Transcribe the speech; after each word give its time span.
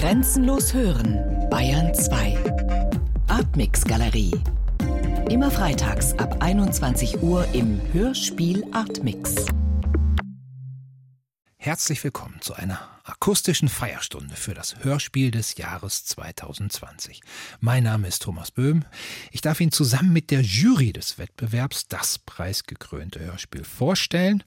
Grenzenlos 0.00 0.72
hören, 0.72 1.20
Bayern 1.50 1.94
2. 1.94 2.38
Artmix 3.28 3.84
Galerie. 3.84 4.32
Immer 5.28 5.50
freitags 5.50 6.14
ab 6.14 6.38
21 6.40 7.22
Uhr 7.22 7.46
im 7.52 7.78
Hörspiel 7.92 8.64
Artmix. 8.72 9.44
Herzlich 11.58 12.02
willkommen 12.02 12.40
zu 12.40 12.54
einer 12.54 12.80
akustischen 13.04 13.68
Feierstunde 13.68 14.34
für 14.36 14.54
das 14.54 14.82
Hörspiel 14.82 15.32
des 15.32 15.58
Jahres 15.58 16.06
2020. 16.06 17.20
Mein 17.60 17.82
Name 17.82 18.08
ist 18.08 18.22
Thomas 18.22 18.50
Böhm. 18.50 18.86
Ich 19.32 19.42
darf 19.42 19.60
Ihnen 19.60 19.70
zusammen 19.70 20.14
mit 20.14 20.30
der 20.30 20.40
Jury 20.40 20.94
des 20.94 21.18
Wettbewerbs 21.18 21.88
das 21.88 22.18
preisgekrönte 22.18 23.20
Hörspiel 23.20 23.64
vorstellen 23.64 24.42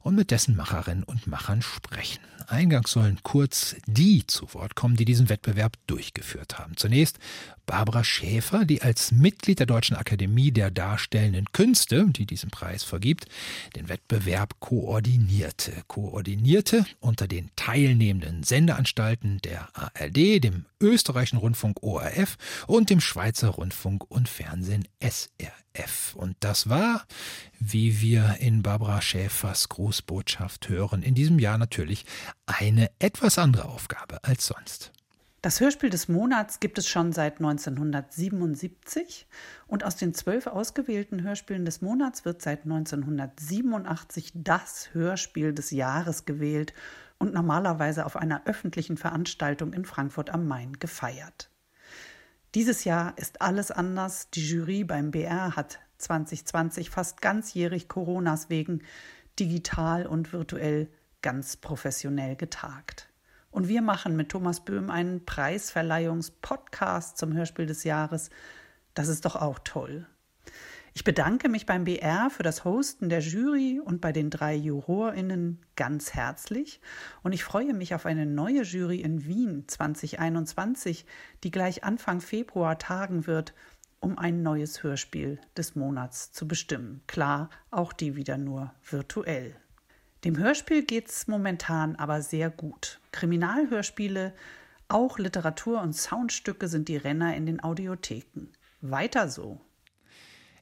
und 0.00 0.16
mit 0.16 0.32
dessen 0.32 0.56
Macherinnen 0.56 1.04
und 1.04 1.28
Machern 1.28 1.62
sprechen. 1.62 2.20
Eingangs 2.48 2.92
sollen 2.92 3.18
kurz 3.22 3.76
die 3.86 4.26
zu 4.26 4.52
Wort 4.54 4.74
kommen, 4.74 4.96
die 4.96 5.04
diesen 5.04 5.28
Wettbewerb 5.28 5.76
durchgeführt 5.86 6.58
haben. 6.58 6.76
Zunächst 6.76 7.18
Barbara 7.66 8.04
Schäfer, 8.04 8.64
die 8.64 8.80
als 8.80 9.10
Mitglied 9.10 9.58
der 9.58 9.66
Deutschen 9.66 9.96
Akademie 9.96 10.52
der 10.52 10.70
Darstellenden 10.70 11.46
Künste, 11.52 12.06
die 12.08 12.24
diesen 12.24 12.50
Preis 12.50 12.84
vergibt, 12.84 13.26
den 13.74 13.88
Wettbewerb 13.88 14.60
koordinierte. 14.60 15.72
Koordinierte 15.88 16.86
unter 17.00 17.26
den 17.26 17.50
teilnehmenden 17.56 18.44
Sendeanstalten 18.44 19.38
der 19.42 19.68
ARD, 19.74 20.44
dem 20.44 20.66
österreichischen 20.80 21.38
Rundfunk 21.38 21.82
ORF 21.82 22.36
und 22.66 22.88
dem 22.90 23.00
Schweizer 23.00 23.48
Rundfunk 23.48 24.08
und 24.10 24.28
Fernsehen 24.28 24.86
SRF. 25.00 26.14
Und 26.14 26.36
das 26.40 26.68
war, 26.68 27.04
wie 27.58 28.00
wir 28.00 28.36
in 28.38 28.62
Barbara 28.62 29.00
Schäfers 29.02 29.68
Grußbotschaft 29.68 30.68
hören, 30.68 31.02
in 31.02 31.14
diesem 31.14 31.38
Jahr 31.38 31.58
natürlich 31.58 32.04
eine 32.46 32.90
etwas 32.98 33.38
andere 33.38 33.66
Aufgabe 33.66 34.22
als 34.22 34.46
sonst. 34.46 34.92
Das 35.42 35.60
Hörspiel 35.60 35.90
des 35.90 36.08
Monats 36.08 36.58
gibt 36.58 36.78
es 36.78 36.88
schon 36.88 37.12
seit 37.12 37.36
1977 37.38 39.28
und 39.68 39.84
aus 39.84 39.94
den 39.96 40.12
zwölf 40.14 40.46
ausgewählten 40.48 41.22
Hörspielen 41.22 41.64
des 41.64 41.82
Monats 41.82 42.24
wird 42.24 42.42
seit 42.42 42.64
1987 42.64 44.32
das 44.34 44.92
Hörspiel 44.92 45.52
des 45.52 45.70
Jahres 45.70 46.24
gewählt 46.24 46.74
und 47.18 47.32
normalerweise 47.32 48.06
auf 48.06 48.16
einer 48.16 48.44
öffentlichen 48.46 48.96
Veranstaltung 48.96 49.72
in 49.72 49.84
Frankfurt 49.84 50.30
am 50.30 50.48
Main 50.48 50.72
gefeiert. 50.80 51.50
Dieses 52.56 52.84
Jahr 52.84 53.16
ist 53.16 53.42
alles 53.42 53.70
anders. 53.70 54.30
Die 54.30 54.44
Jury 54.44 54.82
beim 54.82 55.10
BR 55.10 55.54
hat 55.54 55.78
2020 55.98 56.90
fast 56.90 57.20
ganzjährig 57.20 57.88
Coronas 57.88 58.50
wegen 58.50 58.82
digital 59.38 60.06
und 60.06 60.32
virtuell 60.32 60.88
ganz 61.26 61.56
professionell 61.56 62.36
getagt. 62.36 63.08
Und 63.50 63.66
wir 63.66 63.82
machen 63.82 64.14
mit 64.14 64.28
Thomas 64.28 64.64
Böhm 64.64 64.90
einen 64.90 65.24
Preisverleihungspodcast 65.24 67.18
zum 67.18 67.32
Hörspiel 67.32 67.66
des 67.66 67.82
Jahres. 67.82 68.30
Das 68.94 69.08
ist 69.08 69.24
doch 69.24 69.34
auch 69.34 69.58
toll. 69.64 70.06
Ich 70.94 71.02
bedanke 71.02 71.48
mich 71.48 71.66
beim 71.66 71.82
BR 71.82 72.30
für 72.30 72.44
das 72.44 72.64
Hosten 72.64 73.08
der 73.08 73.18
Jury 73.18 73.80
und 73.84 74.00
bei 74.00 74.12
den 74.12 74.30
drei 74.30 74.54
JurorInnen 74.54 75.66
ganz 75.74 76.14
herzlich. 76.14 76.80
Und 77.24 77.32
ich 77.32 77.42
freue 77.42 77.74
mich 77.74 77.92
auf 77.96 78.06
eine 78.06 78.24
neue 78.24 78.62
Jury 78.62 79.00
in 79.00 79.26
Wien 79.26 79.64
2021, 79.66 81.06
die 81.42 81.50
gleich 81.50 81.82
Anfang 81.82 82.20
Februar 82.20 82.78
tagen 82.78 83.26
wird, 83.26 83.52
um 83.98 84.16
ein 84.16 84.44
neues 84.44 84.84
Hörspiel 84.84 85.40
des 85.56 85.74
Monats 85.74 86.30
zu 86.30 86.46
bestimmen. 86.46 87.02
Klar, 87.08 87.50
auch 87.72 87.92
die 87.92 88.14
wieder 88.14 88.38
nur 88.38 88.72
virtuell. 88.88 89.56
Dem 90.24 90.38
Hörspiel 90.38 90.84
geht 90.84 91.08
es 91.08 91.28
momentan 91.28 91.96
aber 91.96 92.22
sehr 92.22 92.50
gut. 92.50 93.00
Kriminalhörspiele, 93.12 94.34
auch 94.88 95.18
Literatur 95.18 95.80
und 95.82 95.94
Soundstücke 95.94 96.68
sind 96.68 96.88
die 96.88 96.96
Renner 96.96 97.36
in 97.36 97.46
den 97.46 97.62
Audiotheken. 97.62 98.48
Weiter 98.80 99.28
so. 99.28 99.60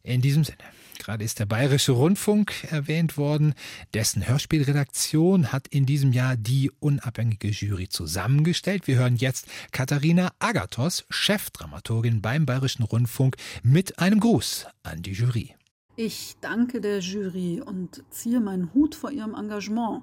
In 0.03 0.21
diesem 0.21 0.45
Sinne, 0.45 0.59
gerade 0.99 1.25
ist 1.25 1.39
der 1.39 1.47
Bayerische 1.47 1.93
Rundfunk 1.93 2.71
erwähnt 2.71 3.17
worden. 3.17 3.55
Dessen 3.95 4.29
Hörspielredaktion 4.29 5.51
hat 5.51 5.67
in 5.69 5.87
diesem 5.87 6.13
Jahr 6.13 6.37
die 6.37 6.71
unabhängige 6.79 7.49
Jury 7.49 7.89
zusammengestellt. 7.89 8.87
Wir 8.87 8.97
hören 8.97 9.17
jetzt 9.17 9.47
Katharina 9.73 10.31
Agathos, 10.41 11.07
Chefdramaturgin 11.09 12.21
beim 12.21 12.45
Bayerischen 12.45 12.83
Rundfunk, 12.83 13.37
mit 13.63 13.99
einem 13.99 14.21
Gruß 14.21 14.67
an 14.83 15.01
die 15.01 15.13
Jury. 15.13 15.55
Ich 15.97 16.37
danke 16.41 16.81
der 16.81 16.99
Jury 16.99 17.63
und 17.65 18.03
ziehe 18.11 18.41
meinen 18.41 18.75
Hut 18.75 18.97
vor 18.97 19.13
ihrem 19.13 19.33
Engagement, 19.33 20.03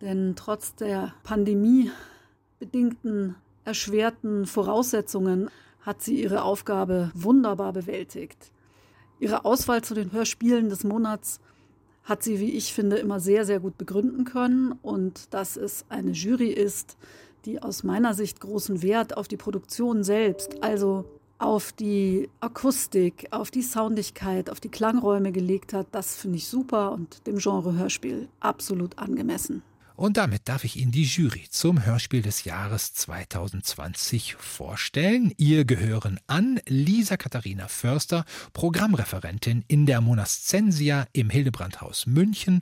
denn 0.00 0.34
trotz 0.36 0.76
der 0.76 1.12
pandemiebedingten 1.24 3.34
erschwerten 3.64 4.46
Voraussetzungen 4.46 5.50
hat 5.80 6.02
sie 6.02 6.22
ihre 6.22 6.44
Aufgabe 6.44 7.10
wunderbar 7.14 7.72
bewältigt. 7.72 8.52
Ihre 9.18 9.44
Auswahl 9.44 9.82
zu 9.82 9.94
den 9.94 10.12
Hörspielen 10.12 10.68
des 10.68 10.84
Monats 10.84 11.40
hat 12.04 12.22
sie, 12.22 12.38
wie 12.38 12.52
ich 12.52 12.72
finde, 12.72 12.98
immer 12.98 13.18
sehr, 13.18 13.44
sehr 13.44 13.58
gut 13.58 13.76
begründen 13.76 14.24
können 14.24 14.78
und 14.82 15.34
dass 15.34 15.56
es 15.56 15.84
eine 15.88 16.12
Jury 16.12 16.50
ist, 16.50 16.96
die 17.44 17.60
aus 17.60 17.82
meiner 17.82 18.14
Sicht 18.14 18.38
großen 18.38 18.82
Wert 18.82 19.16
auf 19.16 19.26
die 19.26 19.36
Produktion 19.36 20.04
selbst, 20.04 20.62
also 20.62 21.06
auf 21.44 21.72
die 21.72 22.30
Akustik, 22.40 23.28
auf 23.30 23.50
die 23.50 23.60
Soundigkeit, 23.60 24.48
auf 24.48 24.60
die 24.60 24.70
Klangräume 24.70 25.30
gelegt 25.30 25.74
hat, 25.74 25.86
das 25.92 26.16
finde 26.16 26.38
ich 26.38 26.48
super 26.48 26.92
und 26.92 27.26
dem 27.26 27.36
Genre 27.36 27.74
Hörspiel 27.74 28.28
absolut 28.40 28.98
angemessen. 28.98 29.62
Und 29.96 30.16
damit 30.16 30.48
darf 30.48 30.64
ich 30.64 30.76
Ihnen 30.76 30.90
die 30.90 31.04
Jury 31.04 31.46
zum 31.50 31.84
Hörspiel 31.86 32.20
des 32.20 32.42
Jahres 32.42 32.94
2020 32.94 34.34
vorstellen. 34.34 35.32
Ihr 35.36 35.64
gehören 35.64 36.18
an 36.26 36.60
Lisa 36.66 37.16
Katharina 37.16 37.68
Förster, 37.68 38.24
Programmreferentin 38.54 39.64
in 39.68 39.86
der 39.86 40.00
Monascensia 40.00 41.06
im 41.12 41.30
Hildebrandhaus 41.30 42.06
München, 42.06 42.58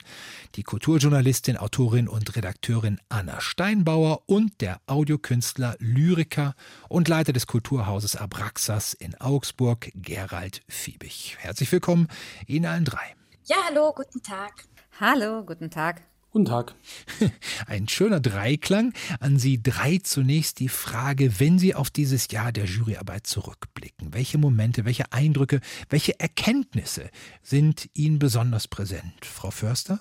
die 0.53 0.61
Kulturjournalistin, 0.61 1.57
Autorin 1.57 2.07
und 2.07 2.35
Redakteurin 2.35 2.99
Anna 3.09 3.41
Steinbauer 3.41 4.21
und 4.27 4.61
der 4.61 4.79
Audiokünstler, 4.85 5.75
Lyriker 5.79 6.53
und 6.87 7.07
Leiter 7.07 7.33
des 7.33 7.47
Kulturhauses 7.47 8.15
Abraxas 8.15 8.93
in 8.93 9.19
Augsburg, 9.19 9.91
Gerald 9.95 10.61
Fiebig. 10.67 11.37
Herzlich 11.39 11.71
willkommen 11.71 12.09
Ihnen 12.45 12.67
allen 12.67 12.85
drei. 12.85 13.15
Ja, 13.45 13.55
hallo, 13.67 13.91
guten 13.91 14.21
Tag. 14.21 14.65
Hallo, 14.99 15.43
guten 15.43 15.71
Tag. 15.71 16.03
Guten 16.33 16.45
Tag. 16.45 16.73
Ein 17.67 17.87
schöner 17.87 18.19
Dreiklang. 18.19 18.93
An 19.19 19.37
Sie 19.37 19.61
drei 19.61 19.99
zunächst 19.99 20.59
die 20.59 20.67
Frage, 20.67 21.39
wenn 21.39 21.59
Sie 21.59 21.75
auf 21.75 21.91
dieses 21.91 22.31
Jahr 22.31 22.51
der 22.51 22.65
Juryarbeit 22.65 23.27
zurückblicken, 23.27 24.15
welche 24.15 24.39
Momente, 24.39 24.83
welche 24.83 25.13
Eindrücke, 25.13 25.59
welche 25.89 26.19
Erkenntnisse 26.19 27.11
sind 27.43 27.87
Ihnen 27.93 28.17
besonders 28.17 28.67
präsent? 28.67 29.23
Frau 29.23 29.51
Förster? 29.51 29.99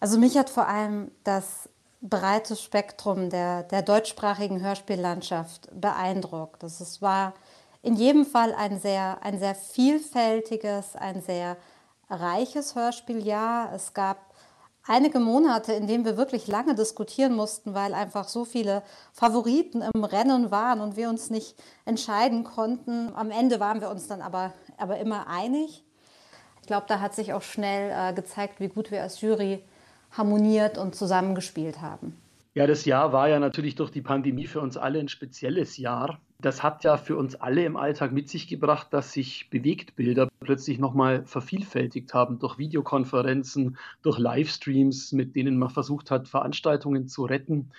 Also 0.00 0.18
mich 0.18 0.38
hat 0.38 0.48
vor 0.48 0.68
allem 0.68 1.10
das 1.22 1.68
breite 2.00 2.56
Spektrum 2.56 3.28
der, 3.28 3.64
der 3.64 3.82
deutschsprachigen 3.82 4.62
Hörspiellandschaft 4.62 5.68
beeindruckt. 5.78 6.62
Das 6.62 6.80
es 6.80 7.02
war 7.02 7.34
in 7.82 7.96
jedem 7.96 8.24
Fall 8.24 8.54
ein 8.54 8.80
sehr, 8.80 9.22
ein 9.22 9.38
sehr 9.38 9.54
vielfältiges, 9.54 10.96
ein 10.96 11.20
sehr 11.20 11.58
reiches 12.08 12.74
Hörspieljahr. 12.74 13.70
Es 13.74 13.92
gab 13.92 14.33
einige 14.86 15.18
Monate, 15.20 15.72
in 15.72 15.86
denen 15.86 16.04
wir 16.04 16.16
wirklich 16.16 16.46
lange 16.46 16.74
diskutieren 16.74 17.34
mussten, 17.34 17.74
weil 17.74 17.94
einfach 17.94 18.28
so 18.28 18.44
viele 18.44 18.82
Favoriten 19.12 19.82
im 19.82 20.04
Rennen 20.04 20.50
waren 20.50 20.80
und 20.80 20.96
wir 20.96 21.08
uns 21.08 21.30
nicht 21.30 21.56
entscheiden 21.84 22.44
konnten. 22.44 23.10
Am 23.14 23.30
Ende 23.30 23.60
waren 23.60 23.80
wir 23.80 23.90
uns 23.90 24.06
dann 24.06 24.22
aber, 24.22 24.52
aber 24.76 24.98
immer 24.98 25.26
einig. 25.26 25.84
Ich 26.60 26.66
glaube, 26.66 26.86
da 26.88 27.00
hat 27.00 27.14
sich 27.14 27.32
auch 27.32 27.42
schnell 27.42 27.92
äh, 27.94 28.14
gezeigt, 28.14 28.60
wie 28.60 28.68
gut 28.68 28.90
wir 28.90 29.02
als 29.02 29.20
Jury 29.20 29.62
harmoniert 30.12 30.78
und 30.78 30.94
zusammengespielt 30.94 31.80
haben. 31.80 32.16
Ja, 32.54 32.66
das 32.68 32.84
Jahr 32.84 33.12
war 33.12 33.28
ja 33.28 33.40
natürlich 33.40 33.74
durch 33.74 33.90
die 33.90 34.00
Pandemie 34.00 34.46
für 34.46 34.60
uns 34.60 34.76
alle 34.76 35.00
ein 35.00 35.08
spezielles 35.08 35.76
Jahr. 35.76 36.20
Das 36.44 36.62
hat 36.62 36.84
ja 36.84 36.98
für 36.98 37.16
uns 37.16 37.36
alle 37.36 37.64
im 37.64 37.78
Alltag 37.78 38.12
mit 38.12 38.28
sich 38.28 38.48
gebracht, 38.48 38.88
dass 38.90 39.14
sich 39.14 39.48
Bewegtbilder 39.48 40.28
plötzlich 40.40 40.78
nochmal 40.78 41.24
vervielfältigt 41.24 42.12
haben 42.12 42.38
durch 42.38 42.58
Videokonferenzen, 42.58 43.78
durch 44.02 44.18
Livestreams, 44.18 45.12
mit 45.12 45.36
denen 45.36 45.56
man 45.56 45.70
versucht 45.70 46.10
hat, 46.10 46.28
Veranstaltungen 46.28 47.08
zu 47.08 47.24
retten. 47.24 47.70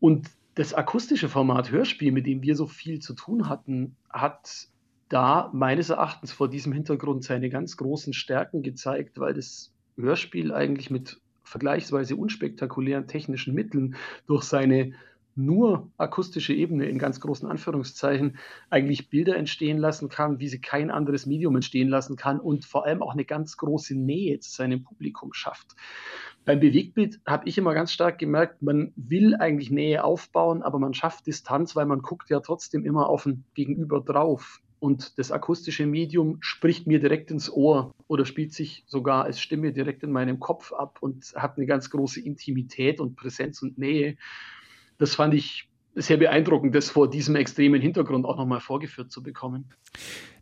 Und 0.00 0.30
das 0.54 0.72
akustische 0.72 1.28
Format 1.28 1.72
Hörspiel, 1.72 2.10
mit 2.10 2.26
dem 2.26 2.40
wir 2.40 2.56
so 2.56 2.66
viel 2.66 3.00
zu 3.00 3.12
tun 3.12 3.50
hatten, 3.50 3.96
hat 4.08 4.68
da 5.10 5.50
meines 5.52 5.90
Erachtens 5.90 6.32
vor 6.32 6.48
diesem 6.48 6.72
Hintergrund 6.72 7.22
seine 7.22 7.50
ganz 7.50 7.76
großen 7.76 8.14
Stärken 8.14 8.62
gezeigt, 8.62 9.20
weil 9.20 9.34
das 9.34 9.74
Hörspiel 9.98 10.54
eigentlich 10.54 10.90
mit 10.90 11.20
vergleichsweise 11.42 12.16
unspektakulären 12.16 13.08
technischen 13.08 13.52
Mitteln 13.52 13.96
durch 14.26 14.44
seine 14.44 14.94
nur 15.36 15.90
akustische 15.96 16.54
Ebene 16.54 16.86
in 16.86 16.98
ganz 16.98 17.20
großen 17.20 17.48
Anführungszeichen 17.48 18.38
eigentlich 18.70 19.10
Bilder 19.10 19.36
entstehen 19.36 19.78
lassen 19.78 20.08
kann, 20.08 20.38
wie 20.38 20.48
sie 20.48 20.60
kein 20.60 20.90
anderes 20.90 21.26
Medium 21.26 21.56
entstehen 21.56 21.88
lassen 21.88 22.16
kann 22.16 22.40
und 22.40 22.64
vor 22.64 22.84
allem 22.86 23.02
auch 23.02 23.12
eine 23.12 23.24
ganz 23.24 23.56
große 23.56 23.94
Nähe 23.94 24.38
zu 24.40 24.50
seinem 24.50 24.84
Publikum 24.84 25.32
schafft. 25.32 25.74
Beim 26.44 26.60
Bewegtbild 26.60 27.20
habe 27.26 27.48
ich 27.48 27.56
immer 27.56 27.72
ganz 27.72 27.90
stark 27.90 28.18
gemerkt, 28.18 28.60
man 28.62 28.92
will 28.96 29.34
eigentlich 29.34 29.70
Nähe 29.70 30.04
aufbauen, 30.04 30.62
aber 30.62 30.78
man 30.78 30.92
schafft 30.92 31.26
Distanz, 31.26 31.74
weil 31.74 31.86
man 31.86 32.02
guckt 32.02 32.28
ja 32.28 32.40
trotzdem 32.40 32.84
immer 32.84 33.08
auf 33.08 33.24
ein 33.24 33.44
Gegenüber 33.54 34.00
drauf. 34.00 34.60
Und 34.78 35.18
das 35.18 35.32
akustische 35.32 35.86
Medium 35.86 36.36
spricht 36.40 36.86
mir 36.86 37.00
direkt 37.00 37.30
ins 37.30 37.50
Ohr 37.50 37.94
oder 38.06 38.26
spielt 38.26 38.52
sich 38.52 38.84
sogar 38.86 39.24
als 39.24 39.40
Stimme 39.40 39.72
direkt 39.72 40.02
in 40.02 40.12
meinem 40.12 40.40
Kopf 40.40 40.74
ab 40.74 40.98
und 41.00 41.32
hat 41.34 41.56
eine 41.56 41.64
ganz 41.64 41.88
große 41.88 42.20
Intimität 42.20 43.00
und 43.00 43.16
Präsenz 43.16 43.62
und 43.62 43.78
Nähe. 43.78 44.18
Das 44.98 45.14
fand 45.14 45.34
ich 45.34 45.68
sehr 45.94 46.16
beeindruckend, 46.16 46.74
das 46.74 46.90
vor 46.90 47.08
diesem 47.08 47.36
extremen 47.36 47.80
Hintergrund 47.80 48.26
auch 48.26 48.36
nochmal 48.36 48.60
vorgeführt 48.60 49.12
zu 49.12 49.22
bekommen. 49.22 49.70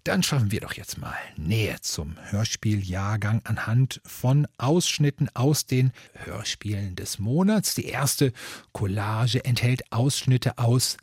Dann 0.04 0.24
schauen 0.24 0.50
wir 0.50 0.60
doch 0.60 0.72
jetzt 0.72 0.98
mal 0.98 1.14
näher 1.36 1.80
zum 1.80 2.16
Hörspieljahrgang 2.30 3.42
anhand 3.44 4.00
von 4.04 4.48
Ausschnitten 4.58 5.28
aus 5.34 5.66
den 5.66 5.92
Hörspielen 6.14 6.96
des 6.96 7.20
Monats. 7.20 7.76
Die 7.76 7.84
erste 7.84 8.32
Collage 8.72 9.44
enthält 9.44 9.92
Ausschnitte 9.92 10.58
aus 10.58 10.96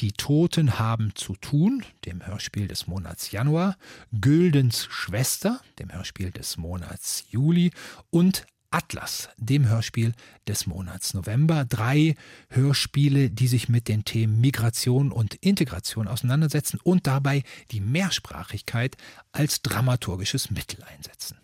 Die 0.00 0.12
Toten 0.12 0.78
haben 0.78 1.12
zu 1.14 1.34
tun, 1.36 1.84
dem 2.06 2.26
Hörspiel 2.26 2.68
des 2.68 2.86
Monats 2.86 3.32
Januar, 3.32 3.76
Güldens 4.18 4.86
Schwester, 4.88 5.60
dem 5.78 5.92
Hörspiel 5.92 6.30
des 6.30 6.56
Monats 6.56 7.24
Juli 7.28 7.70
und 8.08 8.46
Atlas, 8.70 9.30
dem 9.38 9.68
Hörspiel 9.68 10.12
des 10.46 10.66
Monats 10.66 11.14
November. 11.14 11.64
Drei 11.64 12.16
Hörspiele, 12.50 13.30
die 13.30 13.48
sich 13.48 13.68
mit 13.68 13.88
den 13.88 14.04
Themen 14.04 14.40
Migration 14.40 15.10
und 15.10 15.34
Integration 15.36 16.06
auseinandersetzen 16.06 16.78
und 16.82 17.06
dabei 17.06 17.44
die 17.70 17.80
Mehrsprachigkeit 17.80 18.96
als 19.32 19.62
dramaturgisches 19.62 20.50
Mittel 20.50 20.84
einsetzen. 20.84 21.38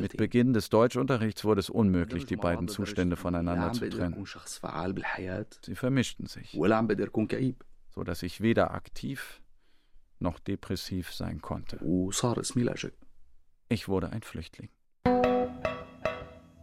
Mit 0.00 0.16
Beginn 0.16 0.52
des 0.52 0.68
Deutschunterrichts 0.70 1.44
wurde 1.44 1.60
es 1.60 1.70
unmöglich, 1.70 2.24
die 2.24 2.36
beiden 2.36 2.68
Zustände 2.68 3.16
voneinander 3.16 3.72
zu 3.72 3.88
trennen. 3.88 4.26
Sie 5.64 5.74
vermischten 5.76 6.26
sich, 6.26 6.52
so 6.52 8.02
dass 8.02 8.22
ich 8.22 8.40
weder 8.40 8.72
aktiv 8.72 9.40
noch 10.18 10.38
depressiv 10.38 11.12
sein 11.12 11.40
konnte. 11.40 11.78
Ich 13.72 13.86
wurde 13.86 14.10
ein 14.10 14.22
Flüchtling. 14.22 14.68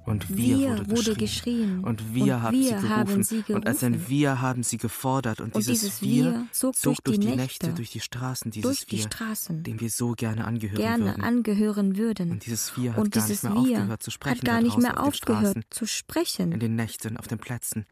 Und 0.06 0.30
wir, 0.36 0.58
wir 0.58 0.70
wurde, 0.78 0.90
wurde 0.90 1.16
geschrien. 1.16 1.84
Und 1.86 2.14
wir, 2.14 2.36
und 2.36 2.42
haben, 2.42 2.58
wir 2.58 2.64
sie 2.64 2.70
gerufen. 2.70 2.90
haben 2.90 3.24
sie 3.24 3.36
gerufen. 3.38 3.56
Und 3.56 3.68
als 3.68 3.84
ein 3.84 4.10
Wir 4.10 4.42
haben 4.42 4.64
sie 4.64 4.78
gefordert. 4.78 5.40
Und, 5.40 5.56
und 5.56 5.68
dieses, 5.68 6.00
dieses 6.00 6.02
Wir 6.02 6.48
zog, 6.52 6.76
zog 6.76 7.02
durch, 7.06 7.20
die, 7.20 7.28
Nächte, 7.28 7.38
Nächte, 7.42 7.74
durch 7.74 7.92
die 7.92 8.02
Straßen, 8.02 8.52
dieses 8.52 8.70
durch 8.70 8.86
die 8.86 8.98
Wir, 8.98 9.04
Straßen, 9.04 9.64
dem 9.64 9.80
wir 9.80 9.90
so 9.90 10.12
gerne 10.12 10.44
angehören 10.44 10.76
gerne 10.76 11.06
würden. 11.06 11.24
angehören 11.24 11.98
würden. 11.98 12.32
Und 12.32 12.46
dieses 12.46 12.76
Wir 12.78 12.92
hat 12.92 13.00
und 13.00 13.12
gar 13.14 13.26
nicht 13.28 13.44
mehr 13.44 13.54
Wir 13.54 13.60
aufgehört 13.60 14.04
zu 14.04 14.12
sprechen. 14.12 14.38
Hat 14.38 14.46
gar 14.46 14.62
nicht 14.62 14.78
mehr 14.78 15.00
aufgehört 15.02 15.42
Straßen, 15.44 15.66
zu 15.70 15.86
sprechen. 15.86 16.52
In 16.52 16.60
den 16.60 16.76
Nächten, 16.76 17.16
auf 17.16 17.28
den 17.28 17.38
Plätzen. 17.38 17.86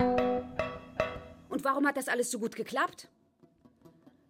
Und 1.48 1.64
warum 1.64 1.88
hat 1.88 1.96
das 1.96 2.10
alles 2.10 2.32
so 2.32 2.40
gut 2.40 2.58
geklappt? 2.58 3.08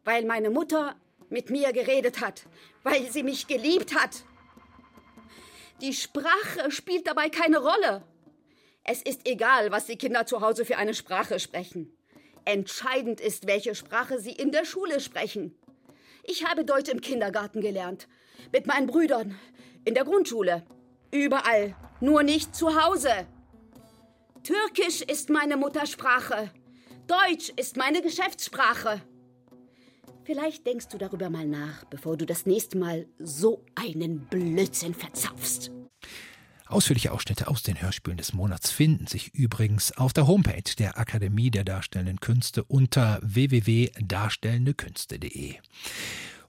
Weil 0.04 0.26
meine 0.26 0.52
Mutter 0.52 0.96
mit 1.32 1.50
mir 1.50 1.74
geredet 1.74 2.22
hat, 2.22 2.48
weil 2.84 3.12
sie 3.12 3.24
mich 3.24 3.48
geliebt 3.48 3.96
hat. 3.96 4.26
Die 5.82 5.94
Sprache 5.94 6.72
spielt 6.72 7.06
dabei 7.06 7.30
keine 7.30 7.60
Rolle. 7.60 8.04
Es 8.84 9.02
ist 9.02 9.28
egal, 9.28 9.72
was 9.72 9.88
die 9.88 9.98
Kinder 9.98 10.26
zu 10.26 10.42
Hause 10.42 10.64
für 10.64 10.78
eine 10.78 10.94
Sprache 10.94 11.40
sprechen. 11.40 11.98
Entscheidend 12.46 13.20
ist, 13.20 13.48
welche 13.48 13.76
Sprache 13.76 14.20
sie 14.20 14.32
in 14.32 14.52
der 14.52 14.64
Schule 14.64 15.00
sprechen. 15.00 15.58
Ich 16.24 16.46
habe 16.46 16.64
Deutsch 16.64 16.90
im 16.90 17.02
Kindergarten 17.02 17.62
gelernt. 17.62 18.08
Mit 18.54 18.68
meinen 18.68 18.88
Brüdern. 18.88 19.38
In 19.84 19.96
der 19.96 20.06
Grundschule. 20.06 20.66
Überall. 21.12 21.76
Nur 22.00 22.24
nicht 22.24 22.56
zu 22.56 22.82
Hause. 22.82 23.28
Türkisch 24.44 25.02
ist 25.02 25.30
meine 25.30 25.58
Muttersprache. 25.58 26.52
Deutsch 27.08 27.52
ist 27.56 27.78
meine 27.78 28.02
Geschäftssprache. 28.02 29.02
Vielleicht 30.26 30.66
denkst 30.66 30.88
du 30.88 30.98
darüber 30.98 31.30
mal 31.30 31.48
nach, 31.48 31.84
bevor 31.86 32.18
du 32.18 32.26
das 32.26 32.48
nächste 32.48 32.80
Mal 32.80 33.06
so 33.20 33.64
einen 33.76 34.26
Blödsinn 34.26 34.96
verzapfst. 34.96 35.70
Ausführliche 36.66 37.12
Ausschnitte 37.12 37.48
aus 37.48 37.62
den 37.62 37.80
Hörspielen 37.80 38.18
des 38.18 38.34
Monats 38.34 38.72
finden 38.72 39.06
sich 39.06 39.36
übrigens 39.36 39.92
auf 39.92 40.14
der 40.14 40.26
Homepage 40.26 40.64
der 40.80 40.98
Akademie 40.98 41.52
der 41.52 41.64
Darstellenden 41.64 42.20
Künste 42.20 42.64
unter 42.64 43.20
www.darstellendekünste.de. 43.22 45.58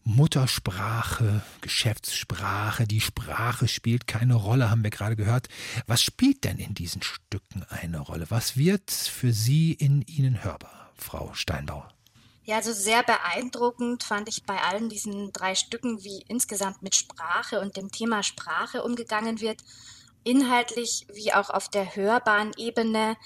Muttersprache, 0.05 1.43
Geschäftssprache, 1.61 2.87
die 2.87 3.03
Sprache 3.03 3.69
spielt 3.69 4.07
keine 4.07 4.37
Rolle, 4.37 4.71
haben 4.71 4.85
wir 4.85 4.91
gerade 4.91 5.17
gehört. 5.17 5.49
Was 5.87 6.01
spielt 6.01 6.45
denn 6.45 6.57
in 6.57 6.73
diesen 6.73 7.03
Stücken 7.03 7.63
eine 7.69 7.99
Rolle? 7.99 8.25
Was 8.31 8.57
wird 8.57 8.91
für 8.91 9.35
Sie 9.35 9.75
in 9.75 10.01
Ihnen 10.03 10.45
hörbar, 10.45 10.93
Frau 10.95 11.35
Steinbauer? 11.35 11.96
Ja, 12.47 12.57
also 12.57 12.73
sehr 12.73 13.03
beeindruckend 13.03 14.05
fand 14.05 14.29
ich 14.29 14.45
bei 14.45 14.57
allen 14.63 14.89
diesen 14.89 15.33
drei 15.33 15.57
Stücken, 15.57 16.05
wie 16.05 16.25
insgesamt 16.29 16.81
mit 16.81 16.95
Sprache 16.95 17.61
und 17.61 17.77
dem 17.77 17.91
Thema 17.91 18.23
Sprache 18.23 18.85
umgegangen 18.85 19.41
wird 19.41 19.65
inhaltlich 20.27 21.07
wie 21.13 21.33
auch 21.33 21.51
auf 21.51 21.69
der 21.69 21.95
hörbaren 21.95 22.51
Ebene 22.57 23.17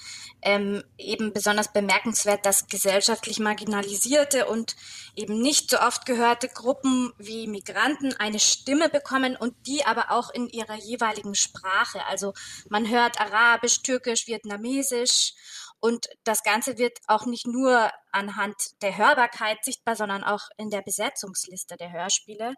ähm, 0.43 0.83
eben 0.99 1.33
besonders 1.33 1.73
bemerkenswert, 1.73 2.45
dass 2.45 2.67
gesellschaftlich 2.67 3.39
marginalisierte 3.39 4.45
und 4.45 4.75
eben 5.15 5.41
nicht 5.41 5.71
so 5.71 5.79
oft 5.79 6.05
gehörte 6.05 6.47
Gruppen 6.47 7.11
wie 7.17 7.47
Migranten 7.47 8.13
eine 8.19 8.39
Stimme 8.39 8.87
bekommen 8.87 9.35
und 9.35 9.55
die 9.65 9.83
aber 9.83 10.11
auch 10.11 10.29
in 10.29 10.47
ihrer 10.47 10.75
jeweiligen 10.75 11.33
Sprache. 11.33 12.05
Also 12.05 12.35
man 12.69 12.87
hört 12.87 13.19
Arabisch, 13.19 13.81
Türkisch, 13.81 14.27
Vietnamesisch 14.27 15.33
und 15.81 16.07
das 16.23 16.43
Ganze 16.43 16.77
wird 16.77 16.99
auch 17.07 17.25
nicht 17.25 17.47
nur 17.47 17.91
anhand 18.11 18.55
der 18.83 18.97
Hörbarkeit 18.97 19.65
sichtbar, 19.65 19.95
sondern 19.95 20.23
auch 20.23 20.47
in 20.57 20.69
der 20.69 20.83
Besetzungsliste 20.83 21.75
der 21.75 21.91
Hörspiele. 21.91 22.53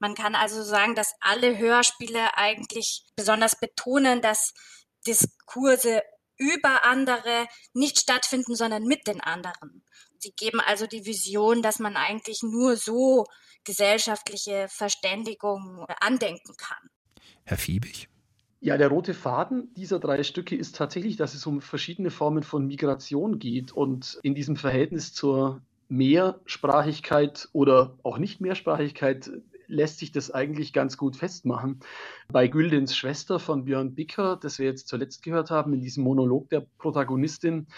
Man 0.00 0.14
kann 0.16 0.34
also 0.34 0.62
sagen, 0.64 0.96
dass 0.96 1.14
alle 1.20 1.56
Hörspiele 1.56 2.36
eigentlich 2.36 3.04
besonders 3.14 3.58
betonen, 3.58 4.20
dass 4.20 4.54
Diskurse 5.06 6.02
über 6.36 6.84
andere 6.84 7.46
nicht 7.74 7.98
stattfinden, 7.98 8.56
sondern 8.56 8.84
mit 8.84 9.06
den 9.06 9.20
anderen. 9.20 9.84
Sie 10.18 10.32
geben 10.32 10.60
also 10.60 10.86
die 10.86 11.04
Vision, 11.04 11.62
dass 11.62 11.78
man 11.78 11.96
eigentlich 11.96 12.40
nur 12.42 12.76
so 12.76 13.24
gesellschaftliche 13.62 14.66
Verständigung 14.68 15.86
andenken 16.00 16.56
kann. 16.56 16.90
Herr 17.44 17.58
Fiebig? 17.58 18.08
Ja, 18.60 18.76
der 18.76 18.88
rote 18.88 19.14
Faden 19.14 19.72
dieser 19.74 20.00
drei 20.00 20.24
Stücke 20.24 20.56
ist 20.56 20.74
tatsächlich, 20.74 21.16
dass 21.16 21.34
es 21.34 21.46
um 21.46 21.60
verschiedene 21.60 22.10
Formen 22.10 22.42
von 22.42 22.66
Migration 22.66 23.38
geht 23.38 23.70
und 23.70 24.18
in 24.22 24.34
diesem 24.34 24.56
Verhältnis 24.56 25.12
zur 25.12 25.62
Mehrsprachigkeit 25.88 27.48
oder 27.52 27.96
auch 28.02 28.18
Nicht-Mehrsprachigkeit 28.18 29.30
lässt 29.68 29.98
sich 29.98 30.10
das 30.10 30.30
eigentlich 30.32 30.72
ganz 30.72 30.96
gut 30.96 31.14
festmachen. 31.16 31.80
Bei 32.32 32.48
Güldens 32.48 32.96
Schwester 32.96 33.38
von 33.38 33.64
Björn 33.64 33.94
Bicker, 33.94 34.36
das 34.40 34.58
wir 34.58 34.66
jetzt 34.66 34.88
zuletzt 34.88 35.22
gehört 35.22 35.50
haben, 35.50 35.72
in 35.72 35.80
diesem 35.80 36.02
Monolog 36.02 36.50
der 36.50 36.66
Protagonistin, 36.78 37.68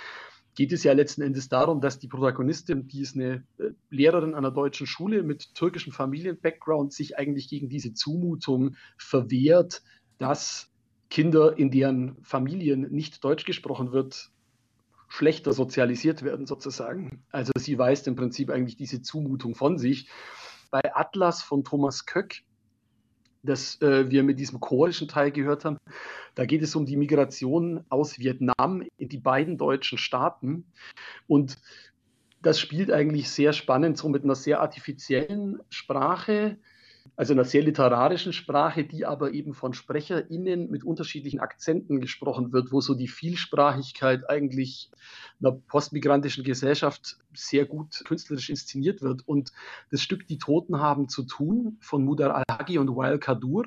geht 0.54 0.73
es 0.73 0.83
ja 0.83 0.93
letzten 0.93 1.23
Endes 1.23 1.49
darum, 1.49 1.81
dass 1.81 1.99
die 1.99 2.09
Protagonistin, 2.09 2.88
die 2.88 3.02
ist 3.02 3.16
eine 3.16 3.45
äh, 3.59 3.71
Lehrerin 3.90 4.35
einer 4.35 4.50
deutschen 4.50 4.87
Schule 4.87 5.23
mit 5.23 5.54
türkischem 5.54 5.93
Familienbackground, 5.93 6.93
sich 6.93 7.19
eigentlich 7.19 7.49
gegen 7.49 7.69
diese 7.69 7.93
Zumutung 7.93 8.76
verwehrt, 8.97 9.83
dass 10.19 10.70
Kinder, 11.11 11.59
in 11.59 11.71
deren 11.71 12.17
Familien 12.23 12.83
nicht 12.90 13.23
Deutsch 13.25 13.45
gesprochen 13.45 13.93
wird, 13.93 14.31
schlechter 15.09 15.52
sozialisiert 15.52 16.23
werden 16.23 16.47
sozusagen. 16.47 17.25
Also 17.33 17.52
sie 17.57 17.76
weist 17.79 18.07
im 18.07 18.14
Prinzip 18.14 18.49
eigentlich 18.49 18.76
diese 18.76 19.02
Zumutung 19.02 19.55
von 19.57 19.76
sich 19.76 20.09
bei 20.71 20.81
Atlas 20.95 21.43
von 21.43 21.64
Thomas 21.64 22.07
Köck, 22.07 22.43
das 23.43 23.81
äh, 23.83 24.09
wir 24.09 24.23
mit 24.23 24.38
diesem 24.38 24.61
chorischen 24.61 25.09
Teil 25.09 25.33
gehört 25.33 25.64
haben. 25.64 25.79
Da 26.37 26.47
geht 26.47 26.62
es 26.62 26.76
um 26.76 26.87
die 26.87 26.97
Migration 26.97 27.85
aus 27.88 28.19
Vietnam 28.19 28.85
in 28.97 29.09
die 29.09 29.19
beiden 29.19 29.59
deutschen 29.59 29.99
Staaten. 29.99 30.64
Und 31.26 31.59
das 32.40 32.61
spielt 32.61 32.93
eigentlich 32.93 33.31
sehr 33.31 33.52
spannend, 33.52 33.99
so 33.99 34.09
mit 34.09 34.23
einer 34.23 34.37
sehr 34.37 34.61
artifiziellen 34.61 35.61
Sprache, 35.71 36.59
also 37.17 37.33
einer 37.33 37.45
sehr 37.45 37.62
literarischen 37.62 38.33
Sprache, 38.33 38.85
die 38.85 39.05
aber 39.05 39.33
eben 39.33 39.55
von 39.55 39.75
SprecherInnen 39.75 40.71
mit 40.71 40.85
unterschiedlichen 40.85 41.40
Akzenten 41.40 42.00
gesprochen 42.00 42.52
wird, 42.52 42.73
wo 42.73 42.81
so 42.81 42.95
die 42.95 43.09
Vielsprachigkeit 43.09 44.29
eigentlich 44.29 44.90
einer 45.40 45.52
postmigrantischen 45.52 46.45
Gesellschaft 46.45 47.19
sehr 47.35 47.67
gut 47.67 48.02
künstlerisch 48.05 48.50
inszeniert 48.50 49.02
wird. 49.02 49.26
Und 49.26 49.52
das 49.90 50.02
Stück 50.02 50.26
Die 50.26 50.38
Toten 50.38 50.79
haben 50.81 51.09
zu 51.09 51.25
tun 51.25 51.79
von 51.81 52.05
Mudar 52.05 52.35
al-Hagi 52.35 52.79
und 52.79 52.95
Wael 52.97 53.19
Kadur, 53.19 53.67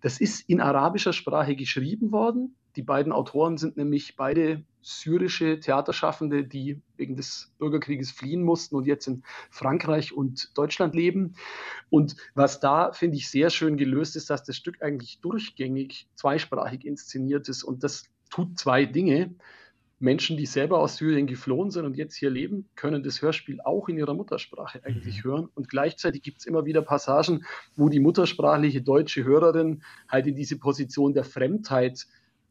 das 0.00 0.20
ist 0.20 0.48
in 0.48 0.60
arabischer 0.60 1.12
Sprache 1.12 1.56
geschrieben 1.56 2.12
worden 2.12 2.56
Die 2.76 2.82
beiden 2.82 3.12
Autoren 3.12 3.56
sind 3.56 3.76
nämlich 3.76 4.16
beide 4.16 4.64
syrische 4.82 5.60
Theaterschaffende, 5.60 6.44
die 6.44 6.80
wegen 6.96 7.16
des 7.16 7.52
Bürgerkrieges 7.58 8.10
fliehen 8.10 8.42
mussten 8.42 8.76
und 8.76 8.86
jetzt 8.86 9.06
in 9.06 9.22
Frankreich 9.50 10.12
und 10.12 10.56
Deutschland 10.56 10.94
leben. 10.94 11.34
Und 11.90 12.16
was 12.34 12.60
da, 12.60 12.92
finde 12.92 13.16
ich, 13.16 13.28
sehr 13.28 13.50
schön 13.50 13.76
gelöst 13.76 14.16
ist, 14.16 14.30
dass 14.30 14.44
das 14.44 14.56
Stück 14.56 14.82
eigentlich 14.82 15.20
durchgängig 15.20 16.08
zweisprachig 16.14 16.84
inszeniert 16.84 17.48
ist. 17.48 17.62
Und 17.62 17.84
das 17.84 18.04
tut 18.30 18.58
zwei 18.58 18.84
Dinge. 18.84 19.34
Menschen, 20.02 20.38
die 20.38 20.46
selber 20.46 20.78
aus 20.78 20.96
Syrien 20.96 21.26
geflohen 21.26 21.70
sind 21.70 21.84
und 21.84 21.94
jetzt 21.94 22.14
hier 22.14 22.30
leben, 22.30 22.70
können 22.74 23.02
das 23.02 23.20
Hörspiel 23.20 23.60
auch 23.60 23.86
in 23.90 23.98
ihrer 23.98 24.14
Muttersprache 24.14 24.82
eigentlich 24.82 25.22
mhm. 25.22 25.28
hören. 25.28 25.48
Und 25.54 25.68
gleichzeitig 25.68 26.22
gibt 26.22 26.38
es 26.38 26.46
immer 26.46 26.64
wieder 26.64 26.80
Passagen, 26.80 27.44
wo 27.76 27.90
die 27.90 28.00
muttersprachliche 28.00 28.80
deutsche 28.80 29.24
Hörerin 29.24 29.82
halt 30.08 30.26
in 30.26 30.36
diese 30.36 30.58
Position 30.58 31.12
der 31.12 31.24
Fremdheit 31.24 32.06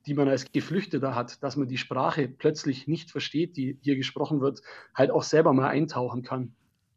die 0.09 0.15
man 0.15 0.27
als 0.27 0.51
Geflüchteter 0.51 1.13
hat, 1.13 1.41
dass 1.43 1.55
man 1.55 1.67
die 1.67 1.77
Sprache 1.77 2.27
plötzlich 2.27 2.87
nicht 2.87 3.11
versteht, 3.11 3.55
die 3.55 3.77
hier 3.81 3.95
gesprochen 3.95 4.41
wird, 4.41 4.61
halt 4.95 5.11
auch 5.11 5.21
selber 5.21 5.53
mal 5.53 5.69
eintauchen 5.69 6.23
kann. 6.23 6.53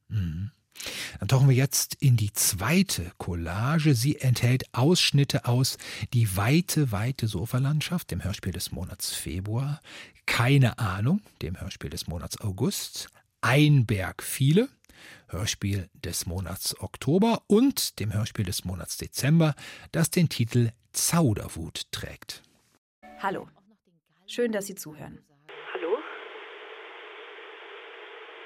Mhm. 0.09 0.51
Dann 1.19 1.29
tauchen 1.29 1.49
wir 1.49 1.55
jetzt 1.55 1.97
in 2.01 2.17
die 2.17 2.33
zweite 2.33 3.13
Collage. 3.19 3.95
Sie 3.95 4.19
enthält 4.19 4.65
Ausschnitte 4.73 5.45
aus 5.45 5.77
Die 6.15 6.37
weite, 6.37 6.91
weite 6.91 7.29
Sofalandschaft, 7.29 8.11
dem 8.11 8.25
Hörspiel 8.25 8.53
des 8.53 8.73
Monats 8.73 9.13
Februar, 9.13 9.81
Keine 10.25 10.79
Ahnung, 10.79 11.21
dem 11.43 11.61
Hörspiel 11.61 11.91
des 11.91 12.07
Monats 12.07 12.41
August, 12.41 13.11
Ein 13.43 13.85
Berg 13.85 14.23
viele, 14.23 14.71
Hörspiel 15.29 15.91
des 16.03 16.25
Monats 16.25 16.81
Oktober 16.81 17.43
und 17.47 18.01
dem 18.01 18.15
Hörspiel 18.15 18.47
des 18.47 18.65
Monats 18.65 18.97
Dezember, 18.97 19.55
das 19.93 20.11
den 20.11 20.31
Titel 20.31 20.71
Zauderwut 20.93 21.87
trägt. 21.91 22.43
Hallo. 23.23 23.49
Schön, 24.27 24.51
dass 24.51 24.67
Sie 24.67 24.75
zuhören. 24.75 25.25
Hallo? 25.73 25.97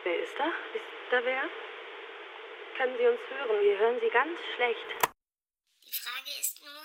Wer 0.04 0.22
ist 0.22 0.34
da? 0.38 0.44
Ist 0.74 1.10
da 1.10 1.16
wer? 1.24 1.44
Können 2.76 2.94
Sie 2.98 3.06
uns 3.06 3.20
hören? 3.30 3.62
Wir 3.62 3.78
hören 3.78 3.98
Sie 4.02 4.10
ganz 4.12 4.38
schlecht. 4.54 5.14
Die 5.82 5.94
Frage 5.94 6.30
ist 6.38 6.60
nur, 6.62 6.82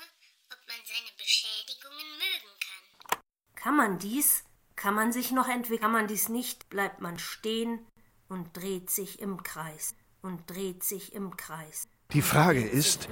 ob 0.53 0.59
man 0.69 0.77
seine 0.85 1.11
Beschädigungen 1.17 2.07
mögen 2.15 2.51
kann. 2.63 3.19
Kann 3.55 3.75
man 3.75 3.99
dies? 3.99 4.45
Kann 4.77 4.93
man 4.93 5.11
sich 5.11 5.31
noch 5.31 5.49
entwickeln? 5.49 5.81
Kann 5.81 5.91
man 5.91 6.07
dies 6.07 6.29
nicht, 6.29 6.69
bleibt 6.69 7.01
man 7.01 7.19
stehen 7.19 7.85
und 8.29 8.55
dreht 8.55 8.89
sich 8.89 9.19
im 9.19 9.43
Kreis 9.43 9.97
und 10.21 10.49
dreht 10.49 10.85
sich 10.85 11.13
im 11.13 11.35
Kreis. 11.35 11.89
Die 12.13 12.21
Frage 12.21 12.65
ist, 12.65 13.09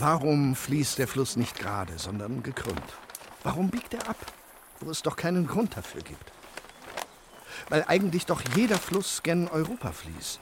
warum 0.00 0.56
fließt 0.56 0.98
der 0.98 1.06
Fluss 1.06 1.36
nicht 1.36 1.56
gerade, 1.56 1.98
sondern 1.98 2.42
gekrümmt? 2.42 2.98
Warum 3.42 3.70
biegt 3.70 3.94
er 3.94 4.08
ab, 4.08 4.16
wo 4.80 4.90
es 4.90 5.02
doch 5.02 5.16
keinen 5.16 5.46
Grund 5.46 5.76
dafür 5.76 6.02
gibt? 6.02 6.32
Weil 7.68 7.84
eigentlich 7.86 8.26
doch 8.26 8.42
jeder 8.56 8.78
Fluss 8.78 9.22
gen 9.22 9.48
Europa 9.48 9.92
fließt. 9.92 10.40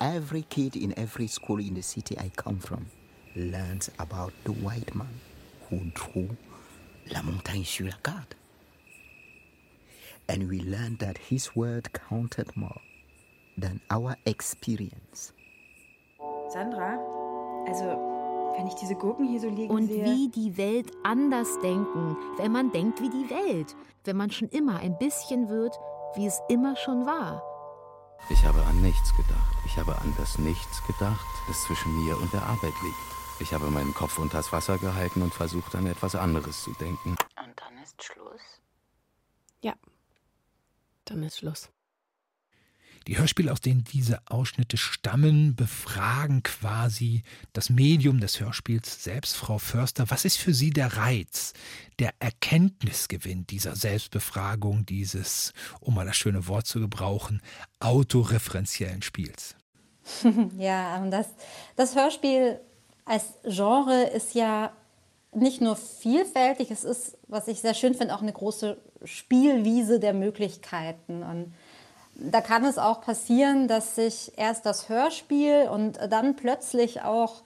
Every 0.00 0.42
kid 0.42 0.74
in 0.74 0.96
every 0.96 1.28
school 1.28 1.60
in 1.60 1.74
the 1.74 1.82
city 1.82 2.16
I 2.18 2.30
come 2.30 2.60
from 2.60 2.86
learns 3.34 3.90
about 3.98 4.32
the 4.44 4.52
white 4.52 4.94
man 4.94 5.20
who 5.70 5.80
drew 5.94 6.36
La 7.10 7.22
Montagne 7.22 7.64
sur 7.64 7.86
la 7.86 7.96
carte. 8.02 8.36
And 10.28 10.48
we 10.48 10.60
learned 10.60 10.98
that 11.00 11.18
his 11.18 11.54
word 11.54 11.92
counted 11.92 12.56
more 12.56 12.80
than 13.56 13.80
our 13.90 14.16
experience. 14.24 15.32
Sandra, 16.52 16.98
also 17.66 18.11
wenn 18.56 18.66
ich 18.66 18.74
diese 18.74 18.94
Gurken 18.94 19.26
hier 19.26 19.40
so 19.40 19.48
liegen 19.48 19.72
Und 19.74 19.86
sehe. 19.88 20.04
wie 20.04 20.28
die 20.28 20.56
Welt 20.56 20.90
anders 21.02 21.58
denken, 21.60 22.16
wenn 22.36 22.52
man 22.52 22.70
denkt 22.72 23.00
wie 23.00 23.10
die 23.10 23.30
Welt, 23.30 23.74
wenn 24.04 24.16
man 24.16 24.30
schon 24.30 24.48
immer 24.48 24.78
ein 24.78 24.96
bisschen 24.98 25.48
wird, 25.48 25.78
wie 26.14 26.26
es 26.26 26.40
immer 26.48 26.76
schon 26.76 27.06
war. 27.06 27.42
Ich 28.30 28.44
habe 28.44 28.62
an 28.66 28.80
nichts 28.82 29.14
gedacht. 29.16 29.56
Ich 29.64 29.76
habe 29.78 29.96
an 29.98 30.14
das 30.16 30.38
Nichts 30.38 30.84
gedacht, 30.86 31.26
das 31.48 31.62
zwischen 31.64 32.04
mir 32.04 32.16
und 32.18 32.32
der 32.32 32.42
Arbeit 32.42 32.74
liegt. 32.82 32.96
Ich 33.40 33.52
habe 33.52 33.70
meinen 33.70 33.94
Kopf 33.94 34.18
unters 34.18 34.52
Wasser 34.52 34.78
gehalten 34.78 35.22
und 35.22 35.34
versucht, 35.34 35.74
an 35.74 35.86
etwas 35.86 36.14
anderes 36.14 36.62
zu 36.62 36.72
denken. 36.72 37.10
Und 37.10 37.60
dann 37.60 37.82
ist 37.82 38.02
Schluss? 38.02 38.40
Ja, 39.62 39.74
dann 41.06 41.22
ist 41.24 41.38
Schluss. 41.38 41.70
Die 43.06 43.18
Hörspiele, 43.18 43.52
aus 43.52 43.60
denen 43.60 43.84
diese 43.84 44.20
Ausschnitte 44.26 44.76
stammen, 44.76 45.56
befragen 45.56 46.42
quasi 46.42 47.22
das 47.52 47.70
Medium 47.70 48.20
des 48.20 48.40
Hörspiels 48.40 49.02
selbst, 49.02 49.36
Frau 49.36 49.58
Förster. 49.58 50.10
Was 50.10 50.24
ist 50.24 50.38
für 50.38 50.54
Sie 50.54 50.70
der 50.70 50.96
Reiz, 50.96 51.52
der 51.98 52.14
Erkenntnisgewinn 52.20 53.46
dieser 53.46 53.76
Selbstbefragung, 53.76 54.86
dieses, 54.86 55.52
um 55.80 55.94
mal 55.94 56.06
das 56.06 56.16
schöne 56.16 56.46
Wort 56.48 56.66
zu 56.66 56.80
gebrauchen, 56.80 57.42
autoreferenziellen 57.80 59.02
Spiels? 59.02 59.56
Ja, 60.58 61.04
das, 61.06 61.28
das 61.76 61.94
Hörspiel 61.94 62.60
als 63.04 63.24
Genre 63.44 64.04
ist 64.04 64.34
ja 64.34 64.72
nicht 65.34 65.60
nur 65.60 65.76
vielfältig, 65.76 66.70
es 66.70 66.84
ist, 66.84 67.16
was 67.26 67.48
ich 67.48 67.60
sehr 67.60 67.74
schön 67.74 67.94
finde, 67.94 68.14
auch 68.14 68.22
eine 68.22 68.32
große 68.32 68.76
Spielwiese 69.04 69.98
der 69.98 70.12
Möglichkeiten. 70.12 71.22
Und 71.22 71.54
da 72.30 72.40
kann 72.40 72.64
es 72.64 72.78
auch 72.78 73.00
passieren, 73.00 73.68
dass 73.68 73.96
sich 73.96 74.32
erst 74.36 74.66
das 74.66 74.88
Hörspiel 74.88 75.68
und 75.70 75.98
dann 76.10 76.36
plötzlich 76.36 77.02
auch 77.02 77.42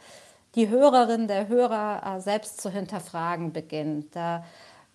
die 0.54 0.68
Hörerin, 0.68 1.28
der 1.28 1.48
Hörer 1.48 2.16
äh, 2.16 2.20
selbst 2.20 2.60
zu 2.60 2.70
hinterfragen 2.70 3.52
beginnt. 3.52 4.16
Da 4.16 4.44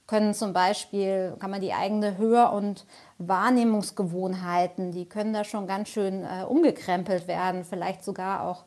können 0.07 0.33
zum 0.33 0.53
Beispiel, 0.53 1.35
kann 1.39 1.51
man 1.51 1.61
die 1.61 1.73
eigene 1.73 2.17
Hör- 2.17 2.53
und 2.53 2.85
Wahrnehmungsgewohnheiten, 3.19 4.91
die 4.91 5.05
können 5.05 5.33
da 5.33 5.43
schon 5.43 5.67
ganz 5.67 5.89
schön 5.89 6.25
äh, 6.25 6.43
umgekrempelt 6.43 7.27
werden, 7.27 7.63
vielleicht 7.63 8.03
sogar 8.03 8.43
auch 8.43 8.63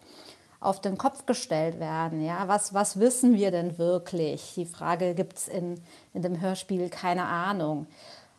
auf 0.60 0.80
den 0.80 0.96
Kopf 0.96 1.26
gestellt 1.26 1.78
werden. 1.78 2.24
Ja, 2.24 2.48
was, 2.48 2.72
was 2.72 2.98
wissen 2.98 3.34
wir 3.34 3.50
denn 3.50 3.76
wirklich? 3.76 4.54
Die 4.54 4.64
Frage 4.64 5.14
gibt 5.14 5.36
es 5.36 5.48
in, 5.48 5.82
in 6.14 6.22
dem 6.22 6.40
Hörspiel 6.40 6.88
keine 6.88 7.24
Ahnung 7.24 7.86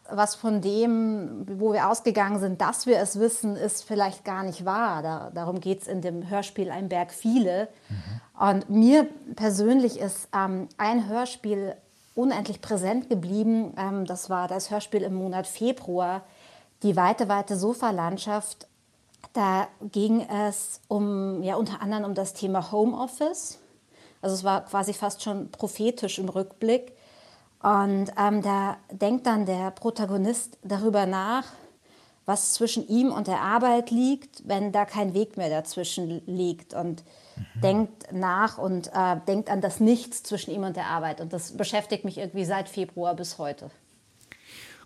was 0.09 0.35
von 0.35 0.61
dem, 0.61 1.45
wo 1.59 1.73
wir 1.73 1.89
ausgegangen 1.89 2.39
sind, 2.39 2.61
dass 2.61 2.85
wir 2.85 2.99
es 2.99 3.19
wissen, 3.19 3.55
ist 3.55 3.83
vielleicht 3.83 4.23
gar 4.23 4.43
nicht 4.43 4.65
wahr. 4.65 5.01
Da, 5.01 5.31
darum 5.33 5.59
geht 5.59 5.81
es 5.81 5.87
in 5.87 6.01
dem 6.01 6.29
Hörspiel 6.29 6.69
Ein 6.69 6.89
Berg 6.89 7.11
viele. 7.11 7.69
Mhm. 7.89 8.47
Und 8.47 8.69
mir 8.69 9.07
persönlich 9.35 9.99
ist 9.99 10.27
ähm, 10.35 10.67
ein 10.77 11.07
Hörspiel 11.07 11.75
unendlich 12.13 12.61
präsent 12.61 13.09
geblieben. 13.09 13.73
Ähm, 13.77 14.05
das 14.05 14.29
war 14.29 14.47
das 14.47 14.71
Hörspiel 14.71 15.01
im 15.01 15.15
Monat 15.15 15.47
Februar, 15.47 16.23
die 16.83 16.95
weite, 16.95 17.27
weite 17.27 17.57
Sofalandschaft. 17.57 18.67
Da 19.33 19.67
ging 19.81 20.21
es 20.21 20.81
um, 20.87 21.43
ja, 21.43 21.55
unter 21.55 21.81
anderem 21.81 22.05
um 22.05 22.13
das 22.13 22.33
Thema 22.33 22.71
Homeoffice. 22.71 23.59
Also 24.21 24.35
es 24.35 24.43
war 24.43 24.65
quasi 24.65 24.93
fast 24.93 25.23
schon 25.23 25.51
prophetisch 25.51 26.19
im 26.19 26.29
Rückblick. 26.29 26.94
Und 27.65 28.11
ähm, 28.15 28.43
da 28.43 28.77
denkt 28.91 29.25
dann 29.25 29.47
der 29.47 29.71
Protagonist 29.71 30.59
darüber 30.61 31.07
nach, 31.07 31.45
was 32.27 32.53
zwischen 32.53 32.87
ihm 32.87 33.11
und 33.11 33.25
der 33.25 33.41
Arbeit 33.41 33.89
liegt, 33.89 34.47
wenn 34.47 34.71
da 34.71 34.85
kein 34.85 35.15
Weg 35.15 35.35
mehr 35.35 35.49
dazwischen 35.49 36.21
liegt. 36.27 36.75
Und 36.75 37.03
mhm. 37.35 37.61
denkt 37.61 38.13
nach 38.13 38.59
und 38.59 38.91
äh, 38.93 39.17
denkt 39.27 39.49
an 39.49 39.61
das 39.61 39.79
Nichts 39.79 40.21
zwischen 40.21 40.51
ihm 40.51 40.63
und 40.63 40.75
der 40.75 40.85
Arbeit. 40.85 41.21
Und 41.21 41.33
das 41.33 41.57
beschäftigt 41.57 42.05
mich 42.05 42.19
irgendwie 42.19 42.45
seit 42.45 42.69
Februar 42.69 43.15
bis 43.15 43.39
heute. 43.39 43.71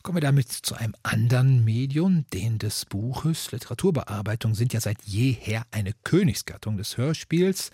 Kommen 0.10 0.24
wir 0.24 0.28
damit 0.28 0.52
zu 0.52 0.74
einem 0.74 0.96
anderen 1.04 1.64
Medium, 1.64 2.26
den 2.34 2.58
des 2.58 2.86
Buches. 2.86 3.52
Literaturbearbeitung 3.52 4.56
sind 4.56 4.74
ja 4.74 4.82
seit 4.82 5.04
jeher 5.04 5.68
eine 5.70 5.94
Königsgattung 6.04 6.78
des 6.78 6.98
Hörspiels. 6.98 7.70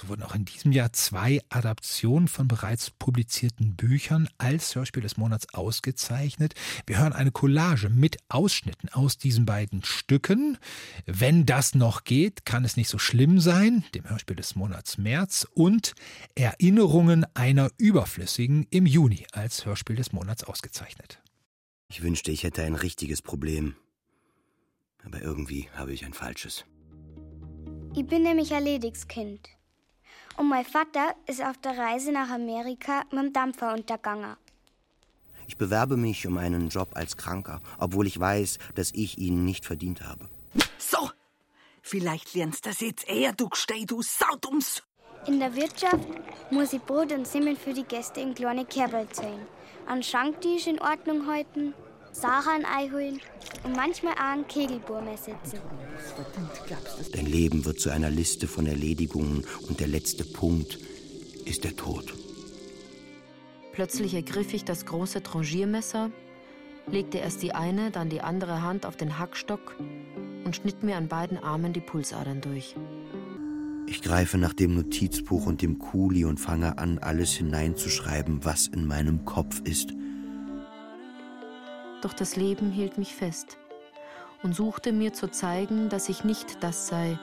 So 0.00 0.06
wurden 0.06 0.22
auch 0.22 0.36
in 0.36 0.44
diesem 0.44 0.70
Jahr 0.70 0.92
zwei 0.92 1.40
Adaptionen 1.48 2.28
von 2.28 2.46
bereits 2.46 2.92
publizierten 2.92 3.74
Büchern 3.74 4.28
als 4.38 4.76
Hörspiel 4.76 5.02
des 5.02 5.16
Monats 5.16 5.52
ausgezeichnet. 5.52 6.54
Wir 6.86 6.98
hören 6.98 7.12
eine 7.12 7.32
Collage 7.32 7.88
mit 7.88 8.18
Ausschnitten 8.28 8.88
aus 8.90 9.18
diesen 9.18 9.44
beiden 9.44 9.82
Stücken. 9.82 10.58
Wenn 11.06 11.44
das 11.44 11.74
noch 11.74 12.04
geht, 12.04 12.44
kann 12.44 12.64
es 12.64 12.76
nicht 12.76 12.88
so 12.88 12.98
schlimm 12.98 13.40
sein, 13.40 13.82
dem 13.96 14.08
Hörspiel 14.08 14.36
des 14.36 14.54
Monats 14.54 14.96
März 14.96 15.44
und 15.54 15.96
Erinnerungen 16.36 17.26
einer 17.34 17.68
Überflüssigen 17.78 18.68
im 18.70 18.86
Juni 18.86 19.26
als 19.32 19.66
Hörspiel 19.66 19.96
des 19.96 20.12
Monats 20.12 20.44
ausgezeichnet. 20.44 21.20
Ich 21.90 22.02
wünschte, 22.02 22.30
ich 22.30 22.44
hätte 22.44 22.62
ein 22.62 22.76
richtiges 22.76 23.20
Problem. 23.20 23.74
Aber 25.04 25.20
irgendwie 25.20 25.68
habe 25.74 25.92
ich 25.92 26.04
ein 26.04 26.14
falsches. 26.14 26.64
Ich 27.96 28.06
bin 28.06 28.22
nämlich 28.22 28.54
ein 28.54 28.62
Ledigskind. 28.62 29.48
Und 30.36 30.48
mein 30.48 30.64
Vater 30.64 31.16
ist 31.26 31.42
auf 31.42 31.58
der 31.58 31.76
Reise 31.76 32.12
nach 32.12 32.30
Amerika 32.30 33.02
mit 33.10 33.24
dem 33.24 33.32
Dampfer 33.32 33.74
untergegangen. 33.74 34.36
Ich 35.48 35.56
bewerbe 35.56 35.96
mich 35.96 36.28
um 36.28 36.38
einen 36.38 36.68
Job 36.68 36.90
als 36.94 37.16
Kranker, 37.16 37.58
obwohl 37.78 38.06
ich 38.06 38.20
weiß, 38.20 38.58
dass 38.76 38.92
ich 38.94 39.18
ihn 39.18 39.44
nicht 39.44 39.66
verdient 39.66 40.02
habe. 40.02 40.28
So, 40.78 41.10
vielleicht 41.82 42.34
lernst 42.34 42.66
du 42.66 42.70
das 42.70 42.80
jetzt 42.80 43.08
eher, 43.08 43.32
du 43.32 43.48
Gstei, 43.48 43.82
du 43.84 44.00
Saudums. 44.00 44.84
In 45.26 45.40
der 45.40 45.56
Wirtschaft 45.56 46.06
muss 46.52 46.72
ich 46.72 46.80
Brot 46.82 47.10
und 47.10 47.26
Semmeln 47.26 47.56
für 47.56 47.74
die 47.74 47.82
Gäste 47.82 48.20
in 48.20 48.32
kleine 48.32 48.64
Kerberl 48.64 49.08
zählen. 49.08 49.44
An 49.90 50.04
Schanktisch 50.04 50.68
in 50.68 50.78
Ordnung 50.78 51.26
halten, 51.26 51.74
Sachen 52.12 52.64
einholen 52.64 53.20
und 53.64 53.74
manchmal 53.74 54.12
auch 54.14 54.20
an 54.20 54.46
Kegelburme 54.46 55.16
sitzen. 55.16 55.58
Dein 57.12 57.26
Leben 57.26 57.64
wird 57.64 57.80
zu 57.80 57.90
einer 57.90 58.08
Liste 58.08 58.46
von 58.46 58.66
Erledigungen 58.66 59.44
und 59.68 59.80
der 59.80 59.88
letzte 59.88 60.24
Punkt 60.24 60.78
ist 61.44 61.64
der 61.64 61.74
Tod. 61.74 62.14
Plötzlich 63.72 64.14
ergriff 64.14 64.54
ich 64.54 64.64
das 64.64 64.86
große 64.86 65.24
Trangiermesser, 65.24 66.12
legte 66.86 67.18
erst 67.18 67.42
die 67.42 67.52
eine, 67.52 67.90
dann 67.90 68.10
die 68.10 68.20
andere 68.20 68.62
Hand 68.62 68.86
auf 68.86 68.96
den 68.96 69.18
Hackstock 69.18 69.74
und 70.44 70.54
schnitt 70.54 70.84
mir 70.84 70.96
an 70.96 71.08
beiden 71.08 71.36
Armen 71.36 71.72
die 71.72 71.80
Pulsadern 71.80 72.40
durch. 72.40 72.76
Ich 73.90 74.02
greife 74.02 74.38
nach 74.38 74.52
dem 74.52 74.76
Notizbuch 74.76 75.46
und 75.46 75.62
dem 75.62 75.80
Kuli 75.80 76.24
und 76.24 76.38
fange 76.38 76.78
an, 76.78 77.00
alles 77.00 77.32
hineinzuschreiben, 77.32 78.44
was 78.44 78.68
in 78.68 78.86
meinem 78.86 79.24
Kopf 79.24 79.62
ist. 79.64 79.94
Doch 82.00 82.12
das 82.12 82.36
Leben 82.36 82.70
hielt 82.70 82.98
mich 82.98 83.12
fest 83.12 83.58
und 84.44 84.54
suchte 84.54 84.92
mir 84.92 85.12
zu 85.12 85.28
zeigen, 85.28 85.88
dass 85.88 86.08
ich 86.08 86.22
nicht 86.22 86.62
das 86.62 86.86
sei, 86.86 87.18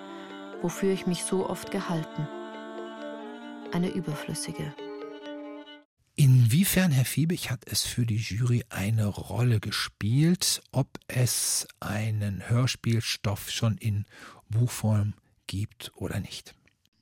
wofür 0.61 0.91
ich 0.91 1.07
mich 1.07 1.23
so 1.23 1.49
oft 1.49 1.71
gehalten. 1.71 2.27
Eine 3.71 3.87
überflüssige. 3.87 4.75
Inwiefern, 6.17 6.91
Herr 6.91 7.05
Fiebig, 7.05 7.49
hat 7.49 7.61
es 7.65 7.83
für 7.83 8.05
die 8.05 8.17
Jury 8.17 8.65
eine 8.67 9.05
Rolle 9.05 9.61
gespielt, 9.61 10.61
ob 10.73 10.99
es 11.07 11.65
einen 11.79 12.49
Hörspielstoff 12.49 13.51
schon 13.51 13.77
in 13.77 14.05
Buchform 14.49 15.13
gibt 15.47 15.93
oder 15.95 16.19
nicht? 16.19 16.56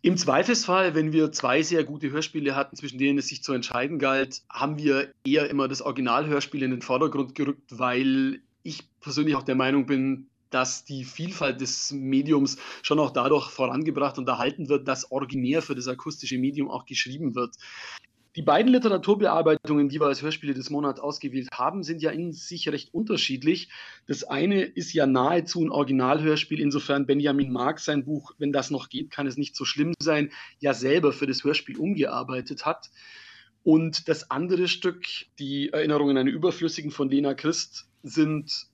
Im 0.06 0.18
Zweifelsfall, 0.18 0.94
wenn 0.94 1.14
wir 1.14 1.32
zwei 1.32 1.64
sehr 1.64 1.84
gute 1.84 2.12
Hörspiele 2.12 2.56
hatten, 2.56 2.76
zwischen 2.76 3.00
denen 3.00 3.18
es 3.18 3.28
sich 3.28 3.42
zu 3.42 3.54
entscheiden 3.54 3.98
galt, 3.98 4.44
haben 4.52 4.78
wir 4.78 5.12
eher 5.26 5.50
immer 5.50 5.68
das 5.68 5.82
Originalhörspiel 5.82 6.62
in 6.62 6.70
den 6.70 6.84
Vordergrund 6.84 7.34
gerückt, 7.34 7.80
weil 7.80 8.40
ich 8.62 8.84
persönlich 9.00 9.36
auch 9.36 9.42
der 9.42 9.56
Meinung 9.56 9.88
bin, 9.88 10.28
dass 10.52 10.86
die 10.86 11.06
Vielfalt 11.06 11.60
des 11.60 11.92
Mediums 11.92 12.58
schon 12.84 13.00
auch 13.00 13.10
dadurch 13.10 13.50
vorangebracht 13.50 14.20
und 14.20 14.30
erhalten 14.30 14.70
wird, 14.70 14.88
dass 14.88 15.12
originär 15.12 15.64
für 15.64 15.74
das 15.74 15.88
akustische 15.88 16.38
Medium 16.38 16.70
auch 16.70 16.86
geschrieben 16.86 17.34
wird. 17.34 17.56
Die 18.36 18.42
beiden 18.42 18.74
Literaturbearbeitungen, 18.74 19.88
die 19.88 20.02
wir 20.02 20.08
als 20.08 20.22
Hörspiele 20.22 20.54
des 20.54 20.70
Monats 20.70 21.00
ausgewählt 21.00 21.48
haben, 21.54 21.84
sind 21.84 22.02
ja 22.02 22.12
in 22.12 22.34
sich 22.34 22.68
recht 22.68 22.94
unterschiedlich. 22.94 23.70
Das 24.08 24.26
eine 24.26 24.62
ist 24.62 24.92
ja 24.92 25.06
nahezu 25.08 25.64
ein 25.64 25.70
Originalhörspiel, 25.70 26.60
insofern 26.60 27.06
Benjamin 27.06 27.50
Marx 27.54 27.86
sein 27.86 28.04
Buch, 28.04 28.34
wenn 28.38 28.52
das 28.52 28.72
noch 28.72 28.90
geht, 28.90 29.10
kann 29.10 29.26
es 29.26 29.38
nicht 29.38 29.56
so 29.56 29.64
schlimm 29.64 29.94
sein, 30.02 30.32
ja 30.60 30.74
selber 30.74 31.14
für 31.14 31.28
das 31.28 31.46
Hörspiel 31.46 31.78
umgearbeitet 31.78 32.66
hat. 32.66 32.90
Und 33.64 34.10
das 34.10 34.30
andere 34.30 34.68
Stück, 34.68 35.06
die 35.40 35.70
Erinnerungen 35.70 36.18
an 36.18 36.28
Überflüssigen 36.28 36.92
von 36.92 37.10
Lena 37.10 37.36
Christ, 37.36 37.88
sind 38.04 38.68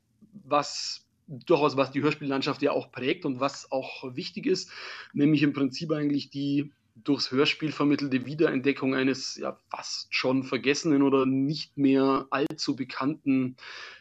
was 0.44 1.06
durchaus, 1.28 1.78
was 1.78 1.92
die 1.92 2.02
Hörspiellandschaft 2.02 2.64
ja 2.64 2.72
auch 2.72 2.92
prägt 2.92 3.26
und 3.26 3.40
was 3.40 3.72
auch 3.72 4.16
wichtig 4.16 4.48
ist, 4.48 4.72
nämlich 5.14 5.44
im 5.44 5.54
Prinzip 5.54 5.92
eigentlich 5.92 6.32
die 6.32 6.72
durchs 7.04 7.32
Hörspiel 7.32 7.72
vermittelte 7.72 8.26
Wiederentdeckung 8.26 8.96
eines 8.96 9.36
ja 9.36 9.58
fast 9.70 10.14
schon 10.14 10.44
vergessenen 10.44 11.02
oder 11.02 11.26
nicht 11.26 11.78
mehr 11.78 12.28
allzu 12.30 12.76
bekannten 12.76 13.56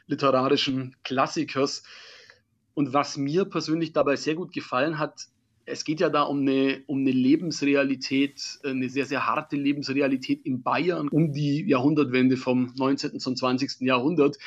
literarischen 0.07 0.97
Klassikers. 1.04 1.83
Und 2.75 2.92
was 2.92 3.16
mir 3.16 3.45
persönlich 3.45 3.92
dabei 3.92 4.16
sehr 4.16 4.35
gut 4.35 4.52
gefallen 4.52 4.99
hat, 4.99 5.28
es 5.66 5.85
geht 5.85 6.00
ja 6.00 6.09
da 6.09 6.23
um 6.23 6.40
eine, 6.40 6.83
um 6.87 7.00
eine 7.00 7.12
Lebensrealität, 7.12 8.59
eine 8.64 8.88
sehr, 8.88 9.07
sehr 9.07 9.26
harte 9.26 9.57
Lebensrealität 9.57 10.45
in 10.45 10.62
Bayern 10.62 11.09
um 11.09 11.33
die 11.33 11.64
Jahrhundertwende 11.66 12.37
vom 12.37 12.73
19. 12.76 13.21
zum 13.21 13.37
20. 13.37 13.80
Jahrhundert 13.80 14.38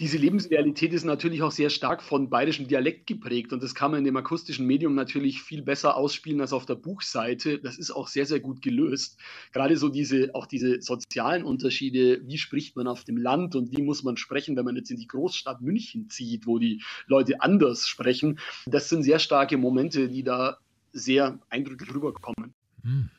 diese 0.00 0.16
Lebensrealität 0.16 0.94
ist 0.94 1.04
natürlich 1.04 1.42
auch 1.42 1.52
sehr 1.52 1.68
stark 1.68 2.02
von 2.02 2.30
bayerischem 2.30 2.66
Dialekt 2.66 3.06
geprägt 3.06 3.52
und 3.52 3.62
das 3.62 3.74
kann 3.74 3.90
man 3.90 3.98
in 3.98 4.06
dem 4.06 4.16
akustischen 4.16 4.66
Medium 4.66 4.94
natürlich 4.94 5.42
viel 5.42 5.60
besser 5.60 5.94
ausspielen 5.94 6.40
als 6.40 6.54
auf 6.54 6.64
der 6.64 6.76
Buchseite. 6.76 7.58
Das 7.58 7.76
ist 7.76 7.90
auch 7.90 8.08
sehr, 8.08 8.24
sehr 8.24 8.40
gut 8.40 8.62
gelöst. 8.62 9.20
Gerade 9.52 9.76
so 9.76 9.90
diese, 9.90 10.34
auch 10.34 10.46
diese 10.46 10.80
sozialen 10.80 11.44
Unterschiede, 11.44 12.22
wie 12.24 12.38
spricht 12.38 12.76
man 12.76 12.86
auf 12.86 13.04
dem 13.04 13.18
Land 13.18 13.54
und 13.54 13.76
wie 13.76 13.82
muss 13.82 14.02
man 14.02 14.16
sprechen, 14.16 14.56
wenn 14.56 14.64
man 14.64 14.76
jetzt 14.76 14.90
in 14.90 14.96
die 14.96 15.06
Großstadt 15.06 15.60
München 15.60 16.08
zieht, 16.08 16.46
wo 16.46 16.58
die 16.58 16.82
Leute 17.06 17.42
anders 17.42 17.86
sprechen. 17.86 18.38
Das 18.64 18.88
sind 18.88 19.02
sehr 19.02 19.18
starke 19.18 19.58
Momente, 19.58 20.08
die 20.08 20.22
da 20.22 20.56
sehr 20.92 21.38
eindrücklich 21.50 21.94
rüberkommen. 21.94 22.54
Hm. 22.82 23.10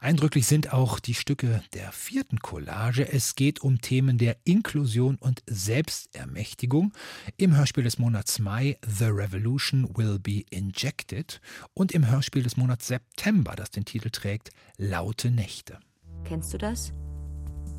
Eindrücklich 0.00 0.46
sind 0.46 0.72
auch 0.72 1.00
die 1.00 1.14
Stücke 1.14 1.62
der 1.74 1.92
vierten 1.92 2.40
Collage. 2.40 3.10
Es 3.10 3.34
geht 3.34 3.60
um 3.60 3.80
Themen 3.80 4.18
der 4.18 4.36
Inklusion 4.44 5.16
und 5.16 5.42
Selbstermächtigung. 5.46 6.92
Im 7.36 7.56
Hörspiel 7.56 7.84
des 7.84 7.98
Monats 7.98 8.38
Mai 8.38 8.78
The 8.86 9.06
Revolution 9.06 9.96
Will 9.96 10.18
Be 10.18 10.44
Injected 10.50 11.40
und 11.74 11.92
im 11.92 12.08
Hörspiel 12.08 12.42
des 12.42 12.56
Monats 12.56 12.86
September, 12.86 13.54
das 13.56 13.70
den 13.70 13.84
Titel 13.84 14.10
trägt, 14.10 14.50
Laute 14.76 15.30
Nächte. 15.30 15.78
Kennst 16.24 16.52
du 16.52 16.58
das? 16.58 16.92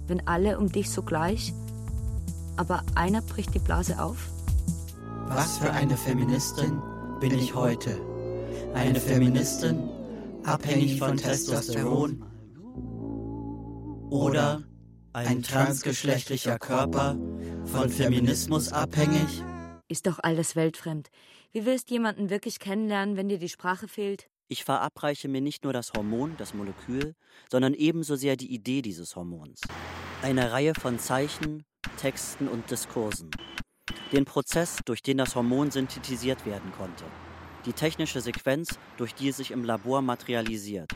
Wenn 0.08 0.26
alle 0.28 0.58
um 0.58 0.72
dich 0.72 0.90
so 0.90 1.04
gleich, 1.04 1.54
aber 2.58 2.84
einer 2.96 3.22
bricht 3.22 3.54
die 3.54 3.60
Blase 3.60 4.02
auf? 4.02 4.30
Was 5.28 5.60
für 5.60 5.72
eine 5.72 5.96
Feministin 5.96 6.82
bin 7.20 7.34
ich 7.38 7.54
heute? 7.54 7.96
Eine 8.74 9.00
Feministin, 9.00 9.90
abhängig 10.50 10.98
von 10.98 11.16
Testosteron 11.16 12.24
oder 14.10 14.64
ein 15.14 15.44
transgeschlechtlicher 15.44 16.58
Körper 16.58 17.18
von 17.66 17.90
Feminismus 17.90 18.74
abhängig? 18.74 19.44
Ist 19.88 20.08
doch 20.08 20.20
alles 20.22 20.56
weltfremd. 20.56 21.10
Wie 21.52 21.66
willst 21.66 21.90
du 21.90 21.96
jemanden 21.96 22.30
wirklich 22.30 22.60
kennenlernen, 22.60 23.16
wenn 23.16 23.30
dir 23.30 23.38
die 23.40 23.50
Sprache 23.50 23.88
fehlt? 23.88 24.30
Ich 24.48 24.64
verabreiche 24.64 25.28
mir 25.28 25.42
nicht 25.42 25.64
nur 25.64 25.74
das 25.74 25.94
Hormon, 25.94 26.36
das 26.38 26.56
Molekül, 26.56 27.14
sondern 27.52 27.76
ebenso 27.76 28.16
sehr 28.16 28.36
die 28.36 28.52
Idee 28.52 28.82
dieses 28.82 29.16
Hormons. 29.16 29.62
Eine 30.24 30.52
Reihe 30.52 30.74
von 30.74 30.98
Zeichen, 30.98 31.64
Texten 31.98 32.48
und 32.48 32.72
Diskursen. 32.72 33.30
Den 34.12 34.26
Prozess, 34.26 34.78
durch 34.86 35.04
den 35.04 35.18
das 35.18 35.36
Hormon 35.36 35.70
synthetisiert 35.70 36.48
werden 36.48 36.72
konnte 36.72 37.06
die 37.66 37.74
technische 37.74 38.22
Sequenz, 38.22 38.80
durch 38.98 39.14
die 39.16 39.30
es 39.30 39.38
sich 39.38 39.52
im 39.52 39.64
Labor 39.64 40.02
materialisiert. 40.02 40.92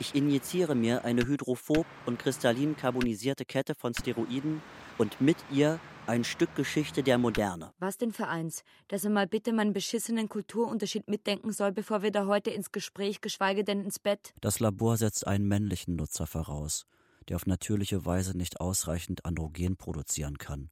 Ich 0.00 0.14
injiziere 0.14 0.74
mir 0.74 1.04
eine 1.04 1.26
hydrophob 1.26 1.86
und 2.06 2.18
kristallin 2.18 2.76
carbonisierte 2.76 3.44
Kette 3.44 3.74
von 3.74 3.94
Steroiden 3.94 4.62
und 4.96 5.20
mit 5.20 5.36
ihr 5.50 5.80
ein 6.06 6.24
Stück 6.24 6.54
Geschichte 6.54 7.02
der 7.02 7.18
Moderne. 7.18 7.72
Was 7.78 7.98
denn 7.98 8.12
für 8.12 8.28
eins? 8.28 8.62
Dass 8.88 9.04
er 9.04 9.10
mal 9.10 9.26
bitte 9.26 9.52
meinen 9.52 9.72
beschissenen 9.72 10.28
Kulturunterschied 10.28 11.08
mitdenken 11.08 11.52
soll, 11.52 11.72
bevor 11.72 12.02
wir 12.02 12.10
da 12.10 12.26
heute 12.26 12.50
ins 12.50 12.72
Gespräch, 12.72 13.20
geschweige 13.20 13.64
denn 13.64 13.82
ins 13.82 13.98
Bett. 13.98 14.32
Das 14.40 14.60
Labor 14.60 14.96
setzt 14.96 15.26
einen 15.26 15.46
männlichen 15.46 15.96
Nutzer 15.96 16.26
voraus, 16.26 16.86
der 17.28 17.36
auf 17.36 17.46
natürliche 17.46 18.06
Weise 18.06 18.36
nicht 18.36 18.60
ausreichend 18.60 19.24
Androgen 19.24 19.76
produzieren 19.76 20.38
kann 20.38 20.70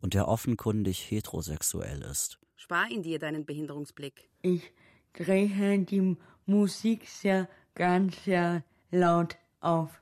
und 0.00 0.14
der 0.14 0.28
offenkundig 0.28 1.10
heterosexuell 1.10 2.02
ist. 2.02 2.38
Spar 2.60 2.90
in 2.90 3.02
dir 3.02 3.18
deinen 3.18 3.46
Behinderungsblick. 3.46 4.28
Ich 4.42 4.70
drehe 5.14 5.78
die 5.78 6.18
Musik 6.44 7.08
sehr 7.08 7.48
ganz 7.74 8.22
sehr 8.24 8.62
laut 8.90 9.38
auf. 9.60 9.98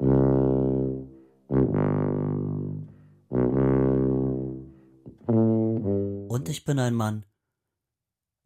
Und 6.29 6.49
ich 6.49 6.65
bin 6.65 6.81
ein 6.81 6.95
Mann, 6.95 7.25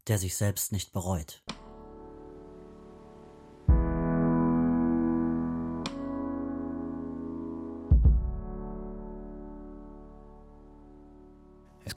der 0.09 0.19
sich 0.19 0.37
selbst 0.37 0.73
nicht 0.73 0.93
bereut. 0.93 1.43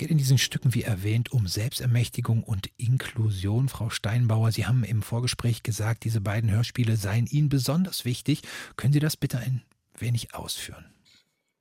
Geht 0.05 0.11
in 0.11 0.19
diesen 0.19 0.37
Stücken, 0.37 0.75
wie 0.75 0.83
erwähnt, 0.83 1.31
um 1.31 1.47
Selbstermächtigung 1.47 2.43
und 2.43 2.69
Inklusion. 2.77 3.69
Frau 3.69 3.89
Steinbauer, 3.89 4.51
Sie 4.51 4.67
haben 4.67 4.83
im 4.83 5.01
Vorgespräch 5.01 5.63
gesagt, 5.63 6.03
diese 6.03 6.21
beiden 6.21 6.51
Hörspiele 6.51 6.95
seien 6.95 7.25
Ihnen 7.25 7.49
besonders 7.49 8.05
wichtig. 8.05 8.43
Können 8.75 8.93
Sie 8.93 8.99
das 8.99 9.17
bitte 9.17 9.39
ein 9.39 9.65
wenig 9.97 10.35
ausführen? 10.35 10.93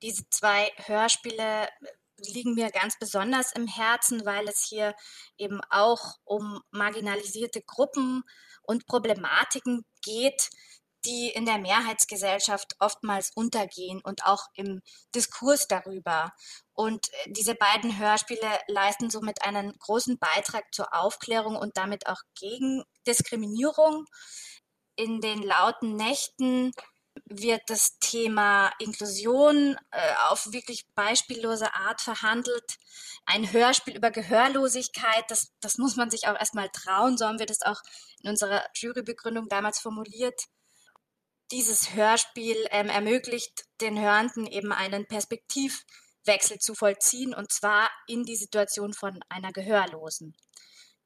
Diese 0.02 0.28
zwei 0.28 0.70
Hörspiele 0.76 1.68
liegen 2.18 2.52
mir 2.52 2.70
ganz 2.70 2.98
besonders 2.98 3.52
im 3.52 3.66
Herzen, 3.66 4.26
weil 4.26 4.46
es 4.46 4.62
hier 4.68 4.94
eben 5.38 5.62
auch 5.70 6.18
um 6.24 6.61
marginalisierte 6.70 7.62
Gruppen 7.62 8.24
und 8.62 8.87
Problematiken 8.87 9.87
geht, 10.02 10.50
die 11.04 11.30
in 11.30 11.46
der 11.46 11.58
Mehrheitsgesellschaft 11.58 12.76
oftmals 12.78 13.30
untergehen 13.34 14.00
und 14.02 14.24
auch 14.24 14.46
im 14.54 14.80
Diskurs 15.14 15.68
darüber. 15.68 16.32
Und 16.72 17.08
äh, 17.12 17.32
diese 17.32 17.54
beiden 17.54 17.98
Hörspiele 17.98 18.60
leisten 18.68 19.10
somit 19.10 19.42
einen 19.42 19.76
großen 19.78 20.18
Beitrag 20.18 20.64
zur 20.72 20.94
Aufklärung 20.94 21.56
und 21.56 21.76
damit 21.76 22.06
auch 22.06 22.20
gegen 22.38 22.84
Diskriminierung. 23.06 24.06
In 24.96 25.20
den 25.20 25.42
lauten 25.42 25.96
Nächten 25.96 26.72
wird 27.26 27.62
das 27.68 27.98
Thema 28.00 28.72
Inklusion 28.78 29.76
äh, 29.92 30.14
auf 30.28 30.52
wirklich 30.52 30.84
beispiellose 30.94 31.72
Art 31.74 32.00
verhandelt. 32.00 32.76
Ein 33.24 33.50
Hörspiel 33.52 33.96
über 33.96 34.10
Gehörlosigkeit, 34.10 35.24
das, 35.28 35.52
das 35.60 35.78
muss 35.78 35.96
man 35.96 36.10
sich 36.10 36.26
auch 36.26 36.38
erstmal 36.38 36.68
trauen, 36.70 37.16
so 37.16 37.26
haben 37.26 37.38
wir 37.38 37.46
das 37.46 37.62
auch 37.62 37.80
in 38.22 38.30
unserer 38.30 38.64
Jurybegründung 38.74 39.48
damals 39.48 39.80
formuliert. 39.80 40.48
Dieses 41.50 41.94
Hörspiel 41.94 42.57
ähm, 42.70 42.88
ermöglicht 42.88 43.64
den 43.80 44.00
Hörenden 44.00 44.46
eben 44.46 44.72
einen 44.72 45.07
Perspektivwechsel 45.07 46.59
zu 46.59 46.74
vollziehen, 46.74 47.35
und 47.35 47.52
zwar 47.52 47.90
in 48.07 48.24
die 48.24 48.37
Situation 48.37 48.94
von 48.94 49.20
einer 49.28 49.52
Gehörlosen. 49.52 50.35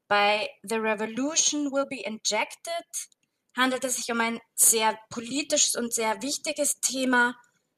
Bei 0.07 0.49
The 0.63 0.77
Revolution 0.77 1.71
Will 1.71 1.85
Be 1.85 2.01
Injected 2.01 2.87
handelt 3.55 3.83
es 3.83 3.97
sich 3.97 4.11
um 4.11 4.21
ein 4.21 4.39
sehr 4.55 4.97
politisches 5.09 5.75
und 5.75 5.93
sehr 5.93 6.21
wichtiges 6.21 6.79
Thema, 6.81 7.35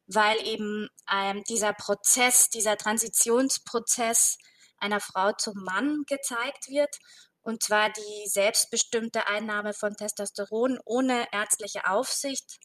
weil 0.08 0.38
eben 0.48 0.88
ähm, 1.12 1.44
dieser 1.50 1.74
Prozess, 1.74 2.50
dieser 2.50 2.78
Transitionsprozess 2.78 4.38
einer 4.78 5.00
Frau 5.00 5.32
zum 5.34 5.64
Mann 5.64 6.04
gezeigt 6.08 6.70
wird. 6.70 6.98
Und 7.44 7.64
zwar 7.64 7.90
die 7.90 8.28
selbstbestimmte 8.28 9.28
Einnahme 9.28 9.74
von 9.74 9.96
Testosteron 9.96 10.80
ohne 10.86 11.28
ärztliche 11.32 11.88
Aufsicht. 11.90 12.60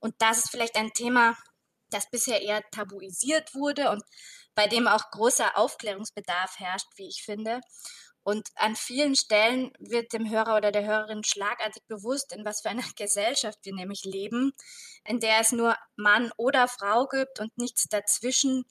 Und 0.00 0.14
das 0.18 0.38
ist 0.38 0.50
vielleicht 0.50 0.76
ein 0.76 0.92
Thema, 0.92 1.36
das 1.90 2.10
bisher 2.10 2.42
eher 2.42 2.62
tabuisiert 2.70 3.54
wurde 3.54 3.90
und 3.90 4.02
bei 4.54 4.66
dem 4.66 4.86
auch 4.86 5.10
großer 5.10 5.58
Aufklärungsbedarf 5.58 6.58
herrscht, 6.58 6.88
wie 6.96 7.08
ich 7.08 7.22
finde. 7.24 7.60
Und 8.22 8.48
an 8.54 8.74
vielen 8.74 9.16
Stellen 9.16 9.72
wird 9.78 10.14
dem 10.14 10.28
Hörer 10.30 10.56
oder 10.56 10.72
der 10.72 10.86
Hörerin 10.86 11.24
schlagartig 11.24 11.82
bewusst, 11.86 12.32
in 12.32 12.44
was 12.44 12.62
für 12.62 12.70
einer 12.70 12.82
Gesellschaft 12.96 13.58
wir 13.62 13.74
nämlich 13.74 14.04
leben, 14.04 14.52
in 15.04 15.20
der 15.20 15.40
es 15.40 15.52
nur 15.52 15.76
Mann 15.96 16.32
oder 16.38 16.66
Frau 16.66 17.06
gibt 17.06 17.38
und 17.40 17.56
nichts 17.58 17.86
dazwischen. 17.88 18.64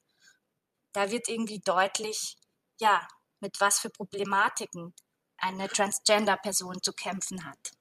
Da 0.91 1.11
wird 1.11 1.29
irgendwie 1.29 1.59
deutlich, 1.59 2.37
ja, 2.79 3.07
mit 3.39 3.59
was 3.61 3.79
für 3.79 3.89
Problematiken 3.89 4.93
eine 5.43 5.67
Transgender-Person 5.67 6.81
zu 6.81 6.93
kämpfen 6.93 7.45
hat. 7.45 7.71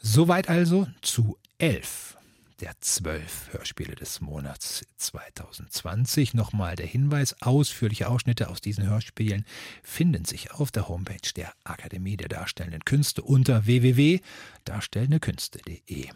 Soweit 0.00 0.48
also 0.48 0.88
zu 1.00 1.38
elf 1.58 2.16
der 2.62 2.80
zwölf 2.80 3.52
Hörspiele 3.52 3.94
des 3.96 4.20
Monats 4.20 4.84
2020. 4.96 6.34
Nochmal 6.34 6.76
der 6.76 6.86
Hinweis, 6.86 7.34
ausführliche 7.42 8.08
Ausschnitte 8.08 8.48
aus 8.48 8.60
diesen 8.60 8.88
Hörspielen 8.88 9.44
finden 9.82 10.24
sich 10.24 10.52
auf 10.52 10.70
der 10.70 10.88
Homepage 10.88 11.32
der 11.34 11.52
Akademie 11.64 12.16
der 12.16 12.28
Darstellenden 12.28 12.84
Künste 12.84 13.22
unter 13.22 13.66
www.darstellendekünste.de. 13.66 16.10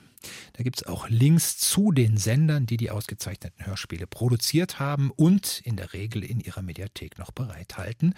Da 0.53 0.63
gibt 0.63 0.77
es 0.77 0.87
auch 0.87 1.09
Links 1.09 1.59
zu 1.59 1.91
den 1.91 2.17
Sendern, 2.17 2.67
die 2.67 2.77
die 2.77 2.93
ausgezeichneten 2.93 3.67
Hörspiele 3.67 4.07
produziert 4.07 4.79
haben 4.79 5.11
und 5.11 5.61
in 5.65 5.75
der 5.77 5.95
Regel 5.95 6.23
in 6.23 6.39
ihrer 6.39 6.63
Mediathek 6.63 7.19
noch 7.19 7.33
bereithalten. 7.33 8.15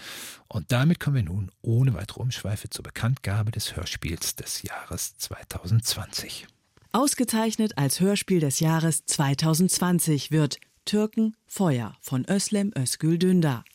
Und 0.49 0.71
damit 0.71 1.01
kommen 1.01 1.17
wir 1.17 1.23
nun 1.23 1.51
ohne 1.63 1.95
weitere 1.95 2.21
Umschweife 2.21 2.69
zur 2.69 2.83
Bekanntgabe 2.83 3.53
des 3.53 3.75
Hörspiels 3.75 4.37
des 4.37 4.61
Jahres 4.63 5.17
2020. 5.17 6.47
Ausgezeichnet 6.91 7.77
als 7.77 8.01
Hörspiel 8.01 8.41
des 8.41 8.61
Jahres 8.61 9.05
2020 9.05 10.31
wird 10.31 10.59
Türken 10.87 11.37
Feuer 11.47 11.95
von 12.01 12.25
Özlem 12.27 12.73
Özgül 12.75 13.19
Dündar. 13.19 13.67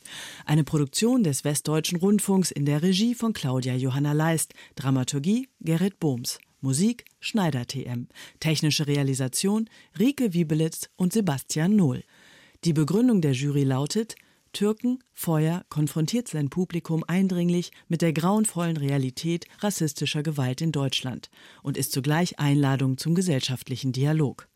Eine 0.45 0.63
Produktion 0.63 1.23
des 1.23 1.43
Westdeutschen 1.43 1.99
Rundfunks 1.99 2.49
in 2.49 2.65
der 2.65 2.81
Regie 2.81 3.13
von 3.13 3.33
Claudia 3.33 3.75
Johanna 3.75 4.13
Leist, 4.13 4.55
Dramaturgie 4.73 5.47
Gerrit 5.59 5.99
Bohms, 5.99 6.39
Musik 6.59 7.05
Schneider 7.19 7.67
TM, 7.67 8.07
technische 8.39 8.87
Realisation 8.87 9.69
Rike 9.99 10.33
Wiebelitz 10.33 10.89
und 10.95 11.13
Sebastian 11.13 11.75
Nohl. 11.75 12.03
Die 12.63 12.73
Begründung 12.73 13.21
der 13.21 13.33
Jury 13.33 13.63
lautet 13.63 14.15
Türken 14.53 14.99
Feuer 15.13 15.65
konfrontiert 15.69 16.27
sein 16.27 16.49
Publikum 16.49 17.03
eindringlich 17.07 17.71
mit 17.87 18.03
der 18.03 18.13
grauenvollen 18.13 18.77
Realität 18.77 19.45
rassistischer 19.59 20.21
Gewalt 20.21 20.61
in 20.61 20.71
Deutschland 20.71 21.29
und 21.63 21.75
ist 21.75 21.91
zugleich 21.91 22.39
Einladung 22.39 22.97
zum 22.97 23.15
gesellschaftlichen 23.15 23.91
Dialog. 23.91 24.47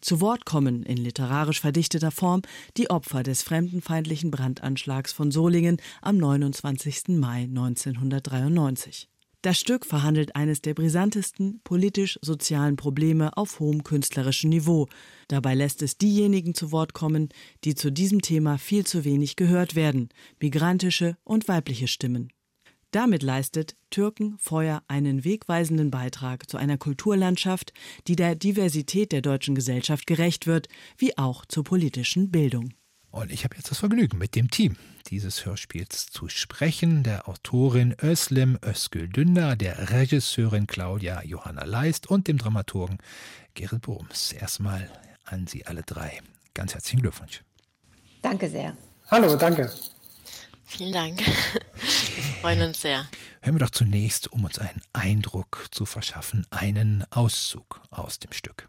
Zu 0.00 0.20
Wort 0.20 0.44
kommen 0.44 0.82
in 0.82 0.98
literarisch 0.98 1.60
verdichteter 1.60 2.10
Form 2.10 2.42
die 2.76 2.90
Opfer 2.90 3.22
des 3.22 3.42
fremdenfeindlichen 3.42 4.30
Brandanschlags 4.30 5.12
von 5.12 5.30
Solingen 5.30 5.78
am 6.02 6.18
29. 6.18 7.08
Mai 7.08 7.44
1993. 7.44 9.08
Das 9.40 9.60
Stück 9.60 9.86
verhandelt 9.86 10.34
eines 10.34 10.62
der 10.62 10.74
brisantesten 10.74 11.60
politisch-sozialen 11.62 12.74
Probleme 12.74 13.36
auf 13.36 13.60
hohem 13.60 13.84
künstlerischen 13.84 14.50
Niveau. 14.50 14.88
Dabei 15.28 15.54
lässt 15.54 15.80
es 15.82 15.96
diejenigen 15.96 16.54
zu 16.54 16.72
Wort 16.72 16.92
kommen, 16.92 17.28
die 17.62 17.76
zu 17.76 17.92
diesem 17.92 18.20
Thema 18.20 18.58
viel 18.58 18.84
zu 18.84 19.04
wenig 19.04 19.36
gehört 19.36 19.76
werden, 19.76 20.08
migrantische 20.40 21.16
und 21.22 21.46
weibliche 21.46 21.86
Stimmen. 21.86 22.32
Damit 22.90 23.22
leistet 23.22 23.76
Türken 23.90 24.36
Feuer 24.38 24.82
einen 24.88 25.24
wegweisenden 25.24 25.92
Beitrag 25.92 26.50
zu 26.50 26.56
einer 26.56 26.78
Kulturlandschaft, 26.78 27.72
die 28.08 28.16
der 28.16 28.34
Diversität 28.34 29.12
der 29.12 29.20
deutschen 29.20 29.54
Gesellschaft 29.54 30.08
gerecht 30.08 30.48
wird, 30.48 30.68
wie 30.96 31.16
auch 31.16 31.44
zur 31.46 31.62
politischen 31.62 32.32
Bildung. 32.32 32.70
Und 33.10 33.32
ich 33.32 33.44
habe 33.44 33.56
jetzt 33.56 33.70
das 33.70 33.78
Vergnügen, 33.78 34.18
mit 34.18 34.34
dem 34.34 34.50
Team 34.50 34.76
dieses 35.08 35.46
Hörspiels 35.46 36.06
zu 36.06 36.28
sprechen, 36.28 37.02
der 37.02 37.28
Autorin 37.28 37.96
Özlem 38.02 38.58
Özgül 38.62 39.08
Dündar, 39.08 39.56
der 39.56 39.90
Regisseurin 39.90 40.66
Claudia 40.66 41.22
Johanna 41.22 41.64
Leist 41.64 42.06
und 42.06 42.28
dem 42.28 42.38
Dramaturgen 42.38 42.98
Gerrit 43.54 43.82
Bohms. 43.82 44.32
Erstmal 44.32 44.90
an 45.24 45.46
Sie 45.46 45.64
alle 45.66 45.82
drei. 45.82 46.20
Ganz 46.52 46.74
herzlichen 46.74 47.00
Glückwunsch. 47.00 47.42
Danke 48.20 48.50
sehr. 48.50 48.76
Hallo, 49.10 49.36
danke. 49.36 49.72
Vielen 50.64 50.92
Dank. 50.92 51.26
Wir 51.26 52.22
freuen 52.42 52.60
uns 52.62 52.82
sehr. 52.82 53.06
Hören 53.40 53.54
wir 53.54 53.60
doch 53.60 53.70
zunächst, 53.70 54.30
um 54.30 54.44
uns 54.44 54.58
einen 54.58 54.82
Eindruck 54.92 55.68
zu 55.70 55.86
verschaffen, 55.86 56.46
einen 56.50 57.04
Auszug 57.10 57.80
aus 57.90 58.18
dem 58.18 58.32
Stück 58.32 58.68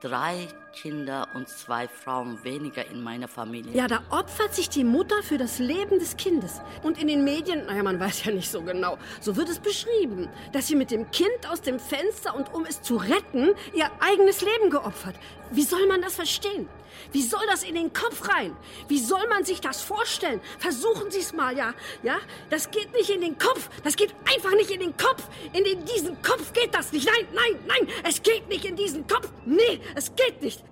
drei 0.00 0.48
Kinder 0.72 1.28
und 1.34 1.48
zwei 1.48 1.88
Frauen 1.88 2.42
weniger 2.44 2.86
in 2.86 3.02
meiner 3.02 3.26
Familie. 3.26 3.72
Ja, 3.74 3.88
da 3.88 4.02
opfert 4.10 4.54
sich 4.54 4.68
die 4.68 4.84
Mutter 4.84 5.22
für 5.22 5.38
das 5.38 5.58
Leben 5.58 5.98
des 5.98 6.16
Kindes. 6.16 6.60
Und 6.82 7.00
in 7.00 7.08
den 7.08 7.24
Medien, 7.24 7.66
naja, 7.66 7.82
man 7.82 7.98
weiß 7.98 8.24
ja 8.24 8.32
nicht 8.32 8.50
so 8.50 8.62
genau, 8.62 8.98
so 9.20 9.36
wird 9.36 9.48
es 9.48 9.58
beschrieben, 9.58 10.28
dass 10.52 10.68
sie 10.68 10.76
mit 10.76 10.90
dem 10.90 11.10
Kind 11.10 11.48
aus 11.50 11.60
dem 11.60 11.80
Fenster 11.80 12.36
und 12.36 12.54
um 12.54 12.64
es 12.64 12.82
zu 12.82 12.96
retten, 12.96 13.50
ihr 13.74 13.90
eigenes 14.00 14.40
Leben 14.42 14.70
geopfert. 14.70 15.16
Wie 15.50 15.62
soll 15.62 15.86
man 15.86 16.00
das 16.00 16.14
verstehen? 16.14 16.68
Wie 17.12 17.22
soll 17.22 17.44
das 17.48 17.62
in 17.62 17.74
den 17.74 17.92
Kopf 17.92 18.28
rein? 18.28 18.56
Wie 18.88 18.98
soll 18.98 19.26
man 19.28 19.44
sich 19.44 19.60
das 19.60 19.80
vorstellen? 19.82 20.40
Versuchen 20.58 21.10
Sie 21.10 21.20
es 21.20 21.32
mal, 21.32 21.56
ja? 21.56 21.74
Ja? 22.02 22.18
Das 22.50 22.70
geht 22.70 22.92
nicht 22.92 23.10
in 23.10 23.20
den 23.20 23.38
Kopf. 23.38 23.68
Das 23.82 23.96
geht 23.96 24.14
einfach 24.34 24.52
nicht 24.52 24.70
in 24.70 24.80
den 24.80 24.96
Kopf. 24.96 25.28
In 25.52 25.64
den, 25.64 25.84
diesen 25.84 26.20
Kopf 26.22 26.52
geht 26.52 26.74
das 26.74 26.92
nicht. 26.92 27.06
Nein, 27.06 27.26
nein, 27.34 27.60
nein. 27.66 27.94
Es 28.08 28.22
geht 28.22 28.48
nicht 28.48 28.64
in 28.64 28.76
diesen 28.76 29.06
Kopf. 29.06 29.30
Nee, 29.46 29.80
es 29.94 30.14
geht 30.14 30.42
nicht. 30.42 30.64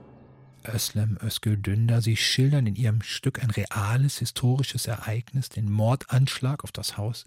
Özlem 0.69 1.17
Özgül 1.23 1.57
Dündar, 1.57 2.03
Sie 2.03 2.17
schildern 2.17 2.67
in 2.67 2.75
Ihrem 2.75 3.03
Stück 3.03 3.43
ein 3.43 3.51
reales 3.51 4.19
historisches 4.19 4.87
Ereignis, 4.87 5.49
den 5.49 5.71
Mordanschlag 5.71 6.65
auf 6.65 6.73
das 6.73 6.97
Haus 6.97 7.25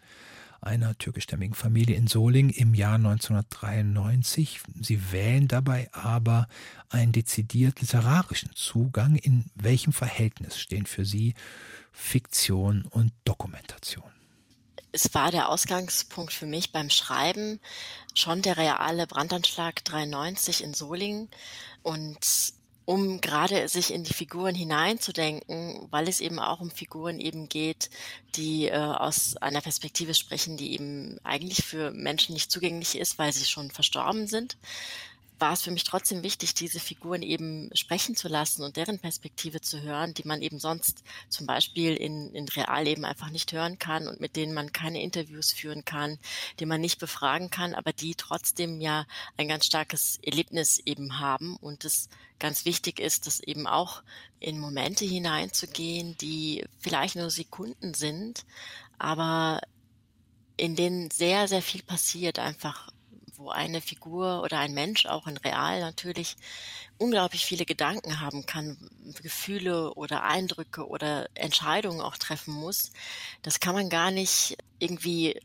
einer 0.62 0.98
türkischstämmigen 0.98 1.56
Familie 1.56 1.96
in 1.96 2.08
Solingen 2.08 2.52
im 2.52 2.74
Jahr 2.74 2.96
1993. 2.96 4.62
Sie 4.82 5.12
wählen 5.12 5.48
dabei 5.48 5.90
aber 5.94 6.48
einen 6.90 7.12
dezidiert 7.12 7.82
literarischen 7.82 8.52
Zugang. 8.56 9.16
In 9.16 9.46
welchem 9.56 9.94
Verhältnis 9.94 10.60
stehen 10.60 10.86
für 10.86 11.06
Sie 11.06 11.34
Fiktion 11.92 12.84
und 12.84 13.12
Dokumentation? 13.26 14.10
es 14.92 15.14
war 15.14 15.32
der 15.32 15.50
Ausgangspunkt 15.50 16.34
für 16.34 16.46
mich 16.46 16.72
beim 16.72 16.90
Schreiben 16.90 17.60
schon 18.14 18.42
der 18.42 18.58
reale 18.58 19.06
Brandanschlag 19.08 19.84
93 19.86 20.64
in 20.64 20.74
Solingen 20.74 21.30
und 21.84 22.18
um 22.90 23.22
gerade 23.22 23.68
sich 23.68 23.94
in 23.94 24.04
die 24.04 24.16
Figuren 24.16 24.56
hineinzudenken, 24.56 25.88
weil 25.92 26.08
es 26.08 26.22
eben 26.22 26.40
auch 26.40 26.60
um 26.60 26.72
Figuren 26.72 27.20
eben 27.20 27.48
geht, 27.48 27.92
die 28.34 28.66
äh, 28.66 28.78
aus 28.78 29.38
einer 29.38 29.62
Perspektive 29.62 30.16
sprechen, 30.16 30.58
die 30.58 30.74
eben 30.74 31.20
eigentlich 31.24 31.64
für 31.64 31.92
Menschen 31.92 32.34
nicht 32.34 32.52
zugänglich 32.52 32.98
ist, 32.98 33.20
weil 33.20 33.32
sie 33.32 33.46
schon 33.46 33.70
verstorben 33.70 34.26
sind 34.26 34.58
war 35.40 35.54
es 35.54 35.62
für 35.62 35.72
mich 35.72 35.84
trotzdem 35.84 36.24
wichtig, 36.24 36.54
diese 36.54 36.80
Figuren 36.80 37.22
eben 37.22 37.70
sprechen 37.74 38.16
zu 38.16 38.28
lassen 38.28 38.64
und 38.64 38.78
deren 38.78 39.00
Perspektive 39.00 39.62
zu 39.62 39.82
hören, 39.82 40.14
die 40.14 40.28
man 40.28 40.42
eben 40.42 40.60
sonst 40.60 41.04
zum 41.30 41.48
Beispiel 41.48 41.96
in, 41.96 42.34
in 42.34 42.48
Realleben 42.48 43.06
einfach 43.06 43.30
nicht 43.30 43.54
hören 43.54 43.80
kann 43.80 44.08
und 44.08 44.20
mit 44.20 44.36
denen 44.36 44.54
man 44.54 44.72
keine 44.72 45.02
Interviews 45.02 45.52
führen 45.52 45.86
kann, 45.86 46.20
die 46.60 46.66
man 46.66 46.82
nicht 46.82 47.00
befragen 47.00 47.50
kann, 47.50 47.74
aber 47.74 47.94
die 47.94 48.16
trotzdem 48.16 48.82
ja 48.82 49.06
ein 49.38 49.48
ganz 49.48 49.66
starkes 49.66 50.20
Erlebnis 50.22 50.80
eben 50.86 51.20
haben 51.20 51.56
und 51.58 51.86
es 51.86 52.10
ganz 52.40 52.66
wichtig 52.66 53.00
ist, 53.00 53.28
das 53.28 53.40
eben 53.40 53.68
auch 53.68 54.04
in 54.40 54.60
Momente 54.60 55.06
hineinzugehen, 55.06 56.18
die 56.18 56.66
vielleicht 56.80 57.16
nur 57.16 57.30
Sekunden 57.30 57.94
sind, 57.94 58.46
aber 58.98 59.62
in 60.58 60.76
denen 60.76 61.10
sehr, 61.12 61.48
sehr 61.48 61.62
viel 61.62 61.84
passiert, 61.84 62.40
einfach 62.40 62.92
wo 63.40 63.50
eine 63.50 63.82
Figur 63.82 64.44
oder 64.44 64.60
ein 64.60 64.74
Mensch 64.74 65.06
auch 65.06 65.26
in 65.26 65.38
real 65.38 65.80
natürlich 65.80 66.36
unglaublich 66.98 67.46
viele 67.46 67.66
Gedanken 67.66 68.20
haben 68.20 68.46
kann, 68.46 68.78
Gefühle 69.22 69.94
oder 69.94 70.24
Eindrücke 70.24 70.88
oder 70.88 71.30
Entscheidungen 71.34 72.02
auch 72.02 72.18
treffen 72.18 72.54
muss. 72.54 72.92
Das 73.42 73.60
kann 73.60 73.74
man 73.74 73.90
gar 73.90 74.12
nicht 74.12 74.58
irgendwie, 74.78 75.40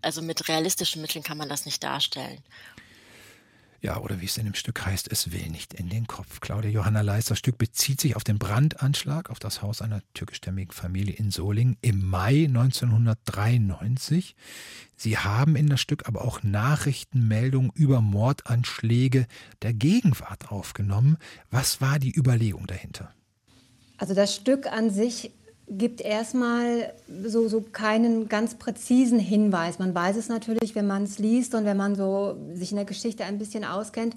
also 0.00 0.22
mit 0.22 0.48
realistischen 0.48 1.02
Mitteln 1.02 1.22
kann 1.22 1.38
man 1.38 1.48
das 1.48 1.66
nicht 1.66 1.84
darstellen. 1.84 2.42
Ja, 3.84 3.98
oder 3.98 4.22
wie 4.22 4.24
es 4.24 4.38
in 4.38 4.46
dem 4.46 4.54
Stück 4.54 4.86
heißt, 4.86 5.12
es 5.12 5.30
will 5.30 5.50
nicht 5.50 5.74
in 5.74 5.90
den 5.90 6.06
Kopf. 6.06 6.40
Claudia 6.40 6.70
Johanna 6.70 7.02
Leis, 7.02 7.26
das 7.26 7.38
Stück 7.38 7.58
bezieht 7.58 8.00
sich 8.00 8.16
auf 8.16 8.24
den 8.24 8.38
Brandanschlag 8.38 9.28
auf 9.28 9.38
das 9.38 9.60
Haus 9.60 9.82
einer 9.82 10.00
türkischstämmigen 10.14 10.72
Familie 10.72 11.14
in 11.16 11.30
Solingen 11.30 11.76
im 11.82 12.02
Mai 12.02 12.46
1993. 12.46 14.36
Sie 14.96 15.18
haben 15.18 15.54
in 15.54 15.66
das 15.66 15.82
Stück 15.82 16.08
aber 16.08 16.24
auch 16.24 16.42
Nachrichtenmeldungen 16.42 17.72
über 17.74 18.00
Mordanschläge 18.00 19.26
der 19.60 19.74
Gegenwart 19.74 20.50
aufgenommen. 20.50 21.18
Was 21.50 21.82
war 21.82 21.98
die 21.98 22.16
Überlegung 22.16 22.66
dahinter? 22.66 23.12
Also 23.98 24.14
das 24.14 24.34
Stück 24.34 24.66
an 24.66 24.88
sich 24.88 25.30
gibt 25.68 26.00
erstmal 26.00 26.92
so, 27.24 27.48
so 27.48 27.60
keinen 27.60 28.28
ganz 28.28 28.56
präzisen 28.56 29.18
Hinweis. 29.18 29.78
Man 29.78 29.94
weiß 29.94 30.16
es 30.16 30.28
natürlich, 30.28 30.74
wenn 30.74 30.86
man 30.86 31.04
es 31.04 31.18
liest 31.18 31.54
und 31.54 31.64
wenn 31.64 31.76
man 31.76 31.94
so 31.94 32.36
sich 32.52 32.70
in 32.70 32.76
der 32.76 32.84
Geschichte 32.84 33.24
ein 33.24 33.38
bisschen 33.38 33.64
auskennt. 33.64 34.14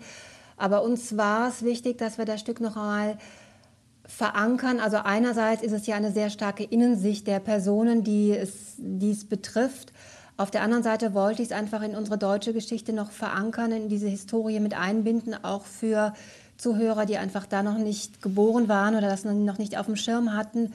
Aber 0.58 0.84
uns 0.84 1.16
war 1.16 1.48
es 1.48 1.64
wichtig, 1.64 1.98
dass 1.98 2.18
wir 2.18 2.26
das 2.26 2.42
Stück 2.42 2.60
noch 2.60 2.76
einmal 2.76 3.18
verankern. 4.06 4.80
Also 4.80 4.98
einerseits 4.98 5.64
ist 5.64 5.72
es 5.72 5.88
ja 5.88 5.96
eine 5.96 6.12
sehr 6.12 6.30
starke 6.30 6.64
Innensicht 6.64 7.28
der 7.28 7.40
Personen, 7.40 8.04
die 8.04 8.32
es, 8.32 8.76
die 8.78 9.12
es 9.12 9.26
betrifft. 9.26 9.94
Auf 10.38 10.52
der 10.52 10.62
anderen 10.62 10.84
Seite 10.84 11.14
wollte 11.14 11.42
ich 11.42 11.50
es 11.50 11.56
einfach 11.56 11.82
in 11.82 11.96
unsere 11.96 12.18
deutsche 12.18 12.54
Geschichte 12.54 12.94
noch 12.94 13.12
verankern, 13.12 13.72
in 13.72 13.90
diese 13.90 14.08
Historie 14.08 14.60
mit 14.60 14.78
einbinden, 14.78 15.36
auch 15.44 15.66
für 15.66 16.14
Zuhörer, 16.58 17.06
die 17.06 17.18
einfach 17.18 17.46
da 17.46 17.64
noch 17.64 17.78
nicht 17.78 18.22
geboren 18.22 18.68
waren 18.68 18.96
oder 18.96 19.10
das 19.10 19.26
noch 19.26 19.58
nicht 19.58 19.78
auf 19.78 19.86
dem 19.86 19.96
Schirm 19.96 20.34
hatten. 20.34 20.74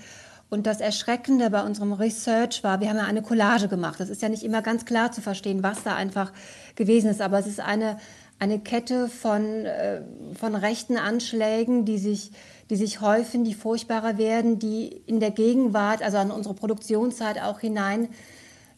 Und 0.53 0.67
das 0.67 0.83
Erschreckende 0.83 1.49
bei 1.49 1.62
unserem 1.62 1.95
Research 1.95 2.62
war, 2.62 2.79
wir 2.83 2.91
haben 2.91 2.99
ja 2.99 3.05
eine 3.05 3.23
Collage 3.23 3.69
gemacht. 3.69 3.99
Das 3.99 4.11
ist 4.11 4.21
ja 4.21 4.29
nicht 4.29 4.43
immer 4.43 4.61
ganz 4.61 4.85
klar 4.85 5.11
zu 5.11 5.23
verstehen, 5.23 5.62
was 5.62 5.83
da 5.83 5.95
einfach 5.95 6.31
gewesen 6.77 7.09
ist. 7.09 7.23
Aber 7.23 7.38
es 7.38 7.47
ist 7.47 7.59
eine, 7.59 7.97
eine 8.38 8.59
Kette 8.59 9.09
von, 9.09 9.65
äh, 9.65 10.03
von 10.38 10.55
rechten 10.55 10.99
Anschlägen, 10.99 11.87
die 11.87 11.97
sich, 11.97 12.33
die 12.69 12.77
sich 12.77 13.01
häufen, 13.01 13.45
die 13.45 13.55
furchtbarer 13.55 14.19
werden, 14.19 14.59
die 14.59 14.88
in 15.07 15.21
der 15.21 15.31
Gegenwart, 15.31 16.03
also 16.03 16.19
an 16.19 16.31
unsere 16.31 16.55
Produktionszeit 16.55 17.41
auch 17.41 17.61
hinein 17.61 18.11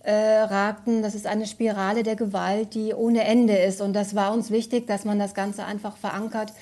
äh, 0.04 0.12
ragten. 0.12 1.02
Das 1.02 1.16
ist 1.16 1.26
eine 1.26 1.44
Spirale 1.44 2.04
der 2.04 2.14
Gewalt, 2.14 2.74
die 2.74 2.94
ohne 2.94 3.24
Ende 3.24 3.56
ist. 3.56 3.80
Und 3.80 3.94
das 3.94 4.14
war 4.14 4.32
uns 4.32 4.52
wichtig, 4.52 4.86
dass 4.86 5.04
man 5.04 5.18
das 5.18 5.34
Ganze 5.34 5.64
einfach 5.64 5.96
verankert 5.96 6.52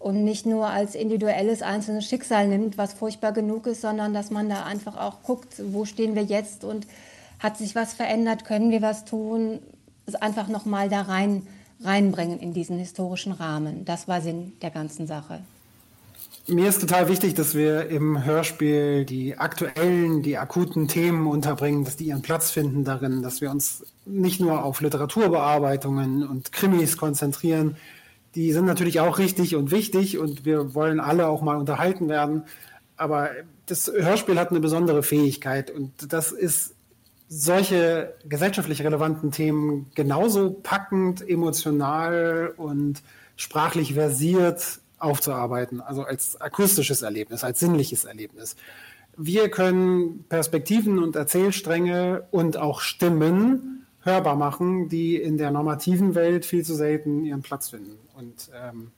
und 0.00 0.24
nicht 0.24 0.46
nur 0.46 0.66
als 0.66 0.94
individuelles 0.94 1.62
einzelnes 1.62 2.06
Schicksal 2.06 2.48
nimmt, 2.48 2.78
was 2.78 2.94
furchtbar 2.94 3.32
genug 3.32 3.66
ist, 3.66 3.82
sondern 3.82 4.12
dass 4.12 4.30
man 4.30 4.48
da 4.48 4.64
einfach 4.64 4.96
auch 4.96 5.22
guckt, 5.22 5.62
wo 5.72 5.84
stehen 5.84 6.16
wir 6.16 6.24
jetzt 6.24 6.64
und 6.64 6.86
hat 7.38 7.58
sich 7.58 7.74
was 7.74 7.92
verändert, 7.92 8.44
können 8.44 8.70
wir 8.70 8.82
was 8.82 9.04
tun, 9.04 9.60
es 10.06 10.14
einfach 10.14 10.48
nochmal 10.48 10.88
da 10.88 11.02
rein, 11.02 11.46
reinbringen 11.82 12.40
in 12.40 12.54
diesen 12.54 12.78
historischen 12.78 13.32
Rahmen. 13.32 13.84
Das 13.84 14.08
war 14.08 14.22
Sinn 14.22 14.54
der 14.62 14.70
ganzen 14.70 15.06
Sache. 15.06 15.40
Mir 16.46 16.68
ist 16.68 16.80
total 16.80 17.08
wichtig, 17.08 17.34
dass 17.34 17.54
wir 17.54 17.90
im 17.90 18.24
Hörspiel 18.24 19.04
die 19.04 19.38
aktuellen, 19.38 20.22
die 20.22 20.38
akuten 20.38 20.88
Themen 20.88 21.26
unterbringen, 21.26 21.84
dass 21.84 21.96
die 21.96 22.06
ihren 22.06 22.22
Platz 22.22 22.50
finden 22.50 22.84
darin, 22.84 23.22
dass 23.22 23.42
wir 23.42 23.50
uns 23.50 23.84
nicht 24.06 24.40
nur 24.40 24.64
auf 24.64 24.80
Literaturbearbeitungen 24.80 26.26
und 26.26 26.52
Krimis 26.52 26.96
konzentrieren, 26.96 27.76
die 28.34 28.52
sind 28.52 28.64
natürlich 28.64 29.00
auch 29.00 29.18
richtig 29.18 29.56
und 29.56 29.70
wichtig 29.70 30.18
und 30.18 30.44
wir 30.44 30.74
wollen 30.74 31.00
alle 31.00 31.28
auch 31.28 31.42
mal 31.42 31.56
unterhalten 31.56 32.08
werden. 32.08 32.44
Aber 32.96 33.30
das 33.66 33.90
Hörspiel 33.92 34.38
hat 34.38 34.50
eine 34.50 34.60
besondere 34.60 35.02
Fähigkeit 35.02 35.70
und 35.70 36.12
das 36.12 36.32
ist 36.32 36.74
solche 37.28 38.14
gesellschaftlich 38.28 38.82
relevanten 38.82 39.30
Themen 39.30 39.90
genauso 39.94 40.50
packend, 40.50 41.26
emotional 41.26 42.52
und 42.56 43.02
sprachlich 43.36 43.94
versiert 43.94 44.80
aufzuarbeiten, 44.98 45.80
also 45.80 46.02
als 46.02 46.40
akustisches 46.40 47.02
Erlebnis, 47.02 47.44
als 47.44 47.60
sinnliches 47.60 48.04
Erlebnis. 48.04 48.56
Wir 49.16 49.48
können 49.48 50.24
Perspektiven 50.28 51.02
und 51.02 51.16
Erzählstränge 51.16 52.26
und 52.30 52.56
auch 52.56 52.80
Stimmen 52.80 53.86
hörbar 54.02 54.36
machen, 54.36 54.88
die 54.88 55.16
in 55.16 55.36
der 55.36 55.50
normativen 55.50 56.14
Welt 56.14 56.44
viel 56.44 56.64
zu 56.64 56.74
selten 56.74 57.24
ihren 57.24 57.42
Platz 57.42 57.70
finden. 57.70 57.98
Und 58.14 58.50
ähm, 58.54 58.92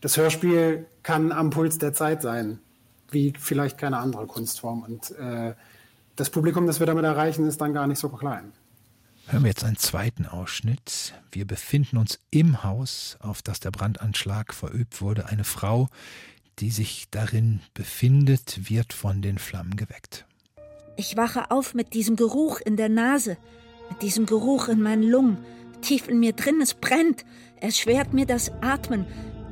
das 0.00 0.16
Hörspiel 0.16 0.86
kann 1.02 1.32
am 1.32 1.50
Puls 1.50 1.78
der 1.78 1.92
Zeit 1.92 2.22
sein, 2.22 2.58
wie 3.10 3.32
vielleicht 3.38 3.78
keine 3.78 3.98
andere 3.98 4.26
Kunstform. 4.26 4.82
Und 4.82 5.10
äh, 5.18 5.54
das 6.16 6.30
Publikum, 6.30 6.66
das 6.66 6.80
wir 6.80 6.86
damit 6.86 7.04
erreichen, 7.04 7.46
ist 7.46 7.60
dann 7.60 7.74
gar 7.74 7.86
nicht 7.86 7.98
so 7.98 8.08
klein. 8.08 8.52
Hören 9.28 9.42
wir 9.42 9.48
jetzt 9.48 9.64
einen 9.64 9.76
zweiten 9.76 10.24
Ausschnitt. 10.24 11.14
Wir 11.32 11.46
befinden 11.46 11.96
uns 11.96 12.20
im 12.30 12.62
Haus, 12.62 13.16
auf 13.20 13.42
das 13.42 13.58
der 13.58 13.72
Brandanschlag 13.72 14.54
verübt 14.54 15.02
wurde. 15.02 15.26
Eine 15.26 15.44
Frau, 15.44 15.88
die 16.60 16.70
sich 16.70 17.06
darin 17.10 17.60
befindet, 17.74 18.70
wird 18.70 18.92
von 18.92 19.22
den 19.22 19.38
Flammen 19.38 19.76
geweckt. 19.76 20.26
Ich 20.96 21.16
wache 21.16 21.50
auf 21.50 21.74
mit 21.74 21.92
diesem 21.92 22.16
Geruch 22.16 22.60
in 22.60 22.76
der 22.76 22.88
Nase 22.88 23.36
mit 23.88 24.02
diesem 24.02 24.26
Geruch 24.26 24.68
in 24.68 24.82
meinen 24.82 25.02
Lungen. 25.02 25.38
Tief 25.80 26.08
in 26.08 26.18
mir 26.18 26.32
drin, 26.32 26.60
es 26.60 26.74
brennt. 26.74 27.24
Es 27.60 27.78
schwert 27.78 28.12
mir 28.12 28.26
das 28.26 28.50
Atmen. 28.60 29.06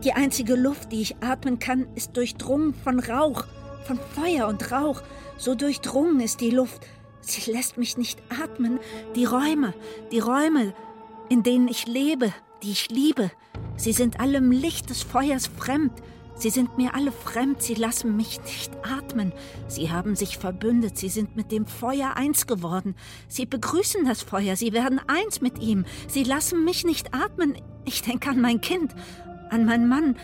Die 0.05 0.13
einzige 0.13 0.55
Luft, 0.55 0.93
die 0.93 1.01
ich 1.01 1.17
atmen 1.23 1.59
kann, 1.59 1.87
ist 1.95 2.17
durchdrungen 2.17 2.75
von 2.75 3.01
Rauch, 3.01 3.47
von 3.87 3.99
Feuer 4.15 4.49
und 4.49 4.71
Rauch. 4.71 5.03
So 5.39 5.55
durchdrungen 5.55 6.21
ist 6.21 6.41
die 6.41 6.51
Luft. 6.51 6.87
Sie 7.21 7.51
lässt 7.51 7.79
mich 7.79 7.97
nicht 7.97 8.23
atmen. 8.29 8.79
Die 9.17 9.25
Räume, 9.25 9.73
die 10.13 10.19
Räume, 10.19 10.75
in 11.31 11.43
denen 11.43 11.69
ich 11.69 11.87
lebe, 11.87 12.33
die 12.63 12.73
ich 12.73 12.91
liebe, 12.91 13.31
sie 13.77 13.93
sind 13.93 14.21
allem 14.21 14.51
Licht 14.51 14.91
des 14.91 15.03
Feuers 15.03 15.47
fremd. 15.47 15.93
Sie 16.37 16.51
sind 16.51 16.77
mir 16.77 16.95
alle 16.95 17.13
fremd, 17.13 17.63
sie 17.63 17.75
lassen 17.75 18.17
mich 18.17 18.41
nicht 18.43 18.73
atmen. 18.83 19.33
Sie 19.69 19.91
haben 19.91 20.17
sich 20.17 20.37
verbündet, 20.37 20.99
sie 20.99 21.09
sind 21.09 21.37
mit 21.37 21.53
dem 21.53 21.67
Feuer 21.67 22.17
eins 22.17 22.47
geworden. 22.47 22.97
Sie 23.29 23.47
begrüßen 23.47 24.05
das 24.05 24.23
Feuer, 24.23 24.57
sie 24.57 24.73
werden 24.73 25.01
eins 25.07 25.41
mit 25.41 25.59
ihm. 25.61 25.85
Sie 26.09 26.25
lassen 26.25 26.65
mich 26.65 26.85
nicht 26.85 27.15
atmen. 27.15 27.57
Ich 27.85 28.03
denke 28.03 28.31
an 28.31 28.41
mein 28.41 28.61
Kind, 28.61 28.95
an 29.51 29.65
meinen 29.65 29.89
Mann, 29.89 30.17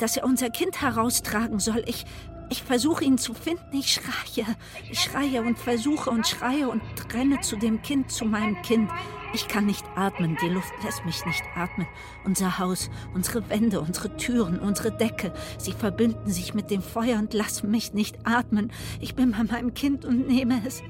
dass 0.00 0.16
er 0.16 0.24
unser 0.24 0.48
Kind 0.48 0.80
heraustragen 0.80 1.58
soll. 1.58 1.84
Ich, 1.86 2.06
ich 2.50 2.62
versuche 2.64 3.04
ihn 3.04 3.16
zu 3.16 3.32
finden, 3.32 3.72
ich 3.72 3.92
schreie. 3.92 4.44
Ich 4.90 5.00
schreie 5.00 5.42
und 5.42 5.56
versuche 5.58 6.10
und 6.10 6.26
schreie 6.26 6.68
und 6.68 6.82
renne 7.14 7.40
zu 7.40 7.56
dem 7.56 7.80
Kind, 7.80 8.10
zu 8.10 8.24
meinem 8.24 8.60
Kind. 8.62 8.90
Ich 9.32 9.46
kann 9.46 9.66
nicht 9.66 9.84
atmen, 9.94 10.36
die 10.42 10.48
Luft 10.48 10.72
lässt 10.82 11.04
mich 11.04 11.24
nicht 11.24 11.44
atmen. 11.54 11.86
Unser 12.24 12.58
Haus, 12.58 12.90
unsere 13.14 13.48
Wände, 13.48 13.80
unsere 13.80 14.16
Türen, 14.16 14.58
unsere 14.58 14.90
Decke, 14.90 15.32
sie 15.58 15.72
verbinden 15.72 16.30
sich 16.30 16.52
mit 16.52 16.70
dem 16.70 16.82
Feuer 16.82 17.20
und 17.20 17.32
lassen 17.32 17.70
mich 17.70 17.94
nicht 17.94 18.26
atmen. 18.26 18.72
Ich 18.98 19.14
bin 19.14 19.30
bei 19.30 19.44
meinem 19.44 19.72
Kind 19.72 20.04
und 20.04 20.26
nehme 20.26 20.60
es. 20.66 20.82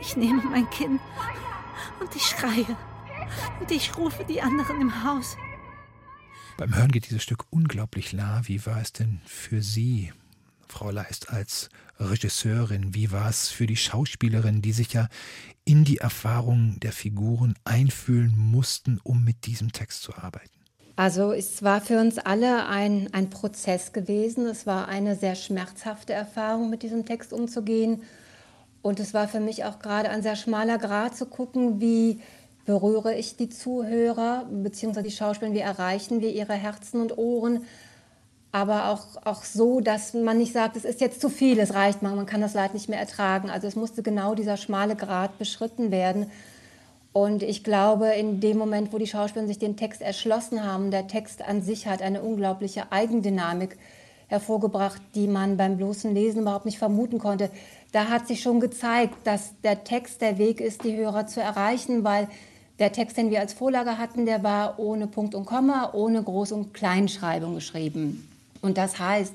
Ich 0.00 0.16
nehme 0.16 0.42
mein 0.50 0.68
Kind 0.70 1.00
und 2.00 2.16
ich 2.16 2.22
schreie. 2.22 2.76
Und 3.60 3.70
ich 3.70 3.94
rufe 3.98 4.24
die 4.24 4.40
anderen 4.40 4.80
im 4.80 5.04
Haus. 5.04 5.36
Beim 6.56 6.74
Hören 6.74 6.90
geht 6.90 7.06
dieses 7.06 7.22
Stück 7.22 7.44
unglaublich 7.50 8.14
nah. 8.14 8.40
Wie 8.44 8.64
war 8.64 8.80
es 8.80 8.92
denn 8.94 9.20
für 9.26 9.60
Sie, 9.60 10.12
Frau 10.72 10.90
Leist, 10.90 11.30
als 11.30 11.68
Regisseurin? 11.98 12.94
Wie 12.94 13.10
war 13.12 13.28
es 13.28 13.48
für 13.48 13.66
die 13.66 13.76
Schauspielerin, 13.76 14.62
die 14.62 14.72
sich 14.72 14.92
ja 14.92 15.08
in 15.64 15.84
die 15.84 15.98
Erfahrungen 15.98 16.78
der 16.80 16.92
Figuren 16.92 17.54
einfühlen 17.64 18.34
mussten, 18.36 19.00
um 19.02 19.24
mit 19.24 19.46
diesem 19.46 19.72
Text 19.72 20.02
zu 20.02 20.14
arbeiten? 20.14 20.50
Also 20.96 21.32
es 21.32 21.62
war 21.62 21.80
für 21.80 22.00
uns 22.00 22.18
alle 22.18 22.66
ein, 22.66 23.12
ein 23.12 23.30
Prozess 23.30 23.92
gewesen. 23.92 24.46
Es 24.46 24.66
war 24.66 24.88
eine 24.88 25.14
sehr 25.14 25.36
schmerzhafte 25.36 26.12
Erfahrung, 26.12 26.70
mit 26.70 26.82
diesem 26.82 27.06
Text 27.06 27.32
umzugehen. 27.32 28.02
Und 28.82 28.98
es 28.98 29.14
war 29.14 29.28
für 29.28 29.40
mich 29.40 29.64
auch 29.64 29.78
gerade 29.78 30.08
ein 30.10 30.22
sehr 30.22 30.36
schmaler 30.36 30.78
Grad 30.78 31.16
zu 31.16 31.26
gucken, 31.26 31.80
wie 31.80 32.20
berühre 32.64 33.14
ich 33.14 33.36
die 33.36 33.48
Zuhörer 33.48 34.46
bzw. 34.50 35.02
die 35.02 35.10
Schauspieler, 35.10 35.52
wie 35.52 35.60
erreichen 35.60 36.20
wir 36.20 36.32
ihre 36.32 36.54
Herzen 36.54 37.00
und 37.00 37.16
Ohren 37.16 37.64
aber 38.50 38.88
auch, 38.88 39.26
auch 39.26 39.44
so, 39.44 39.80
dass 39.80 40.14
man 40.14 40.38
nicht 40.38 40.52
sagt, 40.52 40.76
es 40.76 40.84
ist 40.84 41.00
jetzt 41.00 41.20
zu 41.20 41.28
viel, 41.28 41.58
es 41.58 41.74
reicht 41.74 42.02
mal, 42.02 42.16
man 42.16 42.26
kann 42.26 42.40
das 42.40 42.54
Leid 42.54 42.74
nicht 42.74 42.88
mehr 42.88 42.98
ertragen. 42.98 43.50
Also 43.50 43.66
es 43.66 43.76
musste 43.76 44.02
genau 44.02 44.34
dieser 44.34 44.56
schmale 44.56 44.96
Grat 44.96 45.38
beschritten 45.38 45.90
werden. 45.90 46.30
Und 47.12 47.42
ich 47.42 47.64
glaube, 47.64 48.08
in 48.08 48.40
dem 48.40 48.58
Moment, 48.58 48.92
wo 48.92 48.98
die 48.98 49.06
Schauspieler 49.06 49.46
sich 49.46 49.58
den 49.58 49.76
Text 49.76 50.00
erschlossen 50.00 50.64
haben, 50.64 50.90
der 50.90 51.08
Text 51.08 51.42
an 51.42 51.62
sich 51.62 51.86
hat 51.86 52.00
eine 52.00 52.22
unglaubliche 52.22 52.90
Eigendynamik 52.90 53.76
hervorgebracht, 54.28 55.00
die 55.14 55.26
man 55.26 55.56
beim 55.56 55.76
bloßen 55.76 56.14
Lesen 56.14 56.42
überhaupt 56.42 56.66
nicht 56.66 56.78
vermuten 56.78 57.18
konnte. 57.18 57.50
Da 57.92 58.08
hat 58.08 58.28
sich 58.28 58.42
schon 58.42 58.60
gezeigt, 58.60 59.14
dass 59.24 59.52
der 59.64 59.84
Text 59.84 60.20
der 60.20 60.38
Weg 60.38 60.60
ist, 60.60 60.84
die 60.84 60.96
Hörer 60.96 61.26
zu 61.26 61.40
erreichen, 61.40 62.04
weil 62.04 62.28
Der 62.78 62.92
Text, 62.92 63.16
den 63.16 63.30
wir 63.30 63.40
als 63.40 63.54
Vorlage 63.54 63.98
hatten, 63.98 64.24
der 64.24 64.44
war 64.44 64.78
ohne 64.78 65.08
Punkt 65.08 65.34
und 65.34 65.46
Komma, 65.46 65.90
ohne 65.94 66.20
Groß- 66.20 66.52
und 66.52 66.74
Kleinschreibung 66.74 67.54
geschrieben. 67.54 68.28
Und 68.60 68.78
das 68.78 68.98
heißt, 68.98 69.34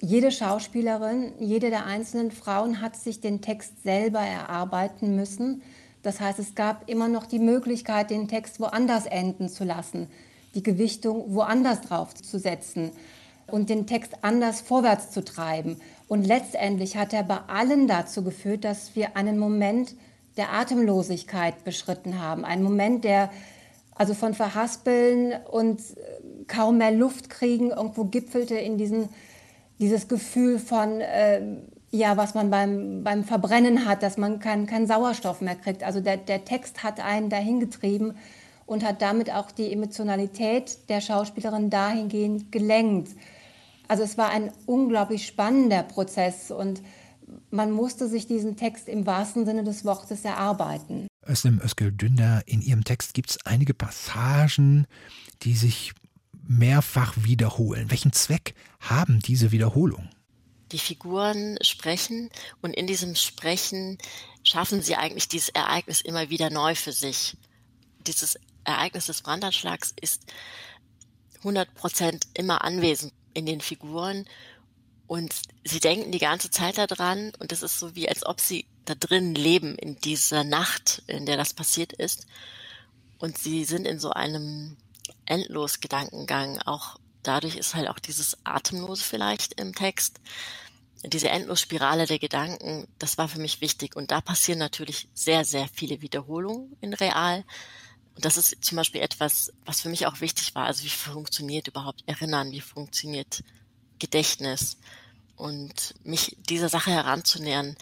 jede 0.00 0.30
Schauspielerin, 0.30 1.32
jede 1.38 1.70
der 1.70 1.86
einzelnen 1.86 2.30
Frauen 2.30 2.80
hat 2.80 2.96
sich 2.96 3.20
den 3.20 3.40
Text 3.40 3.82
selber 3.82 4.20
erarbeiten 4.20 5.16
müssen. 5.16 5.62
Das 6.02 6.20
heißt, 6.20 6.38
es 6.38 6.54
gab 6.54 6.88
immer 6.90 7.08
noch 7.08 7.26
die 7.26 7.38
Möglichkeit, 7.38 8.10
den 8.10 8.28
Text 8.28 8.60
woanders 8.60 9.06
enden 9.06 9.48
zu 9.48 9.64
lassen, 9.64 10.08
die 10.54 10.62
Gewichtung 10.62 11.34
woanders 11.34 11.80
drauf 11.80 12.14
zu 12.14 12.38
setzen 12.38 12.90
und 13.46 13.70
den 13.70 13.86
Text 13.86 14.12
anders 14.22 14.60
vorwärts 14.60 15.10
zu 15.10 15.24
treiben. 15.24 15.80
Und 16.08 16.26
letztendlich 16.26 16.96
hat 16.96 17.12
er 17.12 17.22
bei 17.22 17.38
allen 17.46 17.88
dazu 17.88 18.22
geführt, 18.22 18.64
dass 18.64 18.94
wir 18.94 19.16
einen 19.16 19.38
Moment 19.38 19.94
der 20.36 20.52
Atemlosigkeit 20.52 21.64
beschritten 21.64 22.20
haben. 22.20 22.44
Einen 22.44 22.62
Moment, 22.62 23.04
der 23.04 23.30
also 23.94 24.14
von 24.14 24.34
Verhaspeln 24.34 25.34
und 25.50 25.80
kaum 26.46 26.78
mehr 26.78 26.92
Luft 26.92 27.30
kriegen 27.30 27.70
irgendwo 27.70 28.04
gipfelte 28.04 28.56
in 28.56 28.78
diesen, 28.78 29.08
dieses 29.78 30.08
Gefühl 30.08 30.58
von, 30.58 31.00
äh, 31.00 31.40
ja, 31.90 32.16
was 32.16 32.34
man 32.34 32.50
beim, 32.50 33.04
beim 33.04 33.24
Verbrennen 33.24 33.86
hat, 33.86 34.02
dass 34.02 34.16
man 34.16 34.40
keinen 34.40 34.66
kein 34.66 34.86
Sauerstoff 34.86 35.40
mehr 35.40 35.56
kriegt. 35.56 35.82
Also 35.82 36.00
der, 36.00 36.16
der 36.16 36.44
Text 36.44 36.82
hat 36.82 37.00
einen 37.00 37.30
dahin 37.30 37.60
getrieben 37.60 38.14
und 38.66 38.84
hat 38.84 39.02
damit 39.02 39.32
auch 39.32 39.50
die 39.50 39.72
Emotionalität 39.72 40.88
der 40.88 41.00
Schauspielerin 41.00 41.70
dahingehend 41.70 42.50
gelenkt. 42.50 43.10
Also 43.88 44.02
es 44.02 44.16
war 44.16 44.30
ein 44.30 44.50
unglaublich 44.66 45.26
spannender 45.26 45.82
Prozess 45.82 46.50
und 46.50 46.82
man 47.50 47.70
musste 47.70 48.08
sich 48.08 48.26
diesen 48.26 48.56
Text 48.56 48.88
im 48.88 49.06
wahrsten 49.06 49.44
Sinne 49.44 49.64
des 49.64 49.84
Wortes 49.84 50.24
erarbeiten. 50.24 51.06
Özlem 51.26 51.60
Özgül 51.62 51.92
Dündar, 51.92 52.42
in 52.46 52.60
Ihrem 52.60 52.84
Text 52.84 53.14
gibt 53.14 53.30
es 53.30 53.38
einige 53.44 53.74
Passagen, 53.74 54.86
die 55.42 55.54
sich 55.54 55.94
mehrfach 56.46 57.14
wiederholen. 57.16 57.90
Welchen 57.90 58.12
Zweck 58.12 58.54
haben 58.80 59.20
diese 59.20 59.52
Wiederholungen? 59.52 60.10
Die 60.72 60.78
Figuren 60.78 61.56
sprechen 61.62 62.30
und 62.60 62.74
in 62.74 62.86
diesem 62.86 63.14
Sprechen 63.14 63.98
schaffen 64.42 64.82
sie 64.82 64.96
eigentlich 64.96 65.28
dieses 65.28 65.50
Ereignis 65.50 66.00
immer 66.00 66.30
wieder 66.30 66.50
neu 66.50 66.74
für 66.74 66.92
sich. 66.92 67.36
Dieses 68.06 68.38
Ereignis 68.64 69.06
des 69.06 69.22
Brandanschlags 69.22 69.94
ist 70.00 70.22
100 71.38 71.74
Prozent 71.74 72.26
immer 72.34 72.64
anwesend 72.64 73.12
in 73.34 73.46
den 73.46 73.60
Figuren 73.60 74.26
und 75.06 75.34
sie 75.64 75.80
denken 75.80 76.12
die 76.12 76.18
ganze 76.18 76.50
Zeit 76.50 76.78
daran 76.78 77.32
und 77.38 77.52
es 77.52 77.62
ist 77.62 77.78
so 77.78 77.94
wie, 77.94 78.08
als 78.08 78.24
ob 78.24 78.40
sie 78.40 78.66
da 78.84 78.94
drin 78.94 79.34
leben 79.34 79.76
in 79.76 79.96
dieser 79.96 80.44
Nacht, 80.44 81.02
in 81.06 81.26
der 81.26 81.36
das 81.36 81.52
passiert 81.52 81.92
ist. 81.92 82.26
Und 83.18 83.38
sie 83.38 83.64
sind 83.64 83.86
in 83.86 83.98
so 83.98 84.10
einem 84.10 84.76
endlos 85.26 85.80
Gedankengang. 85.80 86.58
Auch 86.60 86.98
dadurch 87.22 87.56
ist 87.56 87.74
halt 87.74 87.88
auch 87.88 87.98
dieses 87.98 88.36
Atemlose 88.44 89.02
vielleicht 89.02 89.60
im 89.60 89.74
Text. 89.74 90.20
Diese 91.04 91.28
Endlosspirale 91.28 92.06
der 92.06 92.18
Gedanken, 92.18 92.88
das 92.98 93.18
war 93.18 93.28
für 93.28 93.38
mich 93.38 93.60
wichtig. 93.60 93.96
Und 93.96 94.10
da 94.10 94.20
passieren 94.20 94.58
natürlich 94.58 95.08
sehr, 95.12 95.44
sehr 95.44 95.68
viele 95.72 96.00
Wiederholungen 96.00 96.76
in 96.80 96.94
Real. 96.94 97.44
Und 98.14 98.24
das 98.24 98.36
ist 98.36 98.64
zum 98.64 98.76
Beispiel 98.76 99.02
etwas, 99.02 99.52
was 99.64 99.80
für 99.80 99.88
mich 99.88 100.06
auch 100.06 100.20
wichtig 100.20 100.54
war. 100.54 100.66
Also 100.66 100.84
wie 100.84 100.88
funktioniert 100.88 101.68
überhaupt 101.68 102.02
Erinnern? 102.06 102.52
Wie 102.52 102.60
funktioniert 102.60 103.42
Gedächtnis? 103.98 104.78
Und 105.36 105.94
mich 106.04 106.36
dieser 106.48 106.68
Sache 106.68 106.90
heranzunähern. 106.90 107.76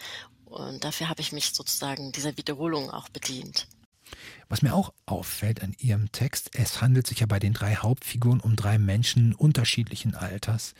Und 0.45 0.83
dafür 0.83 1.07
habe 1.09 1.21
ich 1.21 1.31
mich 1.31 1.53
sozusagen 1.53 2.11
dieser 2.11 2.35
Wiederholung 2.35 2.89
auch 2.89 3.09
bedient. 3.09 3.67
Was 4.49 4.61
mir 4.61 4.73
auch 4.73 4.93
auffällt 5.05 5.63
an 5.63 5.73
Ihrem 5.79 6.11
Text, 6.11 6.51
es 6.53 6.81
handelt 6.81 7.07
sich 7.07 7.21
ja 7.21 7.25
bei 7.25 7.39
den 7.39 7.53
drei 7.53 7.75
Hauptfiguren 7.75 8.39
um 8.39 8.55
drei 8.55 8.77
Menschen 8.77 9.33
unterschiedlichen 9.33 10.15
Alters, 10.15 10.73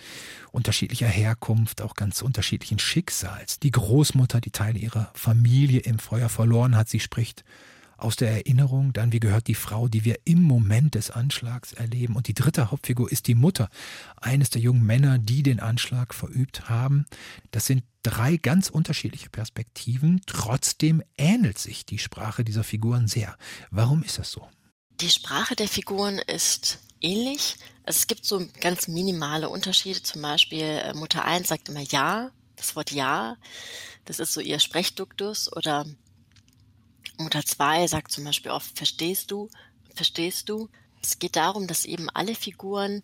unterschiedlicher 0.52 1.08
Herkunft, 1.08 1.82
auch 1.82 1.96
ganz 1.96 2.22
unterschiedlichen 2.22 2.80
Schicksals. 2.80 3.60
Die 3.60 3.72
Großmutter, 3.72 4.42
die 4.42 4.52
Teile 4.52 4.80
ihrer 4.80 5.12
Familie 5.14 5.82
im 5.82 6.00
Feuer 6.00 6.30
verloren 6.30 6.76
hat, 6.76 6.90
sie 6.90 7.00
spricht 7.00 7.44
aus 7.98 8.16
der 8.16 8.32
Erinnerung, 8.32 8.94
dann 8.94 9.12
wie 9.12 9.20
gehört 9.20 9.48
die 9.48 9.56
Frau, 9.56 9.88
die 9.88 10.06
wir 10.06 10.20
im 10.26 10.42
Moment 10.42 10.96
des 10.96 11.12
Anschlags 11.12 11.74
erleben. 11.74 12.16
Und 12.16 12.28
die 12.28 12.34
dritte 12.34 12.72
Hauptfigur 12.72 13.12
ist 13.12 13.28
die 13.28 13.36
Mutter 13.36 13.70
eines 14.18 14.50
der 14.50 14.62
jungen 14.62 14.86
Männer, 14.86 15.20
die 15.20 15.44
den 15.44 15.60
Anschlag 15.60 16.14
verübt 16.14 16.70
haben. 16.70 17.06
Das 17.52 17.66
sind 17.66 17.84
drei 18.04 18.38
ganz 18.38 18.70
unterschiedliche 18.70 19.30
Perspektiven. 19.30 20.22
Trotzdem 20.26 21.02
ähnelt 21.18 21.58
sich 21.58 21.86
die 21.86 22.00
Sprache 22.00 22.44
dieser 22.44 22.64
Figuren 22.64 23.08
sehr. 23.08 23.38
Warum 23.72 24.04
ist 24.04 24.20
das 24.20 24.32
so? 24.32 24.48
Die 25.02 25.10
Sprache 25.10 25.56
der 25.56 25.68
Figuren 25.68 26.20
ist 26.20 26.80
ähnlich. 27.02 27.58
Also 27.84 27.98
es 27.98 28.08
gibt 28.08 28.26
so 28.26 28.46
ganz 28.62 28.88
minimale 28.88 29.50
Unterschiede. 29.50 30.04
Zum 30.04 30.22
Beispiel 30.22 30.62
äh, 30.62 30.94
Mutter 30.94 31.26
1 31.26 31.48
sagt 31.48 31.70
immer 31.70 31.82
Ja, 31.82 32.32
das 32.56 32.76
Wort 32.76 32.92
Ja. 32.92 33.38
Das 34.06 34.20
ist 34.20 34.34
so 34.34 34.42
ihr 34.42 34.60
Sprechduktus. 34.60 35.52
Oder 35.52 35.86
Mutter 37.18 37.46
2 37.46 37.88
sagt 37.88 38.12
zum 38.12 38.24
Beispiel 38.24 38.52
oft, 38.52 38.78
verstehst 38.78 39.32
du, 39.32 39.50
verstehst 39.94 40.50
du. 40.50 40.70
Es 41.02 41.20
geht 41.20 41.36
darum, 41.36 41.68
dass 41.68 41.86
eben 41.86 42.10
alle 42.10 42.36
Figuren 42.36 43.04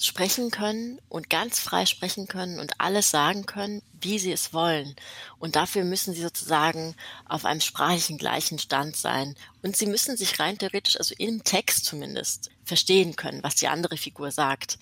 sprechen 0.00 0.50
können 0.50 0.98
und 1.10 1.28
ganz 1.28 1.60
frei 1.60 1.84
sprechen 1.84 2.26
können 2.26 2.58
und 2.58 2.80
alles 2.80 3.10
sagen 3.10 3.44
können, 3.44 3.82
wie 4.00 4.18
sie 4.18 4.32
es 4.32 4.54
wollen. 4.54 4.96
Und 5.38 5.56
dafür 5.56 5.84
müssen 5.84 6.14
sie 6.14 6.22
sozusagen 6.22 6.94
auf 7.26 7.44
einem 7.44 7.60
sprachlichen 7.60 8.16
gleichen 8.16 8.58
Stand 8.58 8.96
sein. 8.96 9.34
Und 9.62 9.76
sie 9.76 9.86
müssen 9.86 10.16
sich 10.16 10.40
rein 10.40 10.56
theoretisch, 10.56 10.96
also 10.96 11.14
im 11.18 11.44
Text 11.44 11.84
zumindest, 11.84 12.50
verstehen 12.64 13.14
können, 13.14 13.42
was 13.42 13.56
die 13.56 13.68
andere 13.68 13.98
Figur 13.98 14.30
sagt. 14.30 14.78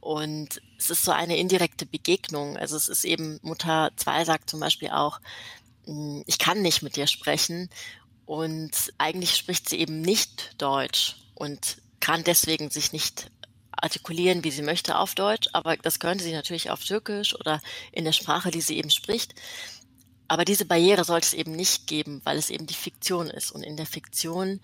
Und 0.00 0.62
es 0.78 0.88
ist 0.88 1.04
so 1.04 1.12
eine 1.12 1.36
indirekte 1.36 1.84
Begegnung. 1.84 2.56
Also 2.56 2.76
es 2.76 2.88
ist 2.88 3.04
eben, 3.04 3.38
Mutter 3.42 3.90
2 3.96 4.24
sagt 4.24 4.48
zum 4.48 4.60
Beispiel 4.60 4.88
auch, 4.88 5.20
ich 6.26 6.38
kann 6.38 6.62
nicht 6.62 6.82
mit 6.82 6.96
dir 6.96 7.06
sprechen. 7.06 7.70
Und 8.26 8.92
eigentlich 8.98 9.36
spricht 9.36 9.68
sie 9.68 9.78
eben 9.78 10.02
nicht 10.02 10.54
Deutsch 10.58 11.16
und 11.34 11.78
kann 12.00 12.24
deswegen 12.24 12.70
sich 12.70 12.92
nicht 12.92 13.30
artikulieren, 13.70 14.44
wie 14.44 14.50
sie 14.50 14.62
möchte 14.62 14.98
auf 14.98 15.14
Deutsch, 15.14 15.48
aber 15.52 15.76
das 15.76 16.00
könnte 16.00 16.24
sie 16.24 16.32
natürlich 16.32 16.70
auf 16.70 16.84
Türkisch 16.84 17.34
oder 17.38 17.60
in 17.92 18.04
der 18.04 18.12
Sprache, 18.12 18.50
die 18.50 18.60
sie 18.60 18.76
eben 18.76 18.90
spricht. 18.90 19.34
Aber 20.26 20.44
diese 20.44 20.66
Barriere 20.66 21.04
sollte 21.04 21.28
es 21.28 21.34
eben 21.34 21.52
nicht 21.52 21.86
geben, 21.86 22.20
weil 22.24 22.36
es 22.36 22.50
eben 22.50 22.66
die 22.66 22.74
Fiktion 22.74 23.28
ist. 23.28 23.50
Und 23.50 23.62
in 23.62 23.76
der 23.78 23.86
Fiktion 23.86 24.60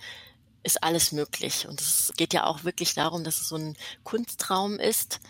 ist 0.63 0.83
alles 0.83 1.13
möglich. 1.13 1.67
Und 1.67 1.81
es 1.81 2.13
geht 2.17 2.35
ja 2.35 2.45
auch 2.45 2.65
wirklich 2.65 2.93
darum, 2.95 3.25
dass 3.25 3.41
es 3.41 3.49
so 3.49 3.57
ein 3.57 3.77
Kunstraum 4.03 4.79
ist. 4.79 5.21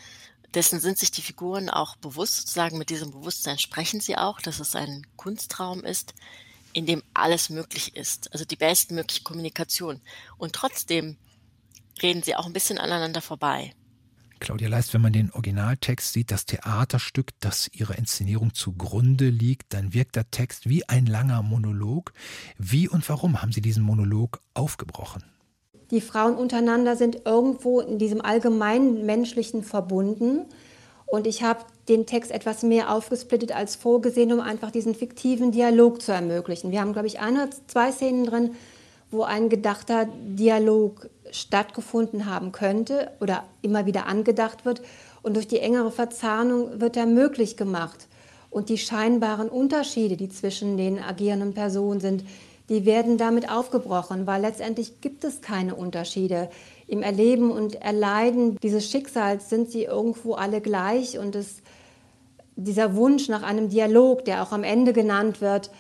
Dessen 0.55 0.79
sind 0.81 0.99
sich 0.99 1.11
die 1.11 1.23
Figuren 1.23 1.69
auch 1.69 1.97
bewusst, 1.97 2.37
sozusagen 2.37 2.79
mit 2.79 2.91
diesem 2.91 3.11
Bewusstsein 3.11 3.59
sprechen 3.59 4.01
sie 4.01 4.17
auch, 4.17 4.41
dass 4.41 4.61
es 4.61 4.77
ein 4.77 5.07
Kunstraum 5.17 5.85
ist, 5.85 6.15
in 6.73 6.87
dem 6.87 7.03
alles 7.13 7.51
möglich 7.51 7.97
ist. 7.97 8.33
Also 8.33 8.45
die 8.45 8.57
bestmögliche 8.57 9.23
Kommunikation. 9.23 10.01
Und 10.39 10.53
trotzdem 10.53 11.17
reden 12.03 12.23
sie 12.23 12.37
auch 12.37 12.47
ein 12.47 12.53
bisschen 12.53 12.79
aneinander 12.79 13.21
vorbei. 13.21 13.75
Claudia 14.41 14.69
Leist, 14.69 14.93
wenn 14.93 15.01
man 15.01 15.13
den 15.13 15.33
Originaltext 15.33 16.13
sieht, 16.13 16.31
das 16.31 16.45
Theaterstück, 16.45 17.31
das 17.41 17.69
ihrer 17.73 17.97
Inszenierung 17.97 18.53
zugrunde 18.53 19.31
liegt, 19.31 19.73
dann 19.73 19.95
wirkt 19.95 20.17
der 20.17 20.31
Text 20.31 20.69
wie 20.69 20.89
ein 20.89 21.07
langer 21.07 21.43
Monolog. 21.43 22.13
Wie 22.59 22.89
und 22.89 23.09
warum 23.09 23.41
haben 23.41 23.53
Sie 23.53 23.63
diesen 23.63 23.83
Monolog 23.83 24.41
aufgebrochen? 24.53 25.25
Die 25.95 26.01
Frauen 26.01 26.35
untereinander 26.35 26.97
sind 26.97 27.21
irgendwo 27.25 27.79
in 27.79 27.99
diesem 27.99 28.21
allgemeinen 28.21 29.07
menschlichen 29.07 29.63
verbunden. 29.63 30.45
Und 31.07 31.25
ich 31.25 31.45
habe 31.45 31.61
den 31.89 32.05
Text 32.05 32.33
etwas 32.33 32.65
mehr 32.65 32.93
aufgesplittet 32.93 33.55
als 33.55 33.77
vorgesehen, 33.77 34.33
um 34.33 34.41
einfach 34.41 34.73
diesen 34.73 34.97
fiktiven 34.97 35.53
Dialog 35.53 36.03
zu 36.03 36.11
ermöglichen. 36.11 36.73
Wir 36.73 36.81
haben, 36.81 36.95
glaube 36.95 37.07
ich, 37.07 37.21
eine, 37.21 37.49
zwei 37.69 37.93
Szenen 37.93 38.27
drin, 38.27 38.57
wo 39.13 39.23
ein 39.23 39.49
gedachter 39.49 40.09
Dialog 40.25 41.09
stattgefunden 41.31 42.27
haben 42.27 42.51
könnte 42.51 43.13
oder 43.21 43.45
immer 43.63 43.87
wieder 43.87 44.07
angedacht 44.07 44.65
wird. 44.65 44.83
Und 45.23 45.37
durch 45.37 45.47
die 45.47 45.61
engere 45.61 45.93
Verzahnung 45.93 46.81
wird 46.81 46.97
er 46.97 47.07
möglich 47.07 47.57
gemacht. 47.57 48.09
Und 48.51 48.69
die 48.69 48.79
scheinbaren 48.79 49.49
Unterschiede, 49.49 50.17
die 50.17 50.29
zwischen 50.29 50.77
den 50.77 50.99
agierenden 50.99 51.55
Personen 51.55 52.01
sind, 52.01 52.25
die 52.69 52.87
werden 52.87 53.19
damit 53.19 53.51
aufgebrochen, 53.51 54.27
weil 54.27 54.41
letztendlich 54.41 55.01
gibt 55.01 55.25
es 55.25 55.43
keine 55.43 55.75
Unterschiede. 55.75 56.49
Im 56.87 57.03
Erleben 57.03 57.51
und 57.51 57.77
Erleiden 57.83 58.57
dieses 58.63 58.91
Schicksals 58.91 59.51
sind 59.51 59.71
sie 59.71 59.85
irgendwo 59.85 60.35
alle 60.35 60.61
gleich 60.61 61.19
und 61.19 61.37
es, 61.37 61.57
dieser 62.57 62.95
Wunsch 62.97 63.29
nach 63.29 63.43
einem 63.43 63.69
Dialog, 63.69 64.25
der 64.25 64.43
auch 64.43 64.53
am 64.53 64.65
Ende 64.65 64.93
genannt 64.93 65.41
wird, 65.41 65.71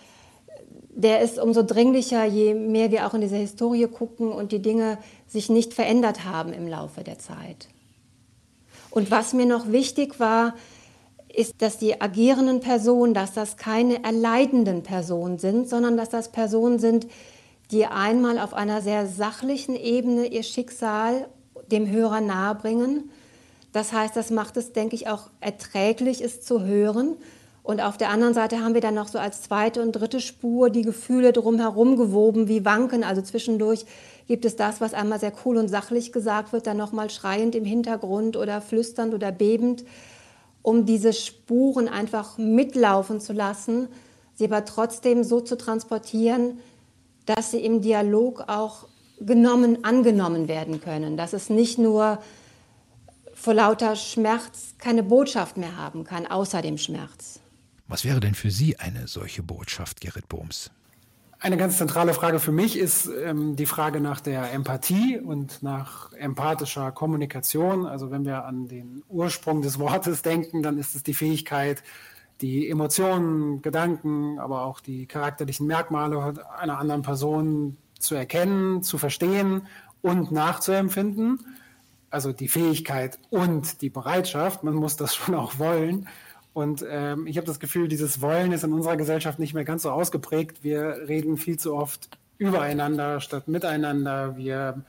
der 0.96 1.22
ist 1.22 1.38
umso 1.38 1.62
dringlicher, 1.62 2.24
je 2.24 2.54
mehr 2.54 2.90
wir 2.90 3.06
auch 3.06 3.14
in 3.14 3.20
diese 3.20 3.36
Historie 3.36 3.88
gucken 3.88 4.30
und 4.30 4.52
die 4.52 4.62
Dinge 4.62 4.98
sich 5.26 5.48
nicht 5.48 5.74
verändert 5.74 6.24
haben 6.24 6.52
im 6.52 6.68
Laufe 6.68 7.02
der 7.02 7.18
Zeit. 7.18 7.68
Und 8.90 9.10
was 9.10 9.32
mir 9.32 9.46
noch 9.46 9.72
wichtig 9.72 10.20
war, 10.20 10.54
ist, 11.34 11.54
dass 11.58 11.78
die 11.78 12.00
agierenden 12.00 12.60
Personen, 12.60 13.14
dass 13.14 13.32
das 13.32 13.56
keine 13.56 14.02
erleidenden 14.04 14.82
Personen 14.82 15.38
sind, 15.38 15.68
sondern 15.68 15.96
dass 15.96 16.10
das 16.10 16.30
Personen 16.30 16.78
sind, 16.78 17.06
die 17.70 17.86
einmal 17.86 18.38
auf 18.38 18.54
einer 18.54 18.80
sehr 18.82 19.06
sachlichen 19.06 19.76
Ebene 19.76 20.26
ihr 20.26 20.42
Schicksal 20.42 21.28
dem 21.70 21.90
Hörer 21.90 22.20
nahebringen. 22.20 23.10
Das 23.72 23.92
heißt, 23.92 24.14
das 24.16 24.30
macht 24.30 24.56
es, 24.56 24.72
denke 24.72 24.94
ich, 24.94 25.08
auch 25.08 25.30
erträglich, 25.40 26.22
es 26.22 26.42
zu 26.42 26.62
hören. 26.62 27.16
Und 27.64 27.80
auf 27.80 27.96
der 27.96 28.10
anderen 28.10 28.34
Seite 28.34 28.60
haben 28.60 28.74
wir 28.74 28.82
dann 28.82 28.94
noch 28.94 29.08
so 29.08 29.18
als 29.18 29.42
zweite 29.42 29.80
und 29.80 29.92
dritte 29.92 30.20
Spur 30.20 30.68
die 30.68 30.82
Gefühle 30.82 31.32
drumherum 31.32 31.96
gewoben, 31.96 32.46
wie 32.46 32.64
Wanken. 32.64 33.02
Also 33.02 33.22
zwischendurch 33.22 33.86
gibt 34.28 34.44
es 34.44 34.54
das, 34.54 34.82
was 34.82 34.92
einmal 34.92 35.18
sehr 35.18 35.32
cool 35.44 35.56
und 35.56 35.68
sachlich 35.68 36.12
gesagt 36.12 36.52
wird, 36.52 36.66
dann 36.66 36.76
nochmal 36.76 37.08
schreiend 37.08 37.54
im 37.54 37.64
Hintergrund 37.64 38.36
oder 38.36 38.60
flüsternd 38.60 39.14
oder 39.14 39.32
bebend, 39.32 39.84
um 40.64 40.86
diese 40.86 41.12
Spuren 41.12 41.88
einfach 41.88 42.38
mitlaufen 42.38 43.20
zu 43.20 43.34
lassen, 43.34 43.86
sie 44.34 44.46
aber 44.46 44.64
trotzdem 44.64 45.22
so 45.22 45.42
zu 45.42 45.58
transportieren, 45.58 46.58
dass 47.26 47.50
sie 47.50 47.58
im 47.58 47.82
Dialog 47.82 48.44
auch 48.48 48.88
genommen, 49.20 49.84
angenommen 49.84 50.48
werden 50.48 50.80
können, 50.80 51.18
dass 51.18 51.34
es 51.34 51.50
nicht 51.50 51.76
nur 51.78 52.18
vor 53.34 53.52
lauter 53.52 53.94
Schmerz 53.94 54.74
keine 54.78 55.02
Botschaft 55.02 55.58
mehr 55.58 55.76
haben 55.76 56.04
kann, 56.04 56.26
außer 56.26 56.62
dem 56.62 56.78
Schmerz. 56.78 57.40
Was 57.86 58.06
wäre 58.06 58.20
denn 58.20 58.34
für 58.34 58.50
Sie 58.50 58.78
eine 58.78 59.06
solche 59.06 59.42
Botschaft, 59.42 60.00
Gerrit 60.00 60.30
Bohms? 60.30 60.70
Eine 61.44 61.58
ganz 61.58 61.76
zentrale 61.76 62.14
Frage 62.14 62.40
für 62.40 62.52
mich 62.52 62.78
ist 62.78 63.06
ähm, 63.06 63.54
die 63.54 63.66
Frage 63.66 64.00
nach 64.00 64.22
der 64.22 64.50
Empathie 64.54 65.18
und 65.18 65.62
nach 65.62 66.10
empathischer 66.14 66.90
Kommunikation. 66.90 67.84
Also 67.84 68.10
wenn 68.10 68.24
wir 68.24 68.46
an 68.46 68.66
den 68.66 69.02
Ursprung 69.10 69.60
des 69.60 69.78
Wortes 69.78 70.22
denken, 70.22 70.62
dann 70.62 70.78
ist 70.78 70.94
es 70.94 71.02
die 71.02 71.12
Fähigkeit, 71.12 71.82
die 72.40 72.70
Emotionen, 72.70 73.60
Gedanken, 73.60 74.38
aber 74.38 74.64
auch 74.64 74.80
die 74.80 75.04
charakterlichen 75.04 75.66
Merkmale 75.66 76.42
einer 76.58 76.78
anderen 76.78 77.02
Person 77.02 77.76
zu 77.98 78.14
erkennen, 78.14 78.82
zu 78.82 78.96
verstehen 78.96 79.66
und 80.00 80.32
nachzuempfinden. 80.32 81.44
Also 82.08 82.32
die 82.32 82.48
Fähigkeit 82.48 83.18
und 83.28 83.82
die 83.82 83.90
Bereitschaft. 83.90 84.64
Man 84.64 84.76
muss 84.76 84.96
das 84.96 85.14
schon 85.14 85.34
auch 85.34 85.58
wollen. 85.58 86.08
Und 86.54 86.84
ähm, 86.88 87.26
ich 87.26 87.36
habe 87.36 87.46
das 87.46 87.60
Gefühl, 87.60 87.88
dieses 87.88 88.20
Wollen 88.20 88.52
ist 88.52 88.62
in 88.62 88.72
unserer 88.72 88.96
Gesellschaft 88.96 89.38
nicht 89.40 89.54
mehr 89.54 89.64
ganz 89.64 89.82
so 89.82 89.90
ausgeprägt. 89.90 90.62
Wir 90.62 91.08
reden 91.08 91.36
viel 91.36 91.58
zu 91.58 91.74
oft 91.74 92.08
übereinander 92.38 93.20
statt 93.20 93.48
miteinander. 93.48 94.36
Wir 94.36 94.84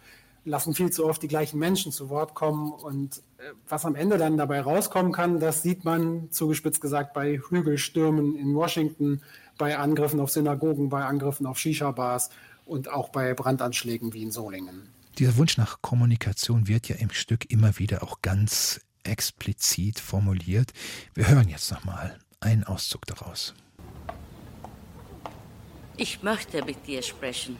lassen 0.46 0.76
viel 0.76 0.92
zu 0.92 1.08
oft 1.08 1.24
die 1.24 1.28
gleichen 1.28 1.58
Menschen 1.58 1.92
zu 1.92 2.10
Wort 2.10 2.36
kommen. 2.36 2.72
Und 2.72 3.18
äh, 3.40 3.52
was 3.68 3.84
am 3.84 3.96
Ende 3.96 4.20
dann 4.20 4.38
dabei 4.38 4.62
rauskommen 4.62 5.12
kann, 5.12 5.40
das 5.40 5.64
sieht 5.64 5.84
man 5.84 6.32
zugespitzt 6.32 6.82
gesagt 6.82 7.14
bei 7.14 7.42
Hügelstürmen 7.50 8.36
in 8.36 8.54
Washington, 8.54 9.22
bei 9.58 9.78
Angriffen 9.78 10.20
auf 10.20 10.30
Synagogen, 10.30 10.90
bei 10.90 11.04
Angriffen 11.04 11.48
auf 11.48 11.58
Shisha-Bars 11.58 12.30
und 12.66 12.92
auch 12.92 13.10
bei 13.10 13.34
Brandanschlägen 13.34 14.14
wie 14.14 14.22
in 14.22 14.32
Solingen. 14.32 14.90
Dieser 15.18 15.38
Wunsch 15.38 15.58
nach 15.58 15.82
Kommunikation 15.82 16.68
wird 16.68 16.90
ja 16.90 16.98
im 16.98 17.10
Stück 17.10 17.50
immer 17.50 17.80
wieder 17.80 18.04
auch 18.04 18.22
ganz 18.22 18.82
explizit 19.06 20.00
formuliert. 20.00 20.72
Wir 21.14 21.28
hören 21.28 21.50
jetzt 21.50 21.72
nochmal 21.72 22.20
einen 22.40 22.64
Auszug 22.64 23.06
daraus. 23.06 23.54
Ich 25.98 26.24
möchte 26.24 26.64
mit 26.64 26.86
dir 26.88 27.02
sprechen. 27.02 27.58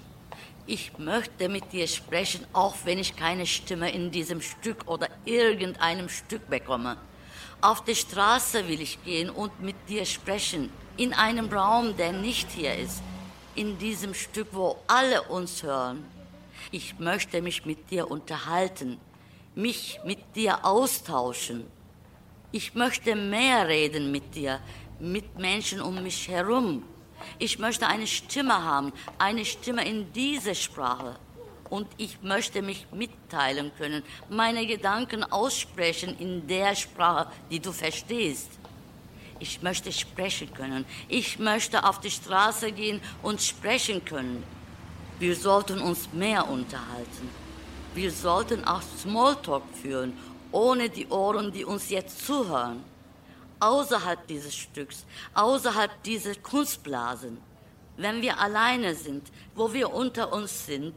Ich 0.68 0.98
möchte 0.98 1.48
mit 1.48 1.72
dir 1.72 1.88
sprechen, 1.88 2.46
auch 2.52 2.76
wenn 2.86 3.00
ich 3.00 3.16
keine 3.16 3.46
Stimme 3.46 3.92
in 3.92 4.12
diesem 4.12 4.42
Stück 4.42 4.88
oder 4.88 5.10
irgendeinem 5.24 6.10
Stück 6.10 6.50
bekomme. 6.50 6.98
Auf 7.62 7.84
die 7.84 7.96
Straße 7.96 8.68
will 8.68 8.82
ich 8.82 9.04
gehen 9.04 9.30
und 9.30 9.62
mit 9.62 9.76
dir 9.88 10.06
sprechen, 10.06 10.72
in 10.98 11.14
einem 11.14 11.50
Raum, 11.50 11.96
der 11.98 12.14
nicht 12.14 12.52
hier 12.52 12.76
ist, 12.76 13.02
in 13.56 13.78
diesem 13.78 14.14
Stück, 14.14 14.48
wo 14.52 14.78
alle 14.88 15.22
uns 15.24 15.64
hören. 15.64 16.04
Ich 16.72 17.00
möchte 17.00 17.42
mich 17.42 17.66
mit 17.66 17.92
dir 17.92 18.10
unterhalten, 18.10 18.98
mich 19.56 20.00
mit 20.04 20.36
dir 20.36 20.66
austauschen. 20.66 21.66
Ich 22.52 22.74
möchte 22.76 23.16
mehr 23.16 23.68
reden 23.68 24.12
mit 24.12 24.36
dir, 24.36 24.60
mit 25.00 25.38
Menschen 25.38 25.82
um 25.82 26.04
mich 26.04 26.28
herum. 26.28 26.84
Ich 27.40 27.58
möchte 27.60 27.88
eine 27.88 28.08
Stimme 28.08 28.64
haben, 28.64 28.94
eine 29.18 29.46
Stimme 29.46 29.88
in 29.88 30.12
dieser 30.14 30.56
Sprache. 30.56 31.16
Und 31.70 31.88
ich 31.98 32.22
möchte 32.22 32.62
mich 32.62 32.86
mitteilen 32.92 33.72
können, 33.78 34.04
meine 34.30 34.68
Gedanken 34.68 35.24
aussprechen 35.24 36.16
in 36.20 36.46
der 36.48 36.76
Sprache, 36.76 37.32
die 37.50 37.60
du 37.60 37.72
verstehst. 37.72 38.52
Ich 39.40 39.62
möchte 39.62 39.92
sprechen 39.92 40.54
können. 40.54 40.86
Ich 41.10 41.40
möchte 41.40 41.84
auf 41.84 42.00
die 42.00 42.12
Straße 42.12 42.72
gehen 42.72 43.02
und 43.24 43.42
sprechen 43.42 44.06
können. 44.06 44.44
Wir 45.20 45.36
sollten 45.36 45.82
uns 45.82 46.12
mehr 46.14 46.48
unterhalten. 46.48 47.45
Wir 47.96 48.12
sollten 48.12 48.66
auch 48.66 48.82
Smalltalk 48.82 49.64
führen, 49.82 50.18
ohne 50.52 50.90
die 50.90 51.08
Ohren, 51.08 51.54
die 51.54 51.64
uns 51.64 51.90
jetzt 51.90 52.26
zuhören. 52.26 52.84
Außerhalb 53.62 54.28
dieses 54.28 54.54
Stücks, 54.54 55.06
außerhalb 55.34 56.04
dieser 56.04 56.36
Kunstblasen. 56.36 57.38
Wenn 57.96 58.22
wir 58.22 58.38
alleine 58.38 58.96
sind, 58.96 59.32
wo 59.56 59.72
wir 59.72 59.94
unter 59.94 60.34
uns 60.34 60.66
sind, 60.66 60.94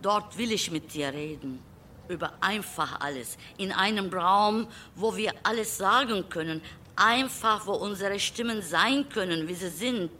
dort 0.00 0.38
will 0.38 0.50
ich 0.50 0.70
mit 0.70 0.94
dir 0.94 1.12
reden. 1.12 1.62
Über 2.08 2.32
einfach 2.40 2.98
alles. 3.00 3.36
In 3.58 3.70
einem 3.70 4.08
Raum, 4.10 4.68
wo 4.94 5.14
wir 5.14 5.34
alles 5.42 5.76
sagen 5.76 6.30
können. 6.30 6.62
Einfach, 6.96 7.66
wo 7.66 7.74
unsere 7.74 8.18
Stimmen 8.18 8.62
sein 8.62 9.06
können, 9.10 9.48
wie 9.48 9.54
sie 9.54 9.68
sind 9.68 10.10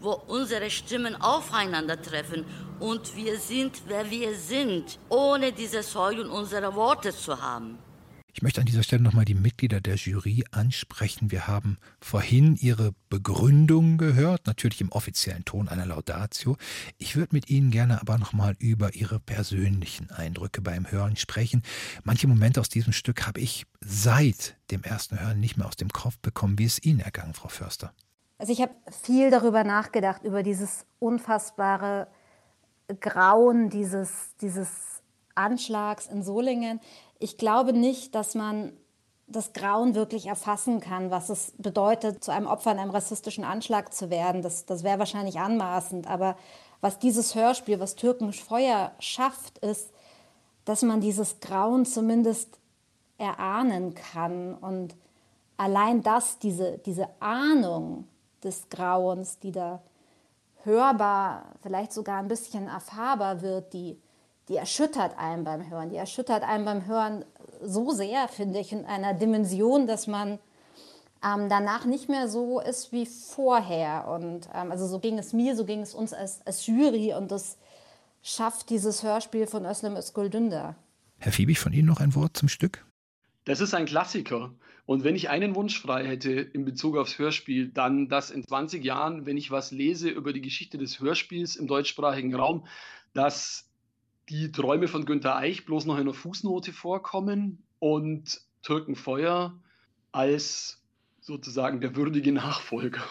wo 0.00 0.12
unsere 0.12 0.70
Stimmen 0.70 1.20
aufeinandertreffen 1.20 2.44
und 2.78 3.16
wir 3.16 3.38
sind, 3.38 3.82
wer 3.86 4.10
wir 4.10 4.34
sind, 4.34 4.98
ohne 5.08 5.52
diese 5.52 5.82
Säulen 5.82 6.28
unserer 6.30 6.74
Worte 6.74 7.14
zu 7.14 7.40
haben. 7.40 7.78
Ich 8.32 8.42
möchte 8.42 8.60
an 8.60 8.66
dieser 8.66 8.82
Stelle 8.82 9.02
nochmal 9.02 9.24
die 9.24 9.34
Mitglieder 9.34 9.80
der 9.80 9.96
Jury 9.96 10.44
ansprechen. 10.52 11.30
Wir 11.30 11.46
haben 11.46 11.78
vorhin 12.00 12.56
ihre 12.56 12.92
Begründung 13.08 13.98
gehört, 13.98 14.46
natürlich 14.46 14.80
im 14.80 14.92
offiziellen 14.92 15.44
Ton 15.44 15.68
einer 15.68 15.86
Laudatio. 15.86 16.56
Ich 16.98 17.16
würde 17.16 17.34
mit 17.34 17.50
Ihnen 17.50 17.70
gerne 17.70 18.00
aber 18.00 18.18
nochmal 18.18 18.54
über 18.58 18.94
Ihre 18.94 19.18
persönlichen 19.18 20.10
Eindrücke 20.10 20.62
beim 20.62 20.90
Hören 20.90 21.16
sprechen. 21.16 21.62
Manche 22.04 22.28
Momente 22.28 22.60
aus 22.60 22.68
diesem 22.68 22.92
Stück 22.92 23.26
habe 23.26 23.40
ich 23.40 23.66
seit 23.80 24.56
dem 24.70 24.84
ersten 24.84 25.18
Hören 25.18 25.40
nicht 25.40 25.56
mehr 25.56 25.66
aus 25.66 25.76
dem 25.76 25.90
Kopf 25.90 26.16
bekommen. 26.18 26.58
Wie 26.58 26.64
ist 26.64 26.86
Ihnen 26.86 27.00
ergangen, 27.00 27.34
Frau 27.34 27.48
Förster? 27.48 27.92
Also 28.40 28.54
ich 28.54 28.62
habe 28.62 28.72
viel 28.90 29.30
darüber 29.30 29.64
nachgedacht, 29.64 30.24
über 30.24 30.42
dieses 30.42 30.86
unfassbare 30.98 32.06
Grauen 32.98 33.68
dieses, 33.68 34.34
dieses 34.40 35.02
Anschlags 35.34 36.06
in 36.06 36.22
Solingen. 36.22 36.80
Ich 37.18 37.36
glaube 37.36 37.74
nicht, 37.74 38.14
dass 38.14 38.34
man 38.34 38.72
das 39.26 39.52
Grauen 39.52 39.94
wirklich 39.94 40.24
erfassen 40.24 40.80
kann, 40.80 41.10
was 41.10 41.28
es 41.28 41.52
bedeutet, 41.58 42.24
zu 42.24 42.30
einem 42.30 42.46
Opfer 42.46 42.72
in 42.72 42.78
einem 42.78 42.92
rassistischen 42.92 43.44
Anschlag 43.44 43.92
zu 43.92 44.08
werden. 44.08 44.40
Das, 44.40 44.64
das 44.64 44.84
wäre 44.84 44.98
wahrscheinlich 44.98 45.38
anmaßend. 45.38 46.06
Aber 46.06 46.34
was 46.80 46.98
dieses 46.98 47.34
Hörspiel, 47.34 47.78
was 47.78 47.94
Türkisch 47.94 48.42
Feuer 48.42 48.92
schafft, 49.00 49.58
ist, 49.58 49.92
dass 50.64 50.80
man 50.80 51.02
dieses 51.02 51.40
Grauen 51.40 51.84
zumindest 51.84 52.58
erahnen 53.18 53.92
kann. 53.92 54.54
Und 54.54 54.96
allein 55.58 56.02
das, 56.02 56.38
diese, 56.38 56.78
diese 56.78 57.06
Ahnung, 57.20 58.06
des 58.44 58.68
Grauens, 58.68 59.38
die 59.38 59.52
da 59.52 59.82
hörbar, 60.64 61.54
vielleicht 61.62 61.92
sogar 61.92 62.18
ein 62.18 62.28
bisschen 62.28 62.68
erfahrbar 62.68 63.42
wird, 63.42 63.72
die, 63.72 63.98
die 64.48 64.56
erschüttert 64.56 65.18
einen 65.18 65.44
beim 65.44 65.68
Hören. 65.70 65.90
Die 65.90 65.96
erschüttert 65.96 66.42
einen 66.42 66.64
beim 66.64 66.86
Hören 66.86 67.24
so 67.62 67.90
sehr, 67.90 68.28
finde 68.28 68.60
ich, 68.60 68.72
in 68.72 68.84
einer 68.84 69.14
Dimension, 69.14 69.86
dass 69.86 70.06
man 70.06 70.38
ähm, 71.22 71.48
danach 71.48 71.84
nicht 71.84 72.08
mehr 72.08 72.28
so 72.28 72.60
ist 72.60 72.92
wie 72.92 73.06
vorher. 73.06 74.08
Und 74.08 74.48
ähm, 74.54 74.70
also 74.70 74.86
so 74.86 74.98
ging 74.98 75.18
es 75.18 75.32
mir, 75.32 75.56
so 75.56 75.64
ging 75.64 75.80
es 75.80 75.94
uns 75.94 76.12
als, 76.12 76.44
als 76.46 76.66
Jury 76.66 77.14
und 77.14 77.30
das 77.30 77.58
schafft 78.22 78.70
dieses 78.70 79.02
Hörspiel 79.02 79.46
von 79.46 79.64
Özlem 79.64 79.96
Özgül 79.96 80.30
Dündar. 80.30 80.76
Herr 81.18 81.32
Fiebig, 81.32 81.58
von 81.58 81.72
Ihnen 81.72 81.88
noch 81.88 82.00
ein 82.00 82.14
Wort 82.14 82.36
zum 82.36 82.48
Stück? 82.48 82.84
Das 83.44 83.60
ist 83.60 83.74
ein 83.74 83.86
Klassiker. 83.86 84.52
Und 84.90 85.04
wenn 85.04 85.14
ich 85.14 85.30
einen 85.30 85.54
Wunsch 85.54 85.80
frei 85.80 86.04
hätte 86.04 86.32
in 86.32 86.64
Bezug 86.64 86.96
aufs 86.96 87.16
Hörspiel, 87.16 87.68
dann, 87.68 88.08
dass 88.08 88.32
in 88.32 88.44
20 88.44 88.84
Jahren, 88.84 89.24
wenn 89.24 89.36
ich 89.36 89.52
was 89.52 89.70
lese 89.70 90.08
über 90.08 90.32
die 90.32 90.40
Geschichte 90.40 90.78
des 90.78 90.98
Hörspiels 90.98 91.54
im 91.54 91.68
deutschsprachigen 91.68 92.34
Raum, 92.34 92.66
dass 93.14 93.70
die 94.28 94.50
Träume 94.50 94.88
von 94.88 95.04
Günter 95.04 95.36
Eich 95.36 95.64
bloß 95.64 95.86
noch 95.86 95.94
in 95.94 96.00
einer 96.00 96.12
Fußnote 96.12 96.72
vorkommen 96.72 97.62
und 97.78 98.40
Türkenfeuer 98.62 99.56
als 100.10 100.82
sozusagen 101.20 101.80
der 101.80 101.94
würdige 101.94 102.32
Nachfolger. 102.32 103.04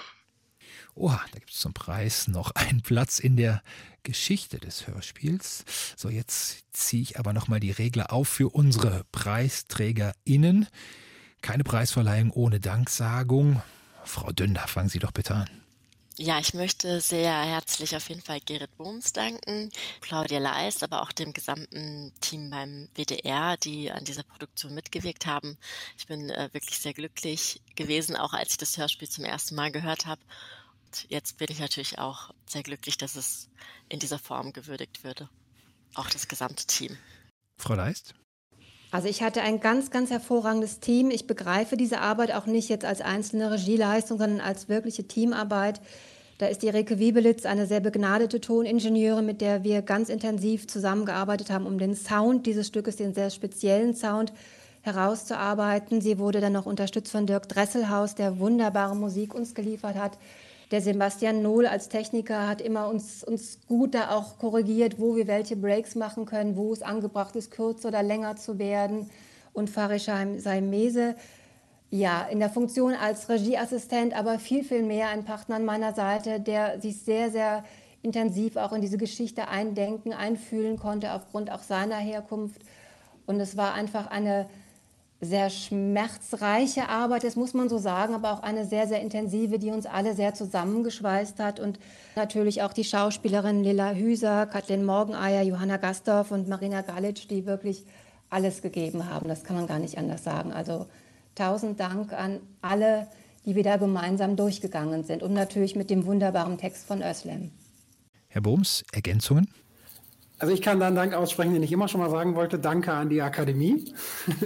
Oh, 0.95 1.15
da 1.31 1.39
gibt 1.39 1.51
es 1.51 1.61
zum 1.61 1.73
Preis 1.73 2.27
noch 2.27 2.51
einen 2.55 2.81
Platz 2.81 3.19
in 3.19 3.37
der 3.37 3.63
Geschichte 4.03 4.59
des 4.59 4.85
Hörspiels. 4.85 5.63
So, 5.95 6.09
jetzt 6.09 6.65
ziehe 6.73 7.03
ich 7.03 7.17
aber 7.17 7.31
nochmal 7.31 7.61
die 7.61 7.71
Regler 7.71 8.11
auf 8.11 8.27
für 8.27 8.49
unsere 8.49 9.05
PreisträgerInnen. 9.13 10.67
Keine 11.41 11.63
Preisverleihung 11.63 12.31
ohne 12.31 12.59
Danksagung. 12.59 13.61
Frau 14.03 14.31
Dünder, 14.31 14.67
fangen 14.67 14.89
Sie 14.89 14.99
doch 14.99 15.11
bitte 15.11 15.35
an. 15.35 15.49
Ja, 16.21 16.37
ich 16.37 16.53
möchte 16.53 16.99
sehr 16.99 17.31
herzlich 17.31 17.95
auf 17.95 18.09
jeden 18.09 18.21
Fall 18.21 18.41
Gerrit 18.41 18.75
Bohms 18.75 19.13
danken, 19.13 19.69
Claudia 20.01 20.39
Leist, 20.39 20.83
aber 20.83 21.01
auch 21.01 21.13
dem 21.13 21.31
gesamten 21.31 22.11
Team 22.19 22.49
beim 22.49 22.89
WDR, 22.93 23.55
die 23.55 23.89
an 23.89 24.03
dieser 24.03 24.23
Produktion 24.23 24.73
mitgewirkt 24.73 25.27
haben. 25.27 25.57
Ich 25.97 26.07
bin 26.07 26.29
äh, 26.29 26.49
wirklich 26.51 26.77
sehr 26.79 26.93
glücklich 26.93 27.61
gewesen, 27.75 28.17
auch 28.17 28.33
als 28.33 28.51
ich 28.51 28.57
das 28.57 28.77
Hörspiel 28.77 29.07
zum 29.07 29.23
ersten 29.23 29.55
Mal 29.55 29.71
gehört 29.71 30.07
habe. 30.07 30.19
Und 30.85 31.05
jetzt 31.07 31.37
bin 31.37 31.47
ich 31.51 31.59
natürlich 31.59 31.99
auch 31.99 32.31
sehr 32.45 32.63
glücklich, 32.63 32.97
dass 32.97 33.15
es 33.15 33.47
in 33.87 33.99
dieser 33.99 34.19
Form 34.19 34.51
gewürdigt 34.51 35.05
würde. 35.05 35.29
Auch 35.93 36.09
das 36.09 36.27
gesamte 36.27 36.65
Team. 36.65 36.97
Frau 37.57 37.75
Leist? 37.75 38.13
Also 38.91 39.07
ich 39.07 39.21
hatte 39.21 39.41
ein 39.41 39.59
ganz, 39.59 39.91
ganz 39.91 40.09
hervorragendes 40.09 40.79
Team. 40.79 41.11
Ich 41.11 41.27
begreife 41.27 41.77
diese 41.77 41.99
Arbeit 41.99 42.33
auch 42.33 42.47
nicht 42.47 42.69
jetzt 42.69 42.85
als 42.85 43.01
einzelne 43.01 43.51
Regieleistung, 43.51 44.17
sondern 44.17 44.41
als 44.41 44.67
wirkliche 44.67 45.03
Teamarbeit. 45.03 45.79
Da 46.39 46.47
ist 46.47 46.63
die 46.63 46.69
Rike 46.69 46.97
Wiebelitz 46.97 47.45
eine 47.45 47.67
sehr 47.67 47.81
begnadete 47.81 48.41
Toningenieurin, 48.41 49.25
mit 49.25 49.41
der 49.41 49.63
wir 49.63 49.81
ganz 49.81 50.09
intensiv 50.09 50.67
zusammengearbeitet 50.67 51.51
haben, 51.51 51.67
um 51.67 51.77
den 51.77 51.95
Sound 51.95 52.45
dieses 52.45 52.67
Stückes, 52.67 52.95
den 52.95 53.13
sehr 53.13 53.29
speziellen 53.29 53.93
Sound 53.93 54.33
herauszuarbeiten. 54.81 56.01
Sie 56.01 56.17
wurde 56.17 56.39
dann 56.41 56.53
noch 56.53 56.65
unterstützt 56.65 57.11
von 57.11 57.27
Dirk 57.27 57.47
Dresselhaus, 57.49 58.15
der 58.15 58.39
wunderbare 58.39 58.95
Musik 58.95 59.35
uns 59.35 59.53
geliefert 59.53 59.97
hat. 59.97 60.17
Der 60.71 60.81
Sebastian 60.81 61.41
Nohl 61.41 61.65
als 61.65 61.89
Techniker 61.89 62.47
hat 62.47 62.61
immer 62.61 62.89
uns, 62.89 63.23
uns 63.23 63.59
gut 63.67 63.95
da 63.95 64.11
auch 64.11 64.37
korrigiert, 64.37 64.99
wo 64.99 65.15
wir 65.15 65.25
welche 65.25 65.55
Breaks 65.55 65.95
machen 65.95 66.25
können, 66.25 66.55
wo 66.55 66.71
es 66.71 66.83
angebracht 66.83 67.35
ist, 67.35 67.49
kürzer 67.49 67.87
oder 67.87 68.03
länger 68.03 68.35
zu 68.35 68.59
werden. 68.59 69.09
Und 69.51 69.71
Farisheim 69.71 70.37
Saimese, 70.39 71.15
ja, 71.89 72.21
in 72.21 72.39
der 72.39 72.51
Funktion 72.51 72.93
als 72.93 73.29
Regieassistent, 73.29 74.15
aber 74.15 74.37
viel, 74.37 74.63
viel 74.63 74.83
mehr 74.83 75.09
ein 75.09 75.25
Partner 75.25 75.55
an 75.55 75.65
meiner 75.65 75.95
Seite, 75.95 76.39
der 76.39 76.79
sich 76.79 77.01
sehr, 77.01 77.31
sehr 77.31 77.63
intensiv 78.03 78.55
auch 78.55 78.71
in 78.71 78.81
diese 78.81 78.97
Geschichte 78.97 79.47
eindenken, 79.47 80.13
einfühlen 80.13 80.77
konnte, 80.77 81.13
aufgrund 81.13 81.51
auch 81.51 81.63
seiner 81.63 81.97
Herkunft. 81.97 82.61
Und 83.25 83.39
es 83.39 83.57
war 83.57 83.73
einfach 83.73 84.07
eine 84.11 84.47
sehr 85.21 85.49
schmerzreiche 85.49 86.87
Arbeit, 86.87 87.25
das 87.25 87.35
muss 87.35 87.53
man 87.53 87.67
so 87.67 87.77
sagen, 87.77 88.13
aber 88.13 88.31
auch 88.31 88.41
eine 88.41 88.65
sehr, 88.65 88.87
sehr 88.87 89.01
intensive, 89.01 89.59
die 89.59 89.71
uns 89.71 89.85
alle 89.85 90.15
sehr 90.15 90.33
zusammengeschweißt 90.33 91.39
hat. 91.39 91.59
Und 91.59 91.77
natürlich 92.15 92.61
auch 92.61 92.71
die 92.71 92.85
Schauspielerinnen 92.85 93.63
Lilla 93.63 93.91
Hüser, 93.91 94.45
Kathleen 94.45 94.85
Morgeneier, 94.85 95.41
Johanna 95.41 95.77
Gastorf 95.77 96.31
und 96.31 96.47
Marina 96.47 96.81
Galic, 96.81 97.27
die 97.27 97.45
wirklich 97.45 97.85
alles 98.29 98.61
gegeben 98.61 99.09
haben. 99.09 99.27
Das 99.27 99.43
kann 99.43 99.57
man 99.57 99.67
gar 99.67 99.79
nicht 99.79 99.97
anders 99.97 100.23
sagen. 100.23 100.53
Also 100.53 100.85
tausend 101.35 101.79
Dank 101.79 102.13
an 102.13 102.39
alle, 102.61 103.07
die 103.45 103.55
wir 103.55 103.63
da 103.63 103.75
gemeinsam 103.75 104.37
durchgegangen 104.37 105.03
sind. 105.03 105.21
Und 105.21 105.33
natürlich 105.33 105.75
mit 105.75 105.89
dem 105.89 106.05
wunderbaren 106.05 106.57
Text 106.57 106.87
von 106.87 107.01
Özlem. 107.01 107.51
Herr 108.29 108.41
Bohms, 108.41 108.85
Ergänzungen? 108.93 109.49
Also 110.39 110.53
ich 110.53 110.61
kann 110.61 110.79
dann 110.79 110.95
Dank 110.95 111.13
aussprechen, 111.13 111.53
den 111.53 111.63
ich 111.63 111.71
immer 111.73 111.89
schon 111.89 111.99
mal 111.99 112.09
sagen 112.09 112.33
wollte. 112.35 112.59
Danke 112.59 112.93
an 112.93 113.09
die 113.09 113.21
Akademie, 113.21 113.93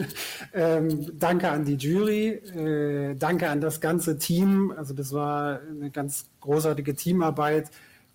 ähm, 0.54 1.12
danke 1.20 1.50
an 1.50 1.66
die 1.66 1.76
Jury, 1.76 2.30
äh, 2.30 3.16
danke 3.16 3.48
an 3.48 3.62
das 3.62 3.80
ganze 3.80 4.18
Team. 4.18 4.74
Also 4.76 4.96
das 4.96 5.14
war 5.14 5.60
eine 5.70 5.92
ganz 5.92 6.26
großartige 6.42 6.96
Teamarbeit, 6.96 7.70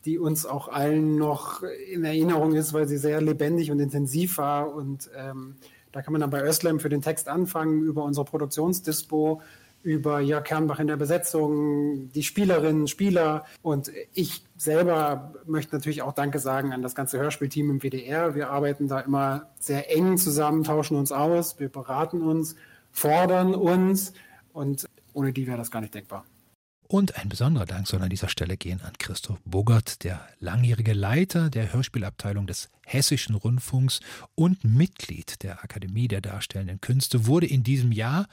die 0.04 0.18
uns 0.18 0.44
auch 0.44 0.66
allen 0.68 1.16
noch 1.16 1.62
in 1.62 2.04
Erinnerung 2.04 2.54
ist, 2.54 2.72
weil 2.72 2.88
sie 2.88 2.98
sehr 2.98 3.20
lebendig 3.20 3.70
und 3.70 3.78
intensiv 3.78 4.38
war. 4.38 4.74
Und 4.74 5.08
ähm, 5.16 5.54
da 5.92 6.02
kann 6.02 6.12
man 6.12 6.20
dann 6.20 6.30
bei 6.30 6.42
Öslem 6.42 6.80
für 6.80 6.88
den 6.88 7.00
Text 7.00 7.28
anfangen, 7.28 7.82
über 7.82 8.02
unsere 8.02 8.24
Produktionsdispo 8.24 9.40
über 9.88 10.20
Jörg 10.20 10.44
Kernbach 10.44 10.80
in 10.80 10.86
der 10.86 10.98
Besetzung, 10.98 12.12
die 12.12 12.22
Spielerinnen, 12.22 12.88
Spieler. 12.88 13.46
Und 13.62 13.90
ich 14.12 14.44
selber 14.58 15.32
möchte 15.46 15.74
natürlich 15.74 16.02
auch 16.02 16.12
Danke 16.12 16.40
sagen 16.40 16.74
an 16.74 16.82
das 16.82 16.94
ganze 16.94 17.18
Hörspielteam 17.18 17.70
im 17.70 17.80
WDR. 17.80 18.34
Wir 18.34 18.50
arbeiten 18.50 18.86
da 18.86 19.00
immer 19.00 19.48
sehr 19.58 19.90
eng 19.90 20.18
zusammen, 20.18 20.62
tauschen 20.62 20.98
uns 20.98 21.10
aus, 21.10 21.58
wir 21.58 21.70
beraten 21.70 22.20
uns, 22.20 22.54
fordern 22.92 23.54
uns 23.54 24.12
und 24.52 24.84
ohne 25.14 25.32
die 25.32 25.46
wäre 25.46 25.56
das 25.56 25.70
gar 25.70 25.80
nicht 25.80 25.94
denkbar. 25.94 26.26
Und 26.90 27.16
ein 27.16 27.28
besonderer 27.28 27.66
Dank 27.66 27.86
soll 27.86 28.00
an 28.00 28.08
dieser 28.08 28.30
Stelle 28.30 28.56
gehen 28.56 28.80
an 28.80 28.94
Christoph 28.98 29.38
Bogert, 29.44 30.04
der 30.04 30.26
langjährige 30.40 30.94
Leiter 30.94 31.50
der 31.50 31.70
Hörspielabteilung 31.70 32.46
des 32.46 32.70
Hessischen 32.86 33.34
Rundfunks 33.34 34.00
und 34.34 34.64
Mitglied 34.64 35.42
der 35.42 35.62
Akademie 35.62 36.08
der 36.08 36.22
Darstellenden 36.22 36.80
Künste, 36.80 37.26
wurde 37.26 37.46
in 37.46 37.62
diesem 37.62 37.92
Jahr 37.92 38.26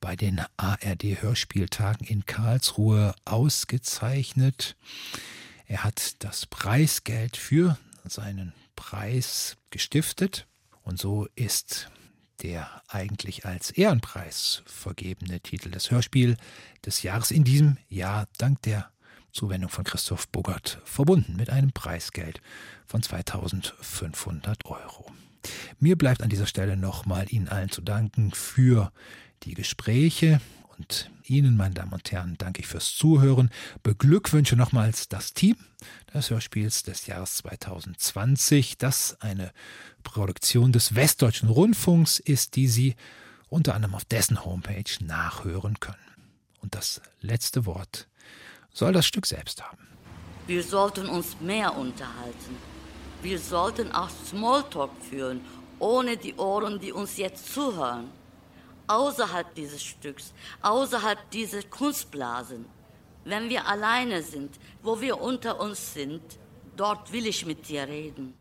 bei 0.00 0.14
den 0.14 0.40
ARD 0.56 1.22
Hörspieltagen 1.22 2.06
in 2.06 2.24
Karlsruhe 2.24 3.16
ausgezeichnet. 3.24 4.76
Er 5.66 5.82
hat 5.82 6.22
das 6.22 6.46
Preisgeld 6.46 7.36
für 7.36 7.78
seinen 8.04 8.52
Preis 8.76 9.56
gestiftet 9.70 10.46
und 10.84 11.00
so 11.00 11.26
ist 11.34 11.90
der 12.42 12.82
eigentlich 12.88 13.44
als 13.44 13.70
Ehrenpreis 13.70 14.62
vergebene 14.66 15.40
Titel 15.40 15.70
des 15.70 15.90
Hörspiel 15.90 16.36
des 16.84 17.02
Jahres 17.02 17.30
in 17.30 17.44
diesem 17.44 17.78
Jahr 17.88 18.28
dank 18.38 18.62
der 18.62 18.90
Zuwendung 19.32 19.70
von 19.70 19.84
Christoph 19.84 20.28
Bogert 20.28 20.80
verbunden 20.84 21.36
mit 21.36 21.50
einem 21.50 21.72
Preisgeld 21.72 22.40
von 22.86 23.02
2500 23.02 24.64
Euro. 24.64 25.10
Mir 25.78 25.96
bleibt 25.96 26.22
an 26.22 26.30
dieser 26.30 26.46
Stelle 26.46 26.76
nochmal 26.76 27.26
Ihnen 27.28 27.48
allen 27.48 27.70
zu 27.70 27.82
danken 27.82 28.32
für 28.32 28.92
die 29.44 29.54
Gespräche 29.54 30.40
und 30.78 31.10
Ihnen, 31.24 31.56
meine 31.56 31.74
Damen 31.74 31.92
und 31.92 32.10
Herren, 32.12 32.36
danke 32.38 32.60
ich 32.60 32.66
fürs 32.66 32.94
Zuhören. 32.94 33.50
Beglückwünsche 33.82 34.56
nochmals 34.56 35.08
das 35.08 35.34
Team 35.34 35.56
des 36.14 36.30
Hörspiels 36.30 36.84
des 36.84 37.06
Jahres 37.06 37.36
2020, 37.38 38.78
das 38.78 39.20
eine 39.20 39.52
Produktion 40.04 40.72
des 40.72 40.94
Westdeutschen 40.94 41.48
Rundfunks 41.48 42.18
ist, 42.18 42.56
die 42.56 42.68
Sie 42.68 42.96
unter 43.48 43.74
anderem 43.74 43.94
auf 43.94 44.04
dessen 44.04 44.44
Homepage 44.44 44.84
nachhören 45.00 45.80
können. 45.80 45.96
Und 46.60 46.74
das 46.74 47.00
letzte 47.20 47.66
Wort 47.66 48.08
soll 48.72 48.92
das 48.92 49.06
Stück 49.06 49.26
selbst 49.26 49.62
haben. 49.62 49.86
Wir 50.46 50.62
sollten 50.62 51.08
uns 51.08 51.40
mehr 51.40 51.76
unterhalten. 51.76 52.56
Wir 53.22 53.38
sollten 53.38 53.90
auch 53.92 54.10
Smalltalk 54.26 54.90
führen, 55.10 55.40
ohne 55.78 56.16
die 56.16 56.34
Ohren, 56.36 56.78
die 56.78 56.92
uns 56.92 57.16
jetzt 57.16 57.52
zuhören. 57.52 58.17
Außerhalb 58.88 59.54
dieses 59.54 59.82
Stücks, 59.82 60.32
außerhalb 60.62 61.30
dieser 61.30 61.62
Kunstblasen. 61.62 62.64
Wenn 63.24 63.50
wir 63.50 63.66
alleine 63.66 64.22
sind, 64.22 64.58
wo 64.82 65.00
wir 65.00 65.20
unter 65.20 65.60
uns 65.60 65.94
sind, 65.94 66.22
dort 66.76 67.12
will 67.12 67.26
ich 67.26 67.44
mit 67.44 67.68
dir 67.68 67.86
reden. 67.86 68.38